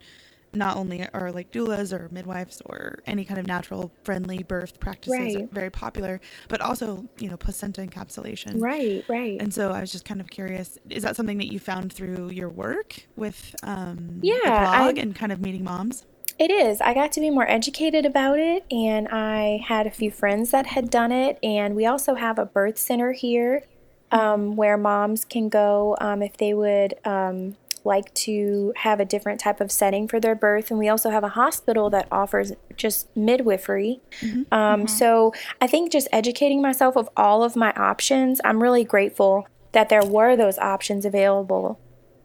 not 0.56 0.76
only 0.76 1.06
are 1.12 1.32
like 1.32 1.50
doulas 1.50 1.92
or 1.92 2.08
midwives 2.10 2.62
or 2.66 2.98
any 3.06 3.24
kind 3.24 3.38
of 3.38 3.46
natural 3.46 3.92
friendly 4.04 4.42
birth 4.42 4.80
practices 4.80 5.36
right. 5.36 5.50
very 5.52 5.70
popular, 5.70 6.20
but 6.48 6.60
also, 6.60 7.04
you 7.18 7.28
know, 7.28 7.36
placenta 7.36 7.80
encapsulation. 7.80 8.60
Right, 8.60 9.04
right. 9.08 9.40
And 9.40 9.52
so 9.52 9.70
I 9.70 9.80
was 9.80 9.92
just 9.92 10.04
kind 10.04 10.20
of 10.20 10.28
curious, 10.28 10.78
is 10.90 11.02
that 11.02 11.16
something 11.16 11.38
that 11.38 11.52
you 11.52 11.58
found 11.58 11.92
through 11.92 12.30
your 12.30 12.48
work 12.48 13.06
with 13.16 13.54
um 13.62 14.20
yeah, 14.22 14.38
blog 14.42 14.98
I, 14.98 15.02
and 15.02 15.14
kind 15.14 15.32
of 15.32 15.40
meeting 15.40 15.64
moms? 15.64 16.06
It 16.38 16.50
is. 16.50 16.80
I 16.80 16.94
got 16.94 17.12
to 17.12 17.20
be 17.20 17.30
more 17.30 17.48
educated 17.48 18.04
about 18.04 18.38
it 18.38 18.64
and 18.70 19.08
I 19.08 19.62
had 19.64 19.86
a 19.86 19.90
few 19.90 20.10
friends 20.10 20.50
that 20.50 20.66
had 20.66 20.90
done 20.90 21.12
it 21.12 21.38
and 21.42 21.76
we 21.76 21.86
also 21.86 22.14
have 22.14 22.38
a 22.38 22.46
birth 22.46 22.76
center 22.78 23.12
here 23.12 23.62
um, 24.10 24.56
where 24.56 24.76
moms 24.76 25.24
can 25.24 25.48
go 25.48 25.96
um, 26.00 26.22
if 26.22 26.36
they 26.36 26.54
would 26.54 26.94
um, 27.04 27.56
like 27.84 28.12
to 28.14 28.72
have 28.76 29.00
a 29.00 29.04
different 29.04 29.40
type 29.40 29.60
of 29.60 29.70
setting 29.70 30.08
for 30.08 30.18
their 30.18 30.34
birth. 30.34 30.70
And 30.70 30.78
we 30.78 30.88
also 30.88 31.10
have 31.10 31.24
a 31.24 31.28
hospital 31.28 31.90
that 31.90 32.08
offers 32.10 32.52
just 32.76 33.14
midwifery. 33.16 34.00
Mm-hmm. 34.20 34.42
Um, 34.52 34.80
mm-hmm. 34.80 34.86
So 34.86 35.32
I 35.60 35.66
think 35.66 35.92
just 35.92 36.08
educating 36.12 36.62
myself 36.62 36.96
of 36.96 37.08
all 37.16 37.44
of 37.44 37.56
my 37.56 37.72
options, 37.72 38.40
I'm 38.44 38.62
really 38.62 38.84
grateful 38.84 39.46
that 39.72 39.88
there 39.88 40.04
were 40.04 40.36
those 40.36 40.58
options 40.58 41.04
available 41.04 41.78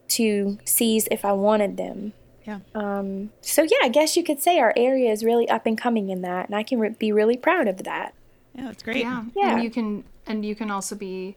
to 0.10 0.58
seize 0.66 1.08
if 1.12 1.26
I 1.26 1.34
wanted 1.34 1.78
them. 1.78 2.14
Yeah. 2.46 2.60
Um, 2.74 3.32
so 3.42 3.64
yeah, 3.64 3.78
I 3.84 3.90
guess 3.90 4.18
you 4.18 4.24
could 4.24 4.42
say 4.42 4.60
our 4.60 4.74
area 4.76 5.12
is 5.12 5.24
really 5.24 5.48
up 5.50 5.66
and 5.66 5.78
coming 5.78 6.10
in 6.10 6.22
that, 6.24 6.48
and 6.48 6.56
I 6.56 6.64
can 6.64 6.80
re- 6.80 6.96
be 6.98 7.12
really 7.12 7.38
proud 7.38 7.68
of 7.68 7.84
that. 7.84 8.14
Yeah, 8.56 8.66
that's 8.66 8.82
great. 8.82 8.98
Yeah. 8.98 9.26
Yeah. 9.36 9.54
And 9.54 9.64
you 9.64 9.70
can 9.70 10.04
and 10.26 10.46
you 10.46 10.56
can 10.56 10.72
also 10.72 10.96
be 10.96 11.36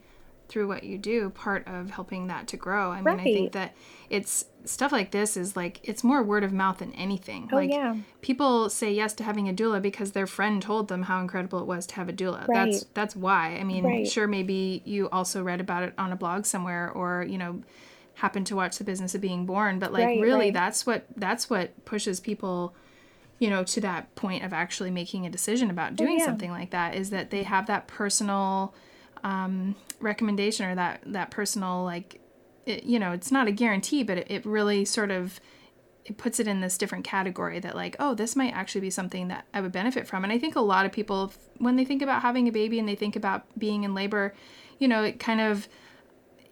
through 0.49 0.69
what 0.69 0.85
you 0.85 0.99
do 0.99 1.31
part 1.31 1.67
of 1.67 1.91
helping 1.91 2.27
that 2.27 2.47
to 2.49 2.57
grow. 2.57 2.91
I 2.91 3.01
mean, 3.01 3.19
I 3.21 3.25
think 3.25 3.53
that 3.53 3.75
it's 4.11 4.45
stuff 4.65 4.93
like 4.93 5.11
this 5.11 5.37
is 5.37 5.57
like 5.57 5.81
it's 5.83 6.05
more 6.05 6.23
word 6.23 6.45
of 6.45 6.53
mouth 6.53 6.79
than 6.79 6.93
anything. 6.93 7.49
Oh, 7.53 7.57
like 7.57 7.71
yeah. 7.71 7.97
people 8.21 8.69
say 8.69 8.93
yes 8.93 9.13
to 9.15 9.25
having 9.25 9.49
a 9.49 9.53
doula 9.55 9.81
because 9.81 10.13
their 10.13 10.27
friend 10.27 10.61
told 10.61 10.89
them 10.89 11.03
how 11.03 11.21
incredible 11.21 11.59
it 11.61 11.67
was 11.67 11.87
to 11.87 11.95
have 11.97 12.09
a 12.09 12.13
doula. 12.13 12.47
That's 12.47 12.77
Right. 12.77 12.85
that's 12.95 13.17
why. 13.17 13.57
I 13.57 13.65
mean, 13.65 13.85
Right. 13.85 14.07
sure 14.07 14.27
maybe 14.29 14.83
you 14.85 15.09
also 15.11 15.43
read 15.43 15.61
about 15.61 15.85
it 15.85 15.95
on 15.97 16.13
a 16.13 16.17
blog 16.17 16.45
somewhere 16.45 16.91
or, 16.91 17.25
you 17.29 17.39
know, 17.39 17.63
happened 18.15 18.47
to 18.49 18.57
watch 18.57 18.77
the 18.79 18.85
business 18.85 19.15
of 19.15 19.21
being 19.23 19.47
born, 19.47 19.79
but 19.79 19.93
like 19.93 20.05
Right, 20.05 20.21
really 20.21 20.47
right. 20.47 20.55
that's 20.55 20.87
what 20.87 21.07
that's 21.17 21.49
what 21.49 21.85
pushes 21.85 22.21
people 22.21 22.75
you 23.39 23.51
know 23.51 23.65
to 23.65 23.81
that 23.81 24.15
point 24.15 24.45
of 24.45 24.53
actually 24.53 24.91
making 24.91 25.27
a 25.27 25.31
decision 25.31 25.71
about 25.71 25.93
oh, 25.93 25.97
doing 25.97 26.11
Oh, 26.11 26.19
yeah. 26.19 26.25
something 26.27 26.51
like 26.51 26.71
that 26.71 26.95
is 26.95 27.11
that 27.11 27.31
they 27.31 27.43
have 27.43 27.67
that 27.67 27.89
personal 27.89 28.75
um, 29.25 29.75
recommendation 30.01 30.67
or 30.67 30.75
that 30.75 31.01
that 31.07 31.31
personal 31.31 31.85
like 31.85 32.21
it, 32.67 32.85
you 32.85 32.99
know 32.99 33.13
it's 33.13 33.31
not 33.33 33.47
a 33.49 33.53
guarantee 33.53 34.03
but 34.03 34.19
it, 34.19 34.27
it 34.31 34.45
really 34.47 34.85
sort 34.85 35.11
of 35.11 35.41
it 36.05 36.17
puts 36.17 36.41
it 36.41 36.49
in 36.49 36.61
this 36.61 36.77
different 36.77 37.05
category 37.05 37.61
that 37.61 37.77
like 37.77 37.95
oh 38.01 38.15
this 38.15 38.35
might 38.35 38.53
actually 38.53 38.81
be 38.81 38.91
something 38.91 39.29
that 39.29 39.45
i 39.55 39.61
would 39.61 39.71
benefit 39.73 40.07
from 40.07 40.25
and 40.25 40.33
i 40.33 40.39
think 40.39 40.57
a 40.57 40.61
lot 40.61 40.85
of 40.85 40.91
people 40.93 41.33
when 41.59 41.77
they 41.77 41.85
think 41.85 42.03
about 42.03 42.23
having 42.23 42.49
a 42.49 42.53
baby 42.53 42.79
and 42.79 42.89
they 42.89 42.97
think 42.97 43.15
about 43.15 43.45
being 43.59 43.85
in 43.85 43.95
labor 43.95 44.35
you 44.79 44.89
know 44.89 45.05
it 45.05 45.21
kind 45.21 45.41
of 45.41 45.69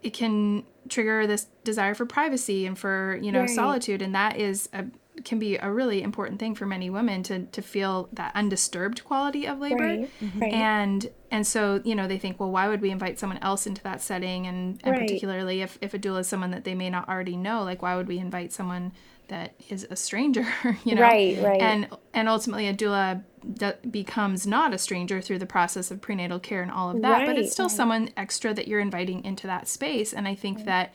it 0.03 0.12
can 0.12 0.64
trigger 0.89 1.27
this 1.27 1.47
desire 1.64 1.95
for 1.95 2.07
privacy 2.07 2.66
and 2.66 2.79
for 2.79 3.18
you 3.21 3.31
know 3.33 3.41
Right. 3.41 3.51
solitude 3.51 4.01
and 4.03 4.14
that 4.14 4.37
is 4.37 4.68
a 4.73 4.85
can 5.25 5.39
be 5.39 5.57
a 5.57 5.71
really 5.71 6.03
important 6.03 6.39
thing 6.41 6.55
for 6.55 6.67
many 6.67 6.89
women 6.89 7.23
to 7.25 7.45
to 7.47 7.61
feel 7.61 8.09
that 8.13 8.33
undisturbed 8.35 9.05
quality 9.05 9.47
of 9.47 9.59
labor 9.59 9.85
Right. 9.85 10.11
Mm-hmm. 10.23 10.39
Right. 10.41 10.53
and 10.53 11.11
and 11.31 11.47
so 11.47 11.81
you 11.85 11.95
know 11.95 12.07
they 12.07 12.19
think 12.19 12.39
well 12.41 12.51
why 12.51 12.69
would 12.69 12.81
we 12.81 12.91
invite 12.91 13.19
someone 13.19 13.39
else 13.39 13.67
into 13.67 13.83
that 13.83 14.01
setting 14.01 14.47
and, 14.47 14.81
and 14.85 14.93
Right. 14.93 15.01
particularly 15.03 15.61
if, 15.63 15.79
if 15.81 15.95
a 15.95 15.99
doula 15.99 16.21
is 16.21 16.29
someone 16.29 16.53
that 16.53 16.65
they 16.65 16.75
may 16.75 16.91
not 16.91 17.09
already 17.09 17.37
know 17.37 17.63
like 17.65 17.83
why 17.83 17.97
would 17.97 18.09
we 18.09 18.19
invite 18.19 18.53
someone 18.53 18.93
that 19.29 19.55
is 19.69 19.87
a 19.91 19.97
stranger 19.97 20.47
you 20.85 20.95
know 20.95 21.03
Right, 21.03 21.37
right. 21.43 21.61
and 21.61 21.89
and 22.15 22.29
ultimately 22.29 22.67
a 22.69 22.75
doula 22.75 23.23
d- 23.55 23.73
becomes 23.91 24.47
not 24.47 24.73
a 24.73 24.79
stranger 24.79 25.21
through 25.21 25.39
the 25.39 25.47
process 25.47 25.91
of 25.91 26.01
prenatal 26.01 26.39
care 26.39 26.63
and 26.63 26.71
all 26.71 26.91
of 26.91 27.03
that 27.03 27.27
but 27.27 27.37
it's 27.39 27.53
still 27.53 27.67
right. 27.67 27.77
someone 27.77 28.11
extra 28.17 28.55
that 28.55 28.69
you're 28.69 28.81
inviting 28.81 29.25
into 29.25 29.47
that 29.49 29.69
space 29.69 30.13
and 30.15 30.27
i 30.27 30.35
think 30.35 30.65
that 30.65 30.89
it- 30.89 30.95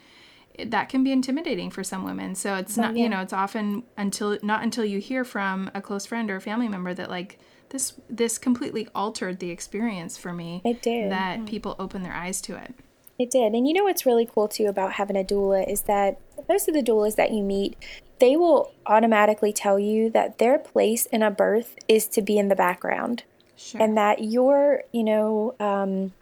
that 0.65 0.89
can 0.89 1.03
be 1.03 1.11
intimidating 1.11 1.69
for 1.69 1.83
some 1.83 2.03
women 2.03 2.35
so 2.35 2.55
it's 2.55 2.77
not 2.77 2.95
you 2.95 3.09
know 3.09 3.21
it's 3.21 3.33
often 3.33 3.83
until 3.97 4.37
not 4.41 4.63
until 4.63 4.85
you 4.85 4.99
hear 4.99 5.23
from 5.23 5.69
a 5.73 5.81
close 5.81 6.05
friend 6.05 6.29
or 6.31 6.35
a 6.37 6.41
family 6.41 6.67
member 6.67 6.93
that 6.93 7.09
like 7.09 7.39
this 7.69 7.93
this 8.09 8.37
completely 8.37 8.87
altered 8.93 9.39
the 9.39 9.49
experience 9.49 10.17
for 10.17 10.31
me 10.33 10.61
It 10.63 10.81
did. 10.81 11.11
that 11.11 11.45
people 11.45 11.75
open 11.79 12.03
their 12.03 12.13
eyes 12.13 12.41
to 12.41 12.55
it 12.55 12.73
It 13.17 13.31
did. 13.31 13.53
And 13.53 13.67
you 13.67 13.73
know 13.73 13.83
what's 13.85 14.05
really 14.05 14.25
cool 14.25 14.47
too 14.47 14.65
about 14.67 14.93
having 14.93 15.15
a 15.17 15.23
doula 15.23 15.69
is 15.69 15.81
that 15.83 16.19
most 16.49 16.67
of 16.67 16.73
the 16.73 16.83
doulas 16.83 17.15
that 17.15 17.31
you 17.31 17.43
meet, 17.43 17.77
they 18.19 18.35
will 18.35 18.71
automatically 18.85 19.53
tell 19.53 19.79
you 19.79 20.09
that 20.11 20.37
their 20.37 20.59
place 20.59 21.05
in 21.07 21.23
a 21.23 21.31
birth 21.31 21.75
is 21.87 22.07
to 22.09 22.21
be 22.21 22.37
in 22.37 22.49
the 22.49 22.55
background. 22.55 23.23
sure 23.55 23.81
And 23.81 23.97
that 23.97 24.23
your, 24.23 24.83
you 24.91 25.03
know, 25.03 25.55
um, 25.59 26.13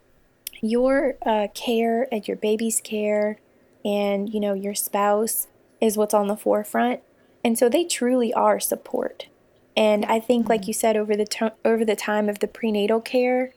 your 0.62 1.16
uh, 1.26 1.48
care 1.54 2.08
and 2.12 2.28
your 2.28 2.38
baby's 2.38 2.80
care 2.80 3.38
and, 3.86 4.34
you 4.34 4.40
know, 4.40 4.54
your 4.54 4.76
spouse 4.76 5.48
is 5.82 5.98
what's 5.98 6.14
on 6.14 6.28
the 6.28 6.38
forefront. 6.38 7.02
And 7.44 7.58
so 7.58 7.68
they 7.70 7.84
truly 7.84 8.34
are 8.34 8.60
support. 8.60 9.28
And 9.76 10.06
I 10.06 10.20
think, 10.20 10.48
like 10.50 10.68
you 10.68 10.74
said, 10.74 10.96
over 10.96 11.16
the 11.16 11.52
over 11.66 11.84
the 11.84 11.96
time 11.96 12.30
of 12.30 12.40
the 12.40 12.48
prenatal 12.48 13.02
care, 13.02 13.52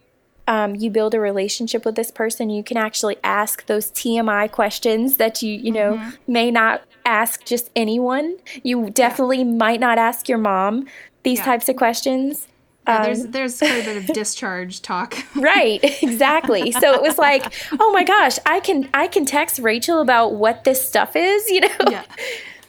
um, 0.49 0.74
you 0.74 0.91
build 0.91 1.14
a 1.14 1.20
relationship 1.20 1.85
with 1.85 1.95
this 1.95 2.11
person. 2.11 2.49
You 2.51 2.64
can 2.64 2.77
actually 2.77 3.16
ask 3.22 3.66
those 3.66 3.91
TMI 3.91 4.51
questions 4.51 5.16
that 5.18 5.43
you 5.43 5.53
you 5.55 5.70
know 5.70 6.12
may 6.27 6.51
not 6.51 6.83
ask 7.05 7.45
just 7.45 7.70
anyone. 7.77 8.39
You 8.62 8.91
definitely 8.91 9.45
might 9.45 9.79
not 9.79 9.99
ask 9.99 10.29
your 10.29 10.39
mom 10.39 10.87
these 11.22 11.39
Yeah. 11.39 11.45
types 11.45 11.68
of 11.68 11.77
questions. 11.77 12.49
Yeah, 12.87 13.03
there's 13.05 13.26
there's 13.26 13.59
quite 13.59 13.82
a 13.82 13.84
bit 13.84 13.97
of 13.97 14.07
discharge 14.14 14.82
talk 14.82 15.16
Right, 15.34 15.80
exactly. 16.03 16.72
So 16.72 16.95
it 16.95 17.03
was 17.03 17.18
like, 17.18 17.53
oh 17.78 17.91
my 17.93 18.05
gosh, 18.05 18.39
I 18.47 18.61
can 18.61 18.89
I 18.95 19.09
can 19.09 19.24
text 19.24 19.59
Rachel 19.59 20.01
about 20.01 20.34
what 20.34 20.64
this 20.64 20.87
stuff 20.87 21.16
is, 21.16 21.49
you 21.51 21.61
know. 21.61 21.68
yeah 21.91 22.05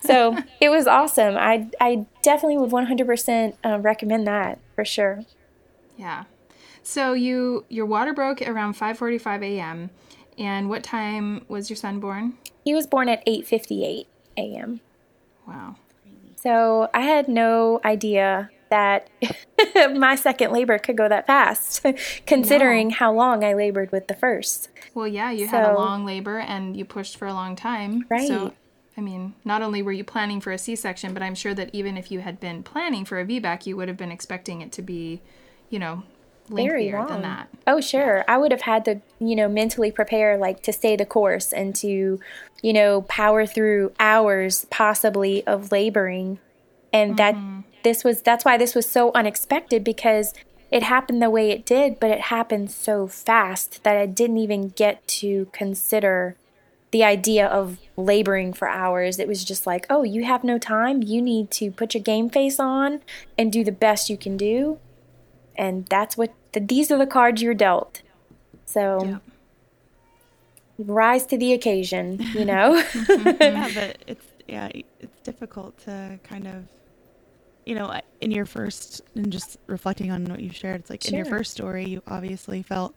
So 0.01 0.37
it 0.59 0.69
was 0.69 0.87
awesome. 0.87 1.35
I 1.37 1.67
I 1.79 2.05
definitely 2.21 2.57
would 2.57 2.71
100% 2.71 3.53
uh, 3.63 3.79
recommend 3.79 4.27
that 4.27 4.59
for 4.75 4.85
sure. 4.85 5.23
Yeah. 5.97 6.25
So 6.83 7.13
you 7.13 7.65
your 7.69 7.85
water 7.85 8.13
broke 8.13 8.41
around 8.41 8.73
5:45 8.75 9.43
a.m. 9.43 9.89
And 10.37 10.69
what 10.69 10.83
time 10.83 11.45
was 11.47 11.69
your 11.69 11.77
son 11.77 11.99
born? 11.99 12.37
He 12.63 12.73
was 12.73 12.85
born 12.85 13.09
at 13.09 13.25
8:58 13.25 14.05
a.m. 14.37 14.81
Wow. 15.47 15.75
So 16.35 16.89
I 16.93 17.01
had 17.01 17.27
no 17.27 17.81
idea 17.83 18.51
that 18.69 19.09
my 19.93 20.15
second 20.15 20.51
labor 20.51 20.77
could 20.77 20.97
go 20.97 21.07
that 21.09 21.27
fast, 21.27 21.85
considering 22.25 22.89
how 22.91 23.13
long 23.13 23.43
I 23.43 23.53
labored 23.53 23.91
with 23.91 24.07
the 24.07 24.15
first. 24.15 24.69
Well, 24.93 25.07
yeah, 25.07 25.31
you 25.31 25.47
had 25.47 25.69
a 25.69 25.75
long 25.75 26.05
labor 26.05 26.39
and 26.39 26.75
you 26.75 26.85
pushed 26.85 27.17
for 27.17 27.27
a 27.27 27.33
long 27.33 27.55
time. 27.55 28.05
Right. 28.09 28.27
So, 28.27 28.53
I 28.97 29.01
mean, 29.01 29.35
not 29.45 29.61
only 29.61 29.81
were 29.81 29.91
you 29.91 30.03
planning 30.03 30.41
for 30.41 30.51
a 30.51 30.57
C-section, 30.57 31.13
but 31.13 31.21
I'm 31.21 31.35
sure 31.35 31.53
that 31.53 31.69
even 31.73 31.97
if 31.97 32.11
you 32.11 32.21
had 32.21 32.39
been 32.39 32.63
planning 32.63 33.05
for 33.05 33.19
a 33.19 33.25
VBAC, 33.25 33.65
you 33.65 33.77
would 33.77 33.87
have 33.87 33.97
been 33.97 34.11
expecting 34.11 34.61
it 34.61 34.71
to 34.73 34.81
be, 34.81 35.21
you 35.69 35.77
know, 35.77 36.03
Very 36.49 36.91
long. 36.91 37.07
than 37.07 37.21
that. 37.21 37.49
Oh, 37.67 37.79
sure. 37.79 38.25
I 38.27 38.37
would 38.37 38.51
have 38.51 38.61
had 38.61 38.85
to, 38.85 39.01
you 39.19 39.35
know, 39.35 39.47
mentally 39.47 39.91
prepare 39.91 40.37
like 40.37 40.63
to 40.63 40.73
stay 40.73 40.95
the 40.95 41.05
course 41.05 41.53
and 41.53 41.75
to, 41.75 42.19
you 42.63 42.73
know, 42.73 43.01
power 43.03 43.45
through 43.45 43.93
hours 43.99 44.65
possibly 44.71 45.45
of 45.45 45.71
laboring. 45.71 46.39
And 46.91 47.17
that 47.17 47.35
mm-hmm. 47.35 47.59
This 47.83 48.03
was 48.03 48.21
that's 48.21 48.43
why 48.45 48.57
this 48.57 48.75
was 48.75 48.89
so 48.89 49.11
unexpected 49.13 49.83
because 49.83 50.33
it 50.71 50.83
happened 50.83 51.21
the 51.21 51.29
way 51.29 51.51
it 51.51 51.65
did, 51.65 51.99
but 51.99 52.11
it 52.11 52.21
happened 52.21 52.69
so 52.71 53.07
fast 53.07 53.83
that 53.83 53.95
I 53.95 54.05
didn't 54.05 54.37
even 54.37 54.69
get 54.69 55.07
to 55.19 55.47
consider 55.53 56.35
the 56.91 57.03
idea 57.03 57.45
of 57.45 57.77
laboring 57.95 58.51
for 58.53 58.67
hours. 58.67 59.19
It 59.19 59.27
was 59.27 59.43
just 59.45 59.65
like, 59.67 59.85
oh, 59.89 60.03
you 60.03 60.23
have 60.25 60.43
no 60.43 60.57
time. 60.57 61.01
You 61.03 61.21
need 61.21 61.51
to 61.51 61.71
put 61.71 61.93
your 61.93 62.03
game 62.03 62.29
face 62.29 62.59
on 62.59 63.01
and 63.37 63.51
do 63.51 63.63
the 63.63 63.71
best 63.71 64.09
you 64.09 64.17
can 64.17 64.35
do. 64.37 64.79
And 65.57 65.85
that's 65.87 66.17
what 66.17 66.33
the, 66.53 66.59
these 66.59 66.91
are 66.91 66.97
the 66.97 67.07
cards 67.07 67.41
you're 67.41 67.53
dealt. 67.53 68.01
So 68.65 69.03
Yep. 69.05 69.21
rise 70.79 71.25
to 71.27 71.37
the 71.37 71.53
occasion, 71.53 72.19
you 72.33 72.45
know? 72.53 72.75
yeah, 73.39 73.69
but 73.73 73.97
it's 74.07 74.25
yeah, 74.47 74.69
it's 74.99 75.19
difficult 75.23 75.77
to 75.79 76.19
kind 76.23 76.47
of, 76.47 76.63
you 77.67 77.75
know, 77.75 77.99
in 78.21 78.31
your 78.31 78.45
first 78.45 79.01
and 79.15 79.31
just 79.31 79.57
reflecting 79.67 80.09
on 80.09 80.25
what 80.25 80.39
you 80.39 80.49
shared. 80.51 80.79
It's 80.79 80.89
like 80.89 81.05
in 81.05 81.15
your 81.15 81.25
first 81.25 81.51
story, 81.51 81.85
you 81.85 82.01
obviously 82.07 82.63
felt 82.63 82.95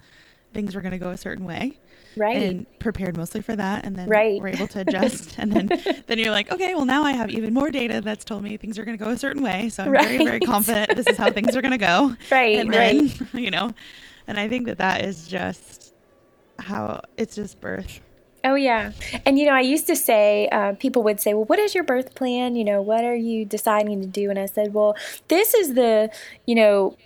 things 0.55 0.75
were 0.75 0.81
going 0.81 0.93
to 0.93 0.99
go 0.99 1.11
a 1.11 1.17
certain 1.17 1.45
way 1.45 1.79
right. 2.17 2.37
and 2.37 2.67
prepared 2.79 3.17
mostly 3.17 3.41
for 3.41 3.57
that, 3.57 3.85
and 3.85 3.97
then 3.97 4.09
Right. 4.09 4.41
were 4.41 4.49
able 4.49 4.69
to 4.69 4.81
adjust. 4.81 5.35
and 5.39 5.53
then 5.53 5.69
then 6.07 6.19
you're 6.19 6.31
like, 6.31 6.53
okay, 6.53 6.75
well 6.75 6.85
now 6.85 7.03
I 7.03 7.13
have 7.13 7.31
even 7.31 7.53
more 7.53 7.71
data 7.71 8.01
that's 8.01 8.25
told 8.25 8.45
me 8.45 8.57
things 8.57 8.79
are 8.79 8.85
going 8.85 8.97
to 8.97 9.05
go 9.05 9.11
a 9.11 9.19
certain 9.19 9.43
way, 9.43 9.69
so 9.71 9.85
I'm 9.85 9.93
very 9.93 10.19
very 10.19 10.41
confident 10.41 10.95
this 10.97 11.09
is 11.09 11.17
how 11.17 11.31
things 11.33 11.57
are 11.57 11.63
going 11.63 11.73
to 11.73 11.79
go. 11.79 12.17
right, 12.31 12.59
and 12.59 12.71
right. 12.71 12.99
then 12.99 13.29
you 13.43 13.51
know, 13.51 13.73
and 14.29 14.39
I 14.39 14.49
think 14.49 14.67
that 14.67 14.79
that 14.79 15.05
is 15.05 15.27
just 15.27 15.95
how 16.61 17.01
it's 17.17 17.35
just 17.35 17.61
birth. 17.61 18.01
Oh, 18.43 18.55
yeah. 18.55 18.93
And, 19.27 19.39
you 19.39 19.47
know, 19.47 19.53
I 19.53 19.61
used 19.61 19.87
to 19.89 19.97
say, 19.97 20.49
uh, 20.51 20.73
people 20.75 21.03
would 21.03 21.21
say, 21.21 21.35
well, 21.35 21.45
what 21.45 21.59
is 21.59 21.75
your 21.75 21.85
birth 21.85 22.15
plan? 22.15 22.57
You 22.57 22.65
know, 22.65 22.81
what 22.81 23.05
are 23.05 23.15
you 23.15 23.45
deciding 23.45 24.01
to 24.01 24.07
do? 24.07 24.31
And 24.31 24.39
I 24.39 24.47
said, 24.47 24.73
well, 24.73 24.97
this 25.29 25.53
is 25.53 25.75
the, 25.75 26.11
you 26.47 26.55
know, 26.55 26.97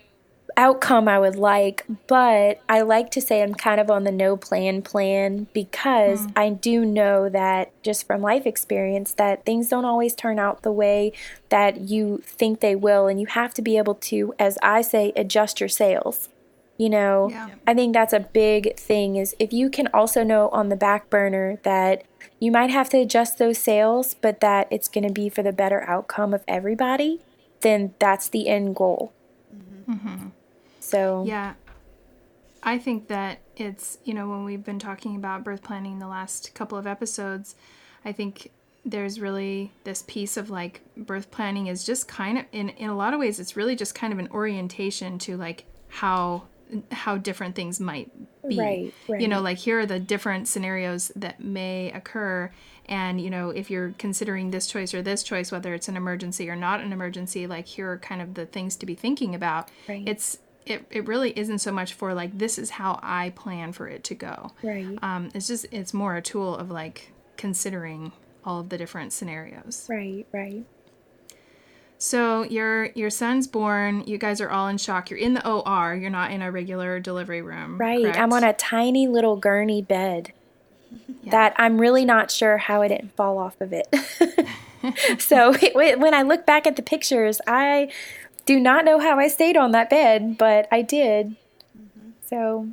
outcome 0.57 1.09
I 1.09 1.19
would 1.19 1.37
like, 1.37 1.85
but 2.07 2.61
I 2.69 2.83
like 2.83 3.11
to 3.13 3.21
say 3.21 3.43
I'm 3.43 3.55
kind 3.55 3.81
of 3.81 3.91
on 3.91 4.05
the 4.05 4.13
no 4.13 4.37
plan 4.37 4.83
plan 4.83 5.49
because 5.53 6.27
I 6.37 6.51
do 6.51 6.85
know 6.85 7.29
that 7.29 7.73
just 7.83 8.07
from 8.07 8.23
life 8.23 8.47
experience 8.47 9.13
that 9.15 9.45
things 9.45 9.69
don't 9.69 9.85
always 9.85 10.15
turn 10.15 10.39
out 10.39 10.63
the 10.63 10.73
way 10.73 11.13
that 11.49 11.81
you 11.81 12.23
think 12.25 12.61
they 12.61 12.77
will 12.77 13.09
and 13.09 13.21
you 13.21 13.27
have 13.27 13.55
to 13.55 13.63
be 13.63 13.77
able 13.77 13.95
to 13.97 14.35
as 14.39 14.59
I 14.63 14.83
say 14.83 15.13
adjust 15.17 15.61
your 15.61 15.69
sails. 15.69 16.29
You 16.77 16.91
know, 16.91 17.29
Yeah. 17.31 17.51
I 17.67 17.75
think 17.75 17.93
that's 17.93 18.13
a 18.13 18.21
big 18.21 18.77
thing 18.77 19.17
is 19.17 19.35
if 19.39 19.53
you 19.53 19.71
can 19.71 19.89
also 19.95 20.25
know 20.25 20.49
on 20.49 20.69
the 20.69 20.77
back 20.77 21.09
burner 21.09 21.59
that 21.63 22.05
you 22.41 22.51
might 22.51 22.71
have 22.71 22.91
to 22.91 22.99
adjust 22.99 23.39
those 23.39 23.59
sales, 23.59 24.15
but 24.15 24.41
that 24.41 24.67
it's 24.71 24.89
going 24.89 25.07
to 25.07 25.13
be 25.13 25.29
for 25.29 25.43
the 25.43 25.53
better 25.53 25.83
outcome 25.83 26.35
of 26.35 26.43
everybody, 26.49 27.21
then 27.61 27.95
that's 27.99 28.29
the 28.29 28.49
end 28.49 28.75
goal. 28.75 29.13
Mm-hmm. 29.55 29.93
Mm-hmm. 29.93 30.29
So, 30.81 31.25
Yeah. 31.27 31.55
I 32.67 32.79
think 32.79 33.09
that 33.09 33.41
it's, 33.57 33.99
you 34.05 34.15
know, 34.15 34.29
when 34.29 34.45
we've 34.45 34.65
been 34.65 34.79
talking 34.79 35.17
about 35.17 35.45
birth 35.45 35.63
planning 35.63 35.99
the 35.99 36.09
last 36.09 36.55
couple 36.55 36.79
of 36.79 36.87
episodes, 36.87 37.55
I 38.05 38.13
think 38.13 38.51
there's 38.87 39.21
really 39.21 39.71
this 39.85 40.03
piece 40.07 40.37
of 40.37 40.51
like 40.51 40.81
birth 40.97 41.31
planning 41.31 41.67
is 41.69 41.85
just 41.85 42.07
kind 42.07 42.39
of 42.39 42.45
in 42.53 42.69
in 42.71 42.91
a 42.91 42.95
lot 42.95 43.15
of 43.15 43.21
ways 43.21 43.41
it's 43.41 43.57
really 43.57 43.75
just 43.75 43.95
kind 43.95 44.13
of 44.13 44.19
an 44.19 44.29
orientation 44.31 45.19
to 45.19 45.39
like 45.39 45.65
how 45.89 46.43
how 46.93 47.17
different 47.17 47.55
things 47.55 47.79
might 47.81 48.11
be. 48.49 48.59
Right, 48.59 48.95
right. 49.09 49.21
You 49.21 49.29
know, 49.29 49.41
like 49.41 49.59
here 49.59 49.81
are 49.81 49.87
the 49.87 50.01
different 50.01 50.49
scenarios 50.49 51.13
that 51.17 51.41
may 51.41 51.91
occur 51.93 52.51
and 52.87 53.19
you 53.21 53.31
know 53.31 53.49
if 53.49 53.71
you're 53.71 53.95
considering 53.97 54.51
this 54.51 54.67
choice 54.67 54.93
or 54.93 55.01
this 55.01 55.23
choice 55.23 55.51
whether 55.51 55.73
it's 55.73 55.89
an 55.89 55.97
emergency 55.97 56.51
or 56.51 56.57
not 56.57 56.81
an 56.83 56.93
emergency 56.93 57.47
like 57.47 57.67
here 57.67 57.91
are 57.91 57.97
kind 57.99 58.21
of 58.21 58.35
the 58.35 58.45
things 58.45 58.77
to 58.77 58.85
be 58.85 58.95
thinking 58.95 59.35
about 59.35 59.71
Right. 59.89 60.07
it's 60.07 60.37
it, 60.67 60.85
it 60.91 61.07
really 61.09 61.31
isn't 61.39 61.61
so 61.61 61.73
much 61.73 61.95
for 61.95 62.13
like 62.13 62.37
this 62.37 62.59
is 62.59 62.69
how 62.69 63.01
i 63.03 63.31
plan 63.31 63.73
for 63.73 63.89
it 63.89 64.05
to 64.05 64.15
go 64.15 64.51
Right. 64.63 64.99
um, 65.03 65.31
it's 65.35 65.47
just 65.47 65.65
it's 65.71 65.95
more 65.95 66.15
a 66.17 66.21
tool 66.21 66.55
of 66.55 66.71
like 66.71 67.11
considering 67.39 68.13
all 68.45 68.61
of 68.61 68.69
the 68.69 68.77
different 68.77 69.15
scenarios 69.15 69.87
Right, 69.89 70.27
right. 70.33 70.65
So 71.99 72.43
your 72.45 72.87
your 72.95 73.11
son's 73.11 73.47
born 73.47 74.03
you 74.07 74.19
guys 74.19 74.41
are 74.41 74.51
all 74.51 74.69
in 74.69 74.77
shock 74.77 75.11
you're 75.11 75.19
in 75.19 75.35
the 75.35 75.49
or 75.49 75.95
you're 75.95 76.11
not 76.11 76.31
in 76.31 76.43
a 76.43 76.51
regular 76.51 77.01
delivery 77.01 77.43
room 77.43 77.79
Right. 77.79 78.17
I'm 78.17 78.33
on 78.33 78.45
a 78.45 78.53
tiny 78.53 79.09
little 79.09 79.37
gurney 79.37 79.83
bed 79.83 80.33
that 81.25 81.55
I'm 81.57 81.81
really 81.81 82.05
not 82.05 82.31
sure 82.31 82.59
how 82.59 82.83
I 82.83 82.89
didn't 82.89 83.17
fall 83.17 83.39
off 83.39 83.61
of 83.61 83.73
it. 83.73 83.89
so 85.21 85.55
it, 85.55 85.99
when 85.99 86.15
I 86.15 86.23
look 86.23 86.47
back 86.47 86.67
at 86.67 86.77
the 86.77 86.83
pictures, 86.83 87.41
I 87.47 87.91
do 88.47 88.61
not 88.61 88.85
know 88.85 88.99
how 88.99 89.19
I 89.19 89.29
stayed 89.29 89.57
on 89.57 89.73
that 89.73 89.89
bed, 89.91 90.37
but 90.39 90.69
I 90.71 90.83
did. 90.83 91.37
Mm-hmm. 91.77 92.11
So 92.23 92.69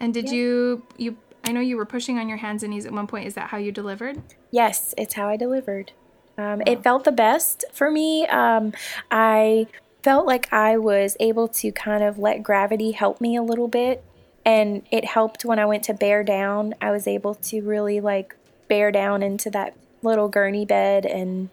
and 0.00 0.14
did 0.14 0.30
you 0.30 0.84
you 0.96 1.16
i 1.44 1.52
know 1.52 1.60
you 1.60 1.76
were 1.76 1.86
pushing 1.86 2.18
on 2.18 2.28
your 2.28 2.38
hands 2.38 2.62
and 2.62 2.72
knees 2.72 2.86
at 2.86 2.92
one 2.92 3.06
point 3.06 3.26
is 3.26 3.34
that 3.34 3.48
how 3.48 3.56
you 3.56 3.70
delivered 3.70 4.20
Yes, 4.52 4.94
it's 4.98 5.14
how 5.14 5.28
I 5.28 5.38
delivered. 5.38 5.92
Um, 6.38 6.62
It 6.66 6.82
felt 6.82 7.04
the 7.04 7.12
best 7.12 7.64
for 7.72 7.90
me. 7.90 8.26
Um, 8.26 8.72
I 9.10 9.66
felt 10.02 10.26
like 10.26 10.52
I 10.52 10.76
was 10.78 11.16
able 11.20 11.48
to 11.48 11.70
kind 11.72 12.02
of 12.02 12.18
let 12.18 12.42
gravity 12.42 12.92
help 12.92 13.20
me 13.20 13.36
a 13.36 13.42
little 13.42 13.68
bit. 13.68 14.04
And 14.44 14.82
it 14.90 15.04
helped 15.04 15.44
when 15.44 15.58
I 15.58 15.66
went 15.66 15.84
to 15.84 15.94
bear 15.94 16.24
down. 16.24 16.74
I 16.80 16.90
was 16.90 17.06
able 17.06 17.34
to 17.36 17.60
really 17.62 18.00
like 18.00 18.34
bear 18.68 18.90
down 18.90 19.22
into 19.22 19.50
that 19.50 19.74
little 20.02 20.28
gurney 20.28 20.64
bed. 20.64 21.06
And 21.06 21.50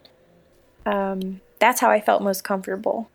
um, 0.84 1.40
that's 1.60 1.80
how 1.80 1.90
I 1.90 2.00
felt 2.00 2.22
most 2.22 2.42
comfortable. 2.42 3.08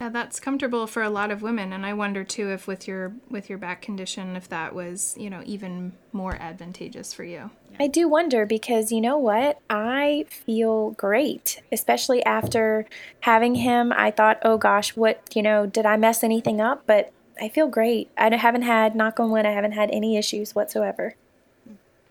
Yeah, 0.00 0.10
that's 0.10 0.40
comfortable 0.40 0.86
for 0.86 1.02
a 1.02 1.08
lot 1.08 1.30
of 1.30 1.40
women, 1.40 1.72
and 1.72 1.86
I 1.86 1.94
wonder 1.94 2.22
too 2.22 2.50
if 2.50 2.66
with 2.66 2.86
your 2.86 3.14
with 3.30 3.48
your 3.48 3.58
back 3.58 3.80
condition, 3.80 4.36
if 4.36 4.48
that 4.50 4.74
was 4.74 5.14
you 5.18 5.30
know 5.30 5.42
even 5.46 5.92
more 6.12 6.36
advantageous 6.36 7.14
for 7.14 7.24
you. 7.24 7.50
I 7.78 7.86
do 7.88 8.08
wonder 8.08 8.46
because 8.46 8.90
you 8.90 9.00
know 9.00 9.18
what? 9.18 9.58
I 9.68 10.26
feel 10.28 10.92
great, 10.92 11.62
especially 11.70 12.24
after 12.24 12.86
having 13.20 13.56
him. 13.56 13.92
I 13.92 14.10
thought, 14.10 14.38
oh 14.42 14.56
gosh, 14.56 14.96
what, 14.96 15.20
you 15.34 15.42
know, 15.42 15.66
did 15.66 15.84
I 15.84 15.96
mess 15.96 16.24
anything 16.24 16.60
up? 16.60 16.84
But 16.86 17.12
I 17.40 17.48
feel 17.48 17.68
great. 17.68 18.10
I 18.16 18.34
haven't 18.34 18.62
had, 18.62 18.94
knock 18.94 19.20
on 19.20 19.30
wood, 19.30 19.44
I 19.44 19.52
haven't 19.52 19.72
had 19.72 19.90
any 19.90 20.16
issues 20.16 20.54
whatsoever. 20.54 21.14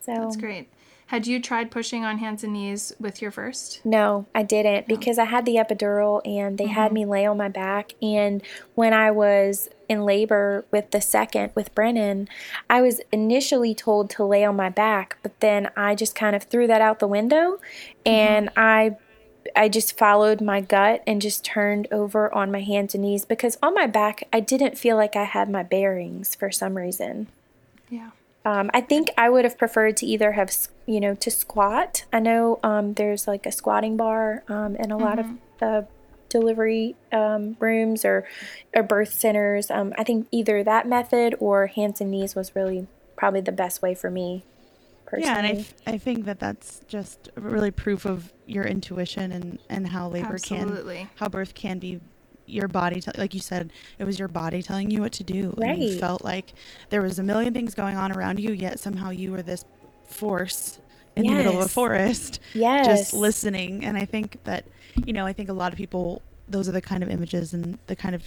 So, 0.02 0.14
That's 0.14 0.38
great. 0.38 0.70
Had 1.08 1.28
you 1.28 1.40
tried 1.40 1.70
pushing 1.70 2.04
on 2.04 2.18
hands 2.18 2.44
and 2.44 2.54
knees 2.54 2.94
with 3.00 3.22
your 3.22 3.30
first? 3.30 3.80
no, 3.86 4.26
I 4.34 4.42
didn't 4.42 4.88
because 4.88 5.20
I 5.20 5.26
had 5.26 5.46
the 5.46 5.56
epidural 5.56 6.22
and 6.26 6.58
they 6.58 6.66
had 6.66 6.88
mm-hmm. 6.88 6.96
me 6.96 7.06
lay 7.06 7.26
on 7.28 7.38
my 7.38 7.50
back. 7.50 7.94
And 8.02 8.42
when 8.74 8.92
I 8.92 9.12
was 9.12 9.70
in 9.88 10.04
labor 10.04 10.66
with 10.72 10.90
the 10.90 11.02
second, 11.02 11.52
with 11.54 11.76
Brennan, 11.76 12.28
I 12.70 12.82
was 12.82 13.02
initially 13.12 13.76
told 13.76 14.10
to 14.12 14.24
lay 14.24 14.44
on 14.44 14.56
my 14.56 14.70
back, 14.70 15.18
but 15.22 15.40
then 15.42 15.70
I 15.78 15.94
just 15.94 16.16
kind 16.16 16.36
of 16.36 16.44
threw 16.44 16.66
that 16.68 16.82
out 16.82 17.00
the 17.00 17.08
window 17.08 17.60
mm-hmm. 18.06 18.10
and 18.10 18.50
I 18.58 18.98
I 19.56 19.70
just 19.70 19.96
followed 19.96 20.42
my 20.42 20.60
gut 20.60 21.04
and 21.06 21.22
just 21.22 21.46
turned 21.46 21.88
over 21.92 22.34
on 22.34 22.52
my 22.52 22.62
hands 22.62 22.96
and 22.96 23.04
knees 23.04 23.26
because 23.26 23.60
on 23.62 23.76
my 23.76 23.86
back 23.86 24.24
I 24.34 24.40
didn't 24.40 24.76
feel 24.76 24.96
like 24.96 25.16
I 25.16 25.26
had 25.26 25.52
my 25.52 25.62
bearings 25.62 26.34
for 26.34 26.52
some 26.52 26.76
reason. 26.76 27.28
Yeah. 27.90 28.10
Um, 28.46 28.70
I 28.74 28.82
think 28.82 29.10
I 29.18 29.30
would 29.30 29.44
have 29.44 29.58
preferred 29.58 29.98
to 29.98 30.06
either 30.06 30.34
have, 30.34 30.52
you 30.86 31.00
know, 31.00 31.16
to 31.16 31.32
squat. 31.32 32.06
I 32.14 32.20
know 32.20 32.60
um, 32.64 32.94
there's 32.94 33.28
like 33.28 33.46
a 33.48 33.52
squatting 33.52 33.98
bar 33.98 34.44
um, 34.48 34.76
in 34.76 34.92
a 34.92 34.98
lot 34.98 35.18
of 35.18 35.26
uh, 35.62 35.82
delivery 36.30 36.96
um, 37.12 37.58
rooms 37.60 38.06
or 38.06 38.28
or 38.76 38.84
birth 38.84 39.14
centers. 39.14 39.72
Um, 39.72 39.94
I 39.98 40.04
think 40.04 40.28
either 40.32 40.64
that 40.64 40.88
method 40.88 41.36
or 41.40 41.68
hands 41.68 42.02
and 42.02 42.12
knees 42.12 42.36
was 42.36 42.56
really 42.56 42.88
probably 43.18 43.42
the 43.42 43.52
best 43.52 43.82
way 43.82 43.96
for 43.96 44.12
me. 44.12 44.46
Personally. 45.06 45.28
Yeah, 45.28 45.38
and 45.38 45.48
I, 45.48 45.52
th- 45.54 45.74
I 45.86 45.98
think 45.98 46.26
that 46.26 46.40
that's 46.40 46.82
just 46.88 47.30
really 47.36 47.70
proof 47.72 48.06
of 48.06 48.34
your 48.48 48.64
intuition 48.66 49.32
and, 49.32 49.60
and 49.70 49.88
how 49.88 50.10
labor 50.10 50.34
Absolutely. 50.34 50.98
can, 50.98 51.10
how 51.16 51.30
birth 51.30 51.54
can 51.54 51.78
be 51.78 52.00
your 52.48 52.68
body, 52.68 53.02
te- 53.02 53.12
like 53.18 53.34
you 53.34 53.40
said, 53.40 53.72
it 54.00 54.04
was 54.06 54.20
your 54.20 54.28
body 54.28 54.62
telling 54.62 54.92
you 54.92 55.02
what 55.02 55.12
to 55.14 55.24
do. 55.24 55.54
And 55.62 55.78
you 55.78 55.90
Right. 55.90 56.00
felt 56.00 56.24
like 56.24 56.54
there 56.90 57.02
was 57.02 57.20
a 57.20 57.24
million 57.24 57.54
things 57.54 57.74
going 57.74 57.96
on 57.96 58.12
around 58.12 58.40
you, 58.40 58.52
yet 58.54 58.80
somehow 58.80 59.10
you 59.10 59.32
were 59.32 59.42
this 59.42 59.66
force 60.06 60.80
in 61.16 61.26
the 61.28 61.34
middle 61.34 61.56
of 61.60 61.66
a 61.66 61.70
forest, 61.70 62.40
yes, 62.54 62.86
just 62.86 63.14
listening. 63.14 63.86
And 63.86 63.98
I 63.98 64.06
think 64.06 64.38
that, 64.44 64.66
you 65.06 65.14
know, 65.14 65.26
I 65.26 65.34
think 65.34 65.50
a 65.50 65.54
lot 65.54 65.72
of 65.72 65.78
people, 65.78 66.22
those 66.50 66.68
are 66.70 66.74
the 66.74 66.82
kind 66.82 67.02
of 67.04 67.10
images 67.10 67.54
and 67.54 67.78
the 67.88 67.96
kind 67.96 68.14
of 68.16 68.24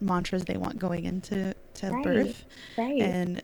mantras 0.00 0.44
they 0.44 0.56
want 0.58 0.78
going 0.78 1.06
into 1.06 1.54
to 1.74 1.90
Right. 1.90 2.04
birth 2.04 2.44
right. 2.76 3.00
and 3.00 3.42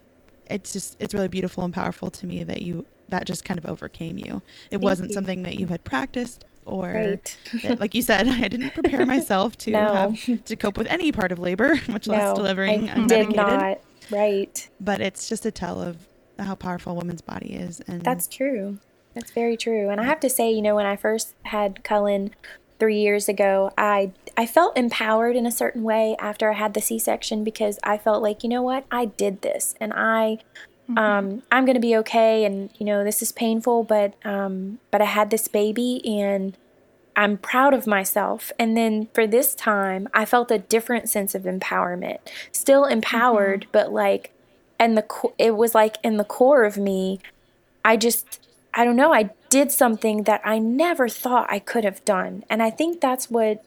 it's 0.50 0.74
just 0.74 0.96
it's 1.00 1.14
really 1.14 1.28
beautiful 1.28 1.64
and 1.64 1.72
powerful 1.72 2.10
to 2.10 2.26
me 2.26 2.44
that 2.44 2.60
you 2.60 2.84
that 3.08 3.24
just 3.24 3.42
kind 3.42 3.56
of 3.56 3.64
overcame 3.64 4.18
you 4.18 4.42
it 4.70 4.78
wasn't 4.78 5.08
you. 5.08 5.14
something 5.14 5.42
that 5.44 5.58
you 5.58 5.66
had 5.68 5.82
practiced 5.84 6.44
or 6.64 6.86
Right. 6.92 7.36
that, 7.62 7.80
like 7.80 7.94
you 7.94 8.02
said 8.02 8.28
i 8.44 8.48
didn't 8.48 8.72
prepare 8.74 9.04
myself 9.06 9.56
to 9.58 9.70
No. 9.72 9.92
have 9.92 10.44
to 10.44 10.56
cope 10.56 10.76
with 10.78 10.86
any 10.88 11.12
part 11.12 11.32
of 11.32 11.38
labor 11.38 11.74
much 11.88 12.06
less 12.06 12.34
delivering 12.34 12.88
I 12.90 13.06
did 13.06 13.34
not. 13.34 13.80
Right. 14.10 14.68
but 14.80 15.00
it's 15.00 15.28
just 15.28 15.46
a 15.46 15.50
tell 15.50 15.80
of 15.80 15.96
how 16.38 16.54
powerful 16.54 16.92
a 16.92 16.94
woman's 16.96 17.20
body 17.22 17.54
is 17.54 17.80
and 17.86 18.02
That's 18.02 18.26
true. 18.26 18.78
That's 19.14 19.30
very 19.30 19.56
true. 19.58 19.90
And 19.90 20.00
I 20.00 20.04
have 20.04 20.20
to 20.20 20.30
say, 20.30 20.50
you 20.50 20.62
know, 20.62 20.74
when 20.74 20.86
I 20.86 20.96
first 20.96 21.34
had 21.44 21.84
Cullen 21.84 22.34
three 22.80 22.98
years 22.98 23.28
ago, 23.28 23.70
I 23.76 24.10
I 24.38 24.46
felt 24.46 24.76
empowered 24.76 25.36
in 25.36 25.44
a 25.46 25.52
certain 25.52 25.82
way 25.82 26.16
after 26.18 26.50
I 26.50 26.54
had 26.54 26.72
the 26.74 26.80
C-section 26.80 27.44
because 27.44 27.78
I 27.84 27.98
felt 27.98 28.22
like, 28.22 28.42
you 28.42 28.48
know 28.48 28.62
what, 28.62 28.86
I 28.90 29.04
did 29.04 29.42
this, 29.42 29.74
and 29.80 29.92
I 29.94 30.38
um, 30.96 31.42
I'm 31.50 31.64
gonna 31.64 31.80
be 31.80 31.96
okay. 31.96 32.44
And 32.44 32.70
you 32.78 32.86
know, 32.86 33.04
this 33.04 33.22
is 33.22 33.32
painful, 33.32 33.84
but 33.84 34.14
um, 34.24 34.78
but 34.90 35.00
I 35.00 35.06
had 35.06 35.30
this 35.30 35.48
baby, 35.48 36.00
and 36.04 36.56
I'm 37.16 37.36
proud 37.38 37.74
of 37.74 37.86
myself. 37.86 38.52
And 38.58 38.76
then 38.76 39.08
for 39.14 39.26
this 39.26 39.54
time, 39.54 40.08
I 40.14 40.24
felt 40.24 40.50
a 40.50 40.58
different 40.58 41.08
sense 41.08 41.34
of 41.34 41.42
empowerment. 41.42 42.18
Still 42.52 42.84
empowered, 42.84 43.66
but 43.72 43.92
like, 43.92 44.32
and 44.78 44.96
the 44.96 45.02
co- 45.02 45.34
it 45.38 45.56
was 45.56 45.74
like 45.74 45.96
in 46.02 46.16
the 46.16 46.24
core 46.24 46.64
of 46.64 46.76
me, 46.76 47.20
I 47.84 47.96
just, 47.96 48.46
I 48.72 48.84
don't 48.84 48.96
know, 48.96 49.12
I 49.12 49.30
did 49.50 49.70
something 49.70 50.22
that 50.24 50.40
I 50.44 50.58
never 50.58 51.08
thought 51.08 51.46
I 51.50 51.58
could 51.58 51.84
have 51.84 52.04
done. 52.04 52.44
And 52.48 52.62
I 52.62 52.70
think 52.70 53.00
that's 53.00 53.30
what 53.30 53.62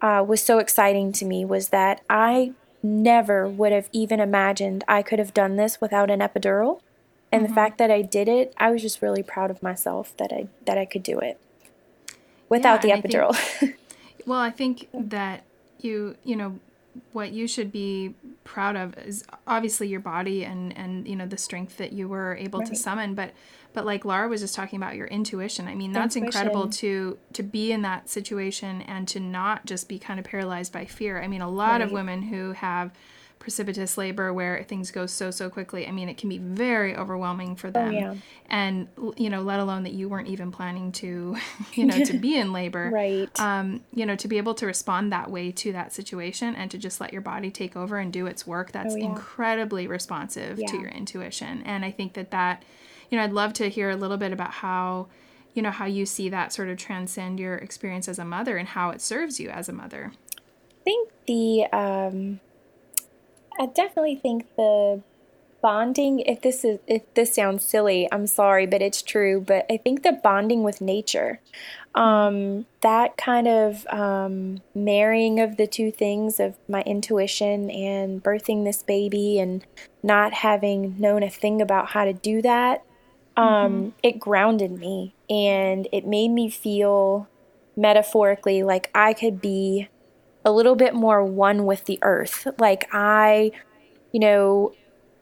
uh, 0.00 0.24
was 0.26 0.42
so 0.42 0.58
exciting 0.58 1.12
to 1.12 1.24
me 1.24 1.44
was 1.44 1.68
that 1.68 2.00
I 2.10 2.52
never 2.82 3.48
would 3.48 3.72
have 3.72 3.88
even 3.92 4.20
imagined 4.20 4.84
I 4.88 5.02
could 5.02 5.18
have 5.18 5.34
done 5.34 5.56
this 5.56 5.80
without 5.80 6.10
an 6.10 6.20
epidural. 6.20 6.80
And 7.30 7.44
the 7.44 7.48
mm-hmm. 7.48 7.54
fact 7.54 7.78
that 7.78 7.90
I 7.90 8.02
did 8.02 8.28
it, 8.28 8.52
I 8.58 8.70
was 8.70 8.82
just 8.82 9.00
really 9.00 9.22
proud 9.22 9.50
of 9.50 9.62
myself 9.62 10.14
that 10.18 10.32
I 10.32 10.48
that 10.66 10.76
I 10.76 10.84
could 10.84 11.02
do 11.02 11.18
it 11.18 11.40
without 12.48 12.84
Yeah, 12.84 12.96
the 12.96 12.98
I 12.98 13.00
think- 13.00 13.14
epidural. 13.14 13.74
Well, 14.24 14.38
I 14.38 14.50
think 14.50 14.88
that 14.94 15.42
you, 15.80 16.16
you 16.22 16.36
know, 16.36 16.60
what 17.12 17.32
you 17.32 17.46
should 17.46 17.72
be 17.72 18.14
proud 18.44 18.76
of 18.76 18.96
is 18.98 19.24
obviously 19.46 19.88
your 19.88 20.00
body 20.00 20.44
and 20.44 20.76
and 20.76 21.06
you 21.06 21.16
know 21.16 21.26
the 21.26 21.38
strength 21.38 21.76
that 21.78 21.92
you 21.92 22.08
were 22.08 22.36
able 22.36 22.60
to 22.62 22.74
summon, 22.74 23.14
but 23.14 23.32
but 23.72 23.86
like 23.86 24.04
Laura 24.04 24.28
was 24.28 24.40
just 24.40 24.54
talking 24.54 24.76
about 24.76 24.96
your 24.96 25.06
intuition. 25.06 25.68
I 25.68 25.74
mean, 25.74 25.92
that's 25.92 26.16
incredible 26.16 26.68
to 26.70 27.18
to 27.32 27.42
be 27.42 27.72
in 27.72 27.82
that 27.82 28.08
situation 28.08 28.82
and 28.82 29.08
to 29.08 29.20
not 29.20 29.64
just 29.64 29.88
be 29.88 29.98
kind 29.98 30.18
of 30.20 30.26
paralyzed 30.26 30.72
by 30.72 30.84
fear. 30.84 31.22
I 31.22 31.28
mean, 31.28 31.40
a 31.40 31.50
lot 31.50 31.80
of 31.80 31.92
women 31.92 32.22
who 32.22 32.52
have 32.52 32.92
precipitous 33.42 33.98
labor 33.98 34.32
where 34.32 34.62
things 34.62 34.92
go 34.92 35.04
so 35.04 35.32
so 35.32 35.50
quickly. 35.50 35.88
I 35.88 35.90
mean, 35.90 36.08
it 36.08 36.16
can 36.16 36.28
be 36.28 36.38
very 36.38 36.96
overwhelming 36.96 37.56
for 37.56 37.72
them. 37.72 37.88
Oh, 37.88 37.90
yeah. 37.90 38.14
And 38.48 38.86
you 39.16 39.28
know, 39.28 39.42
let 39.42 39.58
alone 39.58 39.82
that 39.82 39.92
you 39.94 40.08
weren't 40.08 40.28
even 40.28 40.52
planning 40.52 40.92
to, 40.92 41.36
you 41.74 41.84
know, 41.84 42.04
to 42.04 42.18
be 42.18 42.36
in 42.38 42.52
labor 42.52 42.88
right. 42.92 43.28
um, 43.40 43.82
you 43.92 44.06
know, 44.06 44.14
to 44.14 44.28
be 44.28 44.38
able 44.38 44.54
to 44.54 44.66
respond 44.66 45.12
that 45.12 45.28
way 45.28 45.50
to 45.50 45.72
that 45.72 45.92
situation 45.92 46.54
and 46.54 46.70
to 46.70 46.78
just 46.78 47.00
let 47.00 47.12
your 47.12 47.20
body 47.20 47.50
take 47.50 47.74
over 47.76 47.98
and 47.98 48.12
do 48.12 48.26
its 48.26 48.46
work, 48.46 48.70
that's 48.70 48.94
Oh, 48.94 48.96
yeah. 48.96 49.06
incredibly 49.06 49.88
responsive 49.88 50.58
to 50.58 50.78
your 50.78 50.90
intuition. 50.90 51.62
And 51.64 51.84
I 51.84 51.90
think 51.90 52.12
that 52.12 52.30
that, 52.30 52.62
you 53.10 53.18
know, 53.18 53.24
I'd 53.24 53.32
love 53.32 53.54
to 53.54 53.68
hear 53.68 53.90
a 53.90 53.96
little 53.96 54.18
bit 54.18 54.32
about 54.32 54.52
how, 54.52 55.08
you 55.52 55.62
know, 55.62 55.72
how 55.72 55.86
you 55.86 56.06
see 56.06 56.28
that 56.28 56.52
sort 56.52 56.68
of 56.68 56.78
transcend 56.78 57.40
your 57.40 57.56
experience 57.56 58.06
as 58.06 58.20
a 58.20 58.24
mother 58.24 58.56
and 58.56 58.68
how 58.68 58.90
it 58.90 59.00
serves 59.00 59.40
you 59.40 59.48
as 59.50 59.68
a 59.68 59.72
mother. 59.72 60.12
I 60.36 60.84
think 60.84 61.10
the 61.26 61.66
um, 61.72 62.40
I 63.58 63.66
definitely 63.66 64.16
think 64.16 64.46
the 64.56 65.02
bonding 65.62 66.18
if 66.20 66.42
this 66.42 66.64
is 66.64 66.80
if 66.88 67.02
this 67.14 67.32
sounds 67.32 67.64
silly 67.64 68.08
i'm 68.10 68.26
sorry 68.26 68.66
but 68.66 68.82
it's 68.82 69.00
true 69.00 69.40
but 69.40 69.64
i 69.70 69.76
think 69.76 70.02
the 70.02 70.12
bonding 70.12 70.62
with 70.62 70.80
nature 70.80 71.40
um, 71.94 72.64
that 72.80 73.18
kind 73.18 73.46
of 73.46 73.86
um, 73.88 74.62
marrying 74.74 75.38
of 75.40 75.58
the 75.58 75.66
two 75.66 75.90
things 75.90 76.40
of 76.40 76.56
my 76.66 76.80
intuition 76.82 77.70
and 77.70 78.22
birthing 78.24 78.64
this 78.64 78.82
baby 78.82 79.38
and 79.38 79.62
not 80.02 80.32
having 80.32 80.98
known 80.98 81.22
a 81.22 81.28
thing 81.28 81.60
about 81.60 81.90
how 81.90 82.06
to 82.06 82.14
do 82.14 82.40
that 82.40 82.82
um, 83.36 83.44
mm-hmm. 83.44 83.88
it 84.02 84.18
grounded 84.18 84.72
me 84.72 85.14
and 85.28 85.86
it 85.92 86.06
made 86.06 86.30
me 86.30 86.48
feel 86.48 87.28
metaphorically 87.76 88.62
like 88.62 88.90
i 88.94 89.12
could 89.12 89.40
be 89.40 89.88
a 90.44 90.52
little 90.52 90.74
bit 90.74 90.94
more 90.94 91.24
one 91.24 91.64
with 91.64 91.84
the 91.84 91.98
earth 92.02 92.46
like 92.58 92.88
i 92.92 93.50
you 94.12 94.20
know 94.20 94.72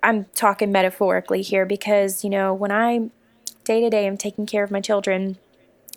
i'm 0.02 0.24
talking 0.34 0.72
metaphorically 0.72 1.42
here 1.42 1.66
because 1.66 2.24
you 2.24 2.30
know 2.30 2.54
when 2.54 2.72
i 2.72 3.10
day 3.64 3.80
to 3.80 3.90
day 3.90 4.06
i'm 4.06 4.16
taking 4.16 4.46
care 4.46 4.64
of 4.64 4.70
my 4.70 4.80
children 4.80 5.38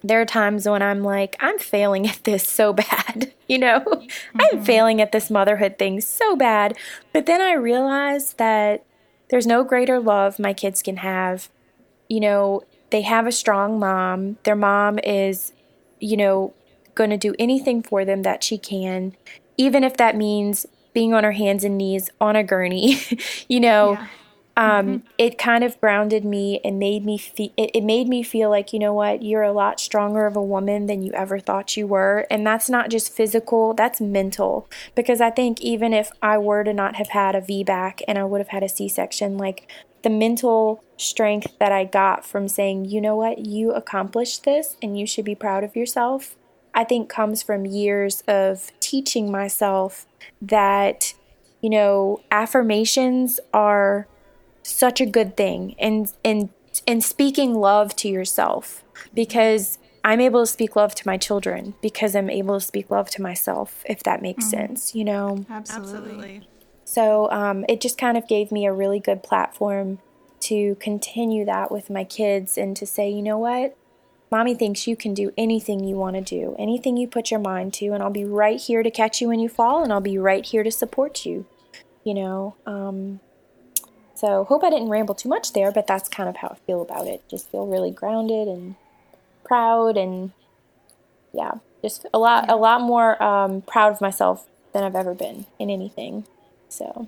there 0.03 0.19
are 0.19 0.25
times 0.25 0.67
when 0.67 0.81
I'm 0.81 1.01
like, 1.01 1.35
I'm 1.39 1.57
failing 1.57 2.07
at 2.09 2.23
this 2.23 2.47
so 2.47 2.73
bad, 2.73 3.33
you 3.47 3.57
know? 3.57 3.79
Mm-hmm. 3.79 4.37
I'm 4.39 4.63
failing 4.63 5.01
at 5.01 5.11
this 5.11 5.31
motherhood 5.31 5.79
thing 5.79 6.01
so 6.01 6.35
bad. 6.35 6.77
But 7.13 7.25
then 7.25 7.41
I 7.41 7.53
realize 7.53 8.33
that 8.33 8.85
there's 9.29 9.47
no 9.47 9.63
greater 9.63 9.99
love 9.99 10.37
my 10.39 10.53
kids 10.53 10.81
can 10.81 10.97
have. 10.97 11.49
You 12.09 12.19
know, 12.19 12.63
they 12.89 13.01
have 13.01 13.25
a 13.25 13.31
strong 13.31 13.79
mom. 13.79 14.37
Their 14.43 14.55
mom 14.55 14.99
is, 14.99 15.53
you 15.99 16.17
know, 16.17 16.53
going 16.95 17.09
to 17.09 17.17
do 17.17 17.35
anything 17.39 17.81
for 17.83 18.05
them 18.05 18.23
that 18.23 18.43
she 18.43 18.57
can, 18.57 19.15
even 19.57 19.83
if 19.83 19.97
that 19.97 20.15
means 20.15 20.65
being 20.93 21.13
on 21.13 21.23
her 21.23 21.31
hands 21.31 21.63
and 21.63 21.77
knees 21.77 22.09
on 22.21 22.35
a 22.35 22.43
gurney, 22.43 22.99
you 23.47 23.59
know. 23.59 23.93
Yeah 23.93 24.07
um, 24.55 24.65
mm-hmm. 24.65 25.07
it 25.17 25.37
kind 25.37 25.63
of 25.63 25.79
grounded 25.81 26.23
me 26.23 26.59
and 26.63 26.77
made 26.77 27.03
me 27.03 27.17
feel 27.17 27.51
it, 27.57 27.71
it 27.73 27.83
made 27.83 28.07
me 28.07 28.21
feel 28.21 28.49
like 28.49 28.71
you 28.71 28.79
know 28.79 28.93
what 28.93 29.23
you're 29.23 29.41
a 29.41 29.51
lot 29.51 29.79
stronger 29.79 30.25
of 30.27 30.35
a 30.35 30.43
woman 30.43 30.85
than 30.85 31.01
you 31.01 31.11
ever 31.13 31.39
thought 31.39 31.75
you 31.75 31.87
were 31.87 32.27
and 32.29 32.45
that's 32.45 32.69
not 32.69 32.89
just 32.89 33.11
physical 33.11 33.73
that's 33.73 33.99
mental 33.99 34.69
because 34.93 35.21
i 35.21 35.29
think 35.29 35.59
even 35.61 35.91
if 35.91 36.11
i 36.21 36.37
were 36.37 36.63
to 36.63 36.73
not 36.73 36.97
have 36.97 37.09
had 37.09 37.35
a 37.35 37.41
vbac 37.41 38.01
and 38.07 38.19
i 38.19 38.23
would 38.23 38.39
have 38.39 38.49
had 38.49 38.63
a 38.63 38.69
c-section 38.69 39.37
like 39.37 39.67
the 40.03 40.09
mental 40.09 40.83
strength 40.97 41.57
that 41.59 41.71
i 41.71 41.83
got 41.83 42.23
from 42.23 42.47
saying 42.47 42.85
you 42.85 43.01
know 43.01 43.15
what 43.15 43.39
you 43.39 43.71
accomplished 43.71 44.43
this 44.43 44.77
and 44.83 44.99
you 44.99 45.07
should 45.07 45.25
be 45.25 45.35
proud 45.35 45.63
of 45.63 45.75
yourself 45.75 46.35
i 46.73 46.83
think 46.83 47.09
comes 47.09 47.41
from 47.43 47.65
years 47.65 48.21
of 48.27 48.71
teaching 48.79 49.31
myself 49.31 50.05
that 50.41 51.13
you 51.61 51.69
know 51.69 52.21
affirmations 52.31 53.39
are 53.53 54.07
such 54.63 55.01
a 55.01 55.05
good 55.05 55.35
thing 55.35 55.75
and 55.79 56.13
and 56.23 56.49
and 56.87 57.03
speaking 57.03 57.53
love 57.53 57.95
to 57.95 58.07
yourself 58.07 58.83
because 59.13 59.77
I'm 60.03 60.19
able 60.19 60.41
to 60.41 60.47
speak 60.47 60.75
love 60.75 60.95
to 60.95 61.07
my 61.07 61.17
children 61.17 61.75
because 61.81 62.15
I'm 62.15 62.29
able 62.29 62.59
to 62.59 62.65
speak 62.65 62.91
love 62.91 63.09
to 63.11 63.21
myself, 63.21 63.83
if 63.85 64.03
that 64.03 64.21
makes 64.21 64.45
mm-hmm. 64.45 64.67
sense, 64.67 64.93
you 64.93 65.05
know? 65.05 65.45
Absolutely. 65.49 66.47
So 66.83 67.31
um, 67.31 67.65
it 67.69 67.79
just 67.79 67.97
kind 67.97 68.17
of 68.17 68.27
gave 68.27 68.51
me 68.51 68.65
a 68.65 68.73
really 68.73 68.99
good 68.99 69.23
platform 69.23 69.99
to 70.41 70.75
continue 70.75 71.45
that 71.45 71.71
with 71.71 71.89
my 71.89 72.03
kids 72.03 72.57
and 72.57 72.75
to 72.75 72.85
say, 72.85 73.09
you 73.09 73.21
know 73.21 73.37
what? 73.37 73.77
Mommy 74.33 74.55
thinks 74.55 74.87
you 74.87 74.95
can 74.95 75.13
do 75.13 75.31
anything 75.37 75.83
you 75.83 75.95
want 75.95 76.15
to 76.15 76.21
do, 76.23 76.55
anything 76.57 76.97
you 76.97 77.07
put 77.07 77.29
your 77.29 77.39
mind 77.39 77.71
to, 77.75 77.89
and 77.89 78.01
I'll 78.01 78.09
be 78.09 78.25
right 78.25 78.59
here 78.59 78.81
to 78.81 78.89
catch 78.89 79.21
you 79.21 79.27
when 79.27 79.39
you 79.39 79.47
fall, 79.47 79.83
and 79.83 79.93
I'll 79.93 80.01
be 80.01 80.17
right 80.17 80.43
here 80.43 80.63
to 80.63 80.71
support 80.71 81.23
you. 81.23 81.45
You 82.03 82.15
know, 82.15 82.55
um, 82.65 83.19
so, 84.15 84.43
hope 84.45 84.63
I 84.63 84.71
didn't 84.71 84.89
ramble 84.89 85.13
too 85.13 85.29
much 85.29 85.53
there, 85.53 85.71
but 85.71 85.85
that's 85.85 86.09
kind 86.09 86.27
of 86.27 86.37
how 86.37 86.47
I 86.47 86.55
feel 86.65 86.81
about 86.81 87.05
it. 87.05 87.21
Just 87.29 87.51
feel 87.51 87.67
really 87.67 87.91
grounded 87.91 88.47
and 88.47 88.73
proud, 89.43 89.97
and 89.97 90.31
yeah, 91.31 91.51
just 91.83 92.07
a 92.11 92.17
lot, 92.17 92.49
a 92.49 92.55
lot 92.55 92.81
more 92.81 93.21
um, 93.21 93.61
proud 93.61 93.91
of 93.91 94.01
myself 94.01 94.47
than 94.73 94.83
I've 94.83 94.95
ever 94.95 95.13
been 95.13 95.45
in 95.59 95.69
anything. 95.69 96.25
So, 96.69 97.07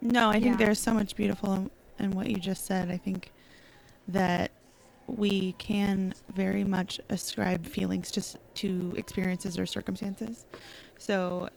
no, 0.00 0.30
I 0.30 0.40
think 0.40 0.58
yeah. 0.58 0.66
there's 0.66 0.80
so 0.80 0.92
much 0.92 1.14
beautiful 1.14 1.54
in, 1.54 1.70
in 2.00 2.10
what 2.10 2.28
you 2.28 2.38
just 2.38 2.66
said. 2.66 2.90
I 2.90 2.96
think 2.96 3.30
that 4.08 4.50
we 5.08 5.52
can 5.52 6.14
very 6.34 6.64
much 6.64 7.00
ascribe 7.08 7.66
feelings 7.66 8.10
just 8.10 8.36
to 8.54 8.94
experiences 8.96 9.58
or 9.58 9.66
circumstances. 9.66 10.44
So, 10.98 11.48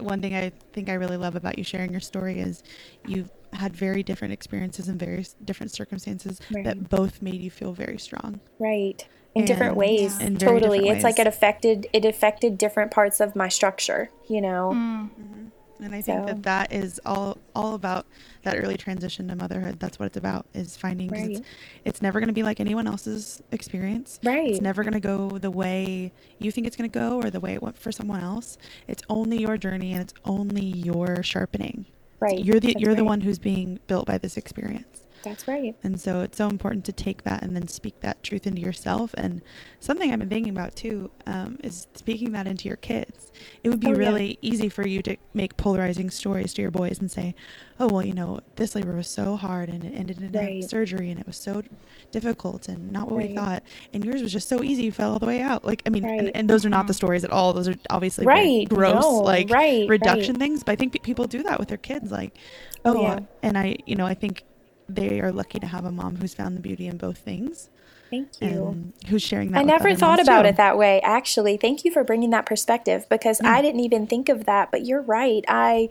one 0.00 0.20
thing 0.20 0.36
I 0.36 0.52
think 0.72 0.88
I 0.88 0.94
really 0.94 1.16
love 1.16 1.34
about 1.34 1.58
you 1.58 1.64
sharing 1.64 1.90
your 1.90 2.00
story 2.00 2.38
is 2.38 2.62
you've 3.06 3.30
had 3.52 3.74
very 3.74 4.02
different 4.02 4.32
experiences 4.32 4.88
and 4.88 4.98
various 4.98 5.34
different 5.44 5.72
circumstances 5.72 6.40
right. 6.54 6.64
that 6.64 6.88
both 6.88 7.20
made 7.22 7.40
you 7.40 7.50
feel 7.50 7.72
very 7.72 7.98
strong. 7.98 8.40
Right. 8.60 9.06
In 9.34 9.42
and, 9.42 9.46
different 9.46 9.76
ways. 9.76 10.16
Yeah. 10.20 10.26
In 10.26 10.38
totally. 10.38 10.78
Different 10.78 10.84
it's 10.84 10.94
ways. 10.96 11.04
like 11.04 11.18
it 11.18 11.26
affected 11.26 11.86
it 11.92 12.04
affected 12.04 12.58
different 12.58 12.90
parts 12.90 13.20
of 13.20 13.34
my 13.34 13.48
structure, 13.48 14.10
you 14.28 14.40
know. 14.40 14.72
Mm-hmm. 14.74 15.46
And 15.80 15.94
I 15.94 16.00
think 16.00 16.20
so. 16.20 16.26
that 16.26 16.42
that 16.42 16.72
is 16.72 17.00
all 17.06 17.38
all 17.54 17.74
about 17.74 18.06
that 18.42 18.56
early 18.56 18.76
transition 18.76 19.28
to 19.28 19.36
motherhood. 19.36 19.78
That's 19.78 19.98
what 19.98 20.06
it's 20.06 20.16
about 20.16 20.46
is 20.54 20.76
finding 20.76 21.08
right. 21.08 21.30
it's, 21.30 21.40
it's 21.84 22.02
never 22.02 22.20
going 22.20 22.28
to 22.28 22.34
be 22.34 22.42
like 22.42 22.60
anyone 22.60 22.86
else's 22.86 23.42
experience. 23.52 24.18
Right. 24.24 24.50
It's 24.50 24.60
never 24.60 24.82
going 24.82 24.94
to 24.94 25.00
go 25.00 25.38
the 25.38 25.50
way 25.50 26.12
you 26.38 26.50
think 26.50 26.66
it's 26.66 26.76
going 26.76 26.90
to 26.90 26.98
go 26.98 27.16
or 27.16 27.30
the 27.30 27.40
way 27.40 27.54
it 27.54 27.62
went 27.62 27.78
for 27.78 27.92
someone 27.92 28.20
else. 28.22 28.58
It's 28.86 29.02
only 29.08 29.38
your 29.38 29.56
journey 29.56 29.92
and 29.92 30.02
it's 30.02 30.14
only 30.24 30.64
your 30.64 31.22
sharpening. 31.22 31.86
Right. 32.20 32.44
You're 32.44 32.60
the 32.60 32.68
That's 32.68 32.80
you're 32.80 32.90
right. 32.90 32.96
the 32.96 33.04
one 33.04 33.20
who's 33.20 33.38
being 33.38 33.78
built 33.86 34.06
by 34.06 34.18
this 34.18 34.36
experience. 34.36 35.07
That's 35.22 35.48
right. 35.48 35.74
And 35.82 36.00
so 36.00 36.20
it's 36.20 36.38
so 36.38 36.48
important 36.48 36.84
to 36.86 36.92
take 36.92 37.24
that 37.24 37.42
and 37.42 37.54
then 37.54 37.68
speak 37.68 38.00
that 38.00 38.22
truth 38.22 38.46
into 38.46 38.60
yourself. 38.60 39.14
And 39.16 39.42
something 39.80 40.12
I've 40.12 40.18
been 40.18 40.28
thinking 40.28 40.52
about 40.52 40.76
too 40.76 41.10
um, 41.26 41.58
is 41.62 41.86
speaking 41.94 42.32
that 42.32 42.46
into 42.46 42.68
your 42.68 42.76
kids. 42.76 43.32
It 43.62 43.70
would 43.70 43.80
be 43.80 43.88
oh, 43.88 43.94
really 43.94 44.38
yeah. 44.40 44.52
easy 44.52 44.68
for 44.68 44.86
you 44.86 45.02
to 45.02 45.16
make 45.34 45.56
polarizing 45.56 46.10
stories 46.10 46.54
to 46.54 46.62
your 46.62 46.70
boys 46.70 46.98
and 46.98 47.10
say, 47.10 47.34
oh, 47.80 47.88
well, 47.88 48.04
you 48.04 48.14
know, 48.14 48.40
this 48.56 48.74
labor 48.74 48.94
was 48.94 49.08
so 49.08 49.36
hard 49.36 49.68
and 49.68 49.84
it 49.84 49.92
ended 49.94 50.20
in 50.20 50.32
right. 50.32 50.64
surgery 50.64 51.10
and 51.10 51.20
it 51.20 51.26
was 51.26 51.36
so 51.36 51.62
difficult 52.10 52.68
and 52.68 52.90
not 52.90 53.08
what 53.08 53.18
right. 53.18 53.30
we 53.30 53.34
thought. 53.34 53.62
And 53.92 54.04
yours 54.04 54.22
was 54.22 54.32
just 54.32 54.48
so 54.48 54.62
easy. 54.62 54.84
You 54.84 54.92
fell 54.92 55.12
all 55.12 55.18
the 55.18 55.26
way 55.26 55.40
out. 55.40 55.64
Like, 55.64 55.82
I 55.86 55.90
mean, 55.90 56.04
right. 56.04 56.18
and, 56.18 56.36
and, 56.36 56.48
those 56.48 56.64
are 56.64 56.70
not 56.70 56.86
the 56.86 56.94
stories 56.94 57.24
at 57.24 57.30
all. 57.30 57.52
Those 57.52 57.68
are 57.68 57.74
obviously 57.90 58.26
right. 58.26 58.68
gross, 58.68 59.02
no. 59.02 59.18
like 59.18 59.50
reduction 59.50 60.36
things. 60.36 60.64
But 60.64 60.72
I 60.72 60.76
think 60.76 60.92
p- 60.92 60.98
people 61.00 61.26
do 61.26 61.42
that 61.42 61.58
with 61.58 61.68
their 61.68 61.78
kids. 61.78 62.10
Like, 62.10 62.36
oh, 62.84 62.96
oh 62.96 63.02
yeah. 63.02 63.20
and 63.42 63.58
I, 63.58 63.76
you 63.86 63.96
know, 63.96 64.06
I 64.06 64.14
think 64.14 64.44
they 64.88 65.20
are 65.20 65.32
lucky 65.32 65.58
to 65.58 65.66
have 65.66 65.84
a 65.84 65.92
mom 65.92 66.16
who's 66.16 66.34
found 66.34 66.56
the 66.56 66.60
beauty 66.60 66.86
in 66.86 66.96
both 66.96 67.18
things. 67.18 67.68
Thank 68.10 68.40
you. 68.40 68.92
who's 69.08 69.22
sharing 69.22 69.52
that? 69.52 69.58
I 69.58 69.62
never 69.62 69.94
thought 69.94 70.20
about 70.20 70.42
too. 70.42 70.48
it 70.48 70.56
that 70.56 70.78
way. 70.78 71.00
Actually, 71.02 71.56
thank 71.56 71.84
you 71.84 71.92
for 71.92 72.04
bringing 72.04 72.30
that 72.30 72.46
perspective 72.46 73.06
because 73.08 73.40
yeah. 73.42 73.52
I 73.52 73.62
didn't 73.62 73.80
even 73.80 74.06
think 74.06 74.28
of 74.28 74.46
that. 74.46 74.70
But 74.70 74.86
you're 74.86 75.02
right. 75.02 75.44
I, 75.46 75.90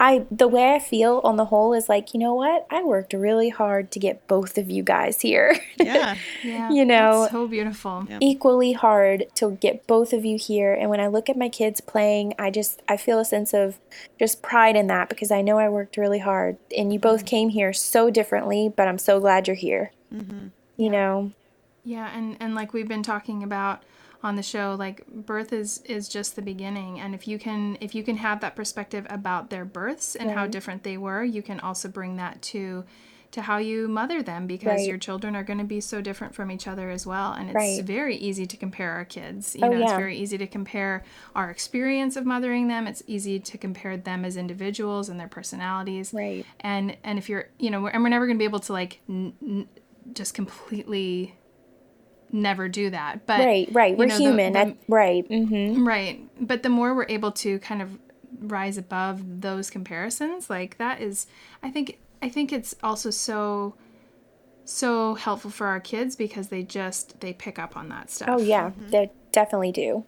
I 0.00 0.26
the 0.30 0.48
way 0.48 0.74
I 0.74 0.80
feel 0.80 1.20
on 1.22 1.36
the 1.36 1.44
whole 1.44 1.72
is 1.72 1.88
like, 1.88 2.12
you 2.12 2.18
know 2.18 2.34
what? 2.34 2.66
I 2.70 2.82
worked 2.82 3.12
really 3.12 3.50
hard 3.50 3.92
to 3.92 4.00
get 4.00 4.26
both 4.26 4.58
of 4.58 4.68
you 4.68 4.82
guys 4.82 5.20
here. 5.20 5.56
Yeah. 5.76 6.16
yeah. 6.42 6.70
you 6.70 6.84
know, 6.84 7.28
so 7.30 7.46
beautiful. 7.46 8.06
Equally 8.20 8.72
hard 8.72 9.26
to 9.36 9.52
get 9.52 9.86
both 9.86 10.12
of 10.12 10.24
you 10.24 10.36
here. 10.38 10.74
And 10.74 10.90
when 10.90 11.00
I 11.00 11.06
look 11.06 11.28
at 11.28 11.36
my 11.36 11.48
kids 11.48 11.80
playing, 11.80 12.34
I 12.38 12.50
just 12.50 12.82
I 12.88 12.96
feel 12.96 13.18
a 13.18 13.24
sense 13.24 13.54
of 13.54 13.78
just 14.18 14.42
pride 14.42 14.76
in 14.76 14.88
that 14.88 15.08
because 15.08 15.30
I 15.30 15.42
know 15.42 15.58
I 15.58 15.68
worked 15.68 15.96
really 15.96 16.18
hard. 16.18 16.56
And 16.76 16.92
you 16.92 16.98
both 16.98 17.20
mm-hmm. 17.20 17.26
came 17.26 17.48
here 17.50 17.72
so 17.72 18.10
differently, 18.10 18.72
but 18.74 18.88
I'm 18.88 18.98
so 18.98 19.20
glad 19.20 19.46
you're 19.46 19.54
here. 19.54 19.92
Mm-hmm. 20.12 20.48
You 20.76 20.90
know. 20.90 21.32
Yeah, 21.84 22.16
and 22.16 22.36
and 22.40 22.54
like 22.54 22.72
we've 22.72 22.88
been 22.88 23.02
talking 23.02 23.42
about 23.42 23.82
on 24.22 24.36
the 24.36 24.42
show 24.42 24.76
like 24.78 25.06
birth 25.06 25.52
is 25.52 25.82
is 25.84 26.08
just 26.08 26.36
the 26.36 26.42
beginning 26.42 27.00
and 27.00 27.14
if 27.14 27.26
you 27.26 27.38
can 27.38 27.76
if 27.80 27.94
you 27.94 28.02
can 28.02 28.16
have 28.16 28.40
that 28.40 28.54
perspective 28.54 29.06
about 29.10 29.50
their 29.50 29.64
births 29.64 30.14
and 30.14 30.28
right. 30.28 30.38
how 30.38 30.46
different 30.46 30.82
they 30.82 30.96
were 30.96 31.24
you 31.24 31.42
can 31.42 31.58
also 31.60 31.88
bring 31.88 32.16
that 32.16 32.40
to 32.40 32.84
to 33.32 33.40
how 33.40 33.56
you 33.56 33.88
mother 33.88 34.22
them 34.22 34.46
because 34.46 34.78
right. 34.80 34.86
your 34.86 34.98
children 34.98 35.34
are 35.34 35.42
going 35.42 35.58
to 35.58 35.64
be 35.64 35.80
so 35.80 36.02
different 36.02 36.34
from 36.34 36.50
each 36.50 36.68
other 36.68 36.90
as 36.90 37.06
well 37.06 37.32
and 37.32 37.48
it's 37.48 37.56
right. 37.56 37.82
very 37.82 38.14
easy 38.16 38.46
to 38.46 38.56
compare 38.56 38.92
our 38.92 39.04
kids 39.04 39.56
you 39.56 39.64
oh, 39.64 39.68
know 39.68 39.78
yeah. 39.78 39.84
it's 39.84 39.92
very 39.94 40.16
easy 40.16 40.38
to 40.38 40.46
compare 40.46 41.02
our 41.34 41.50
experience 41.50 42.14
of 42.14 42.24
mothering 42.24 42.68
them 42.68 42.86
it's 42.86 43.02
easy 43.06 43.40
to 43.40 43.58
compare 43.58 43.96
them 43.96 44.24
as 44.24 44.36
individuals 44.36 45.08
and 45.08 45.18
their 45.18 45.28
personalities 45.28 46.12
right 46.12 46.46
and 46.60 46.96
and 47.02 47.18
if 47.18 47.28
you're 47.28 47.48
you 47.58 47.70
know 47.70 47.86
and 47.88 48.02
we're 48.02 48.10
never 48.10 48.26
going 48.26 48.36
to 48.36 48.42
be 48.42 48.44
able 48.44 48.60
to 48.60 48.72
like 48.72 49.00
n- 49.08 49.32
n- 49.42 49.68
just 50.12 50.34
completely 50.34 51.34
never 52.32 52.68
do 52.68 52.90
that. 52.90 53.26
But 53.26 53.40
right, 53.40 53.68
right, 53.72 53.96
we're 53.96 54.06
know, 54.06 54.18
human, 54.18 54.52
the, 54.54 54.64
the, 54.64 54.76
right, 54.88 55.28
mm-hmm. 55.28 55.86
right. 55.86 56.20
But 56.40 56.62
the 56.62 56.68
more 56.68 56.94
we're 56.94 57.06
able 57.08 57.32
to 57.32 57.58
kind 57.60 57.82
of 57.82 57.98
rise 58.40 58.78
above 58.78 59.40
those 59.42 59.70
comparisons, 59.70 60.50
like 60.50 60.78
that 60.78 61.00
is, 61.00 61.26
I 61.62 61.70
think, 61.70 61.98
I 62.20 62.28
think 62.28 62.52
it's 62.52 62.74
also 62.82 63.10
so 63.10 63.74
so 64.64 65.14
helpful 65.14 65.50
for 65.50 65.66
our 65.66 65.80
kids 65.80 66.16
because 66.16 66.48
they 66.48 66.62
just 66.62 67.20
they 67.20 67.32
pick 67.32 67.58
up 67.58 67.76
on 67.76 67.88
that 67.88 68.10
stuff. 68.10 68.28
Oh 68.30 68.38
yeah, 68.38 68.70
mm-hmm. 68.70 68.90
they 68.90 69.10
definitely 69.32 69.72
do. 69.72 70.04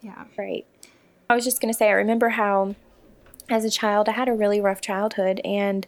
Yeah. 0.00 0.24
Right. 0.36 0.66
I 1.28 1.34
was 1.34 1.44
just 1.44 1.60
going 1.60 1.72
to 1.72 1.76
say 1.76 1.88
I 1.88 1.92
remember 1.92 2.30
how 2.30 2.74
as 3.50 3.64
a 3.64 3.70
child 3.70 4.08
I 4.08 4.12
had 4.12 4.28
a 4.28 4.32
really 4.32 4.60
rough 4.60 4.80
childhood 4.80 5.40
and 5.44 5.86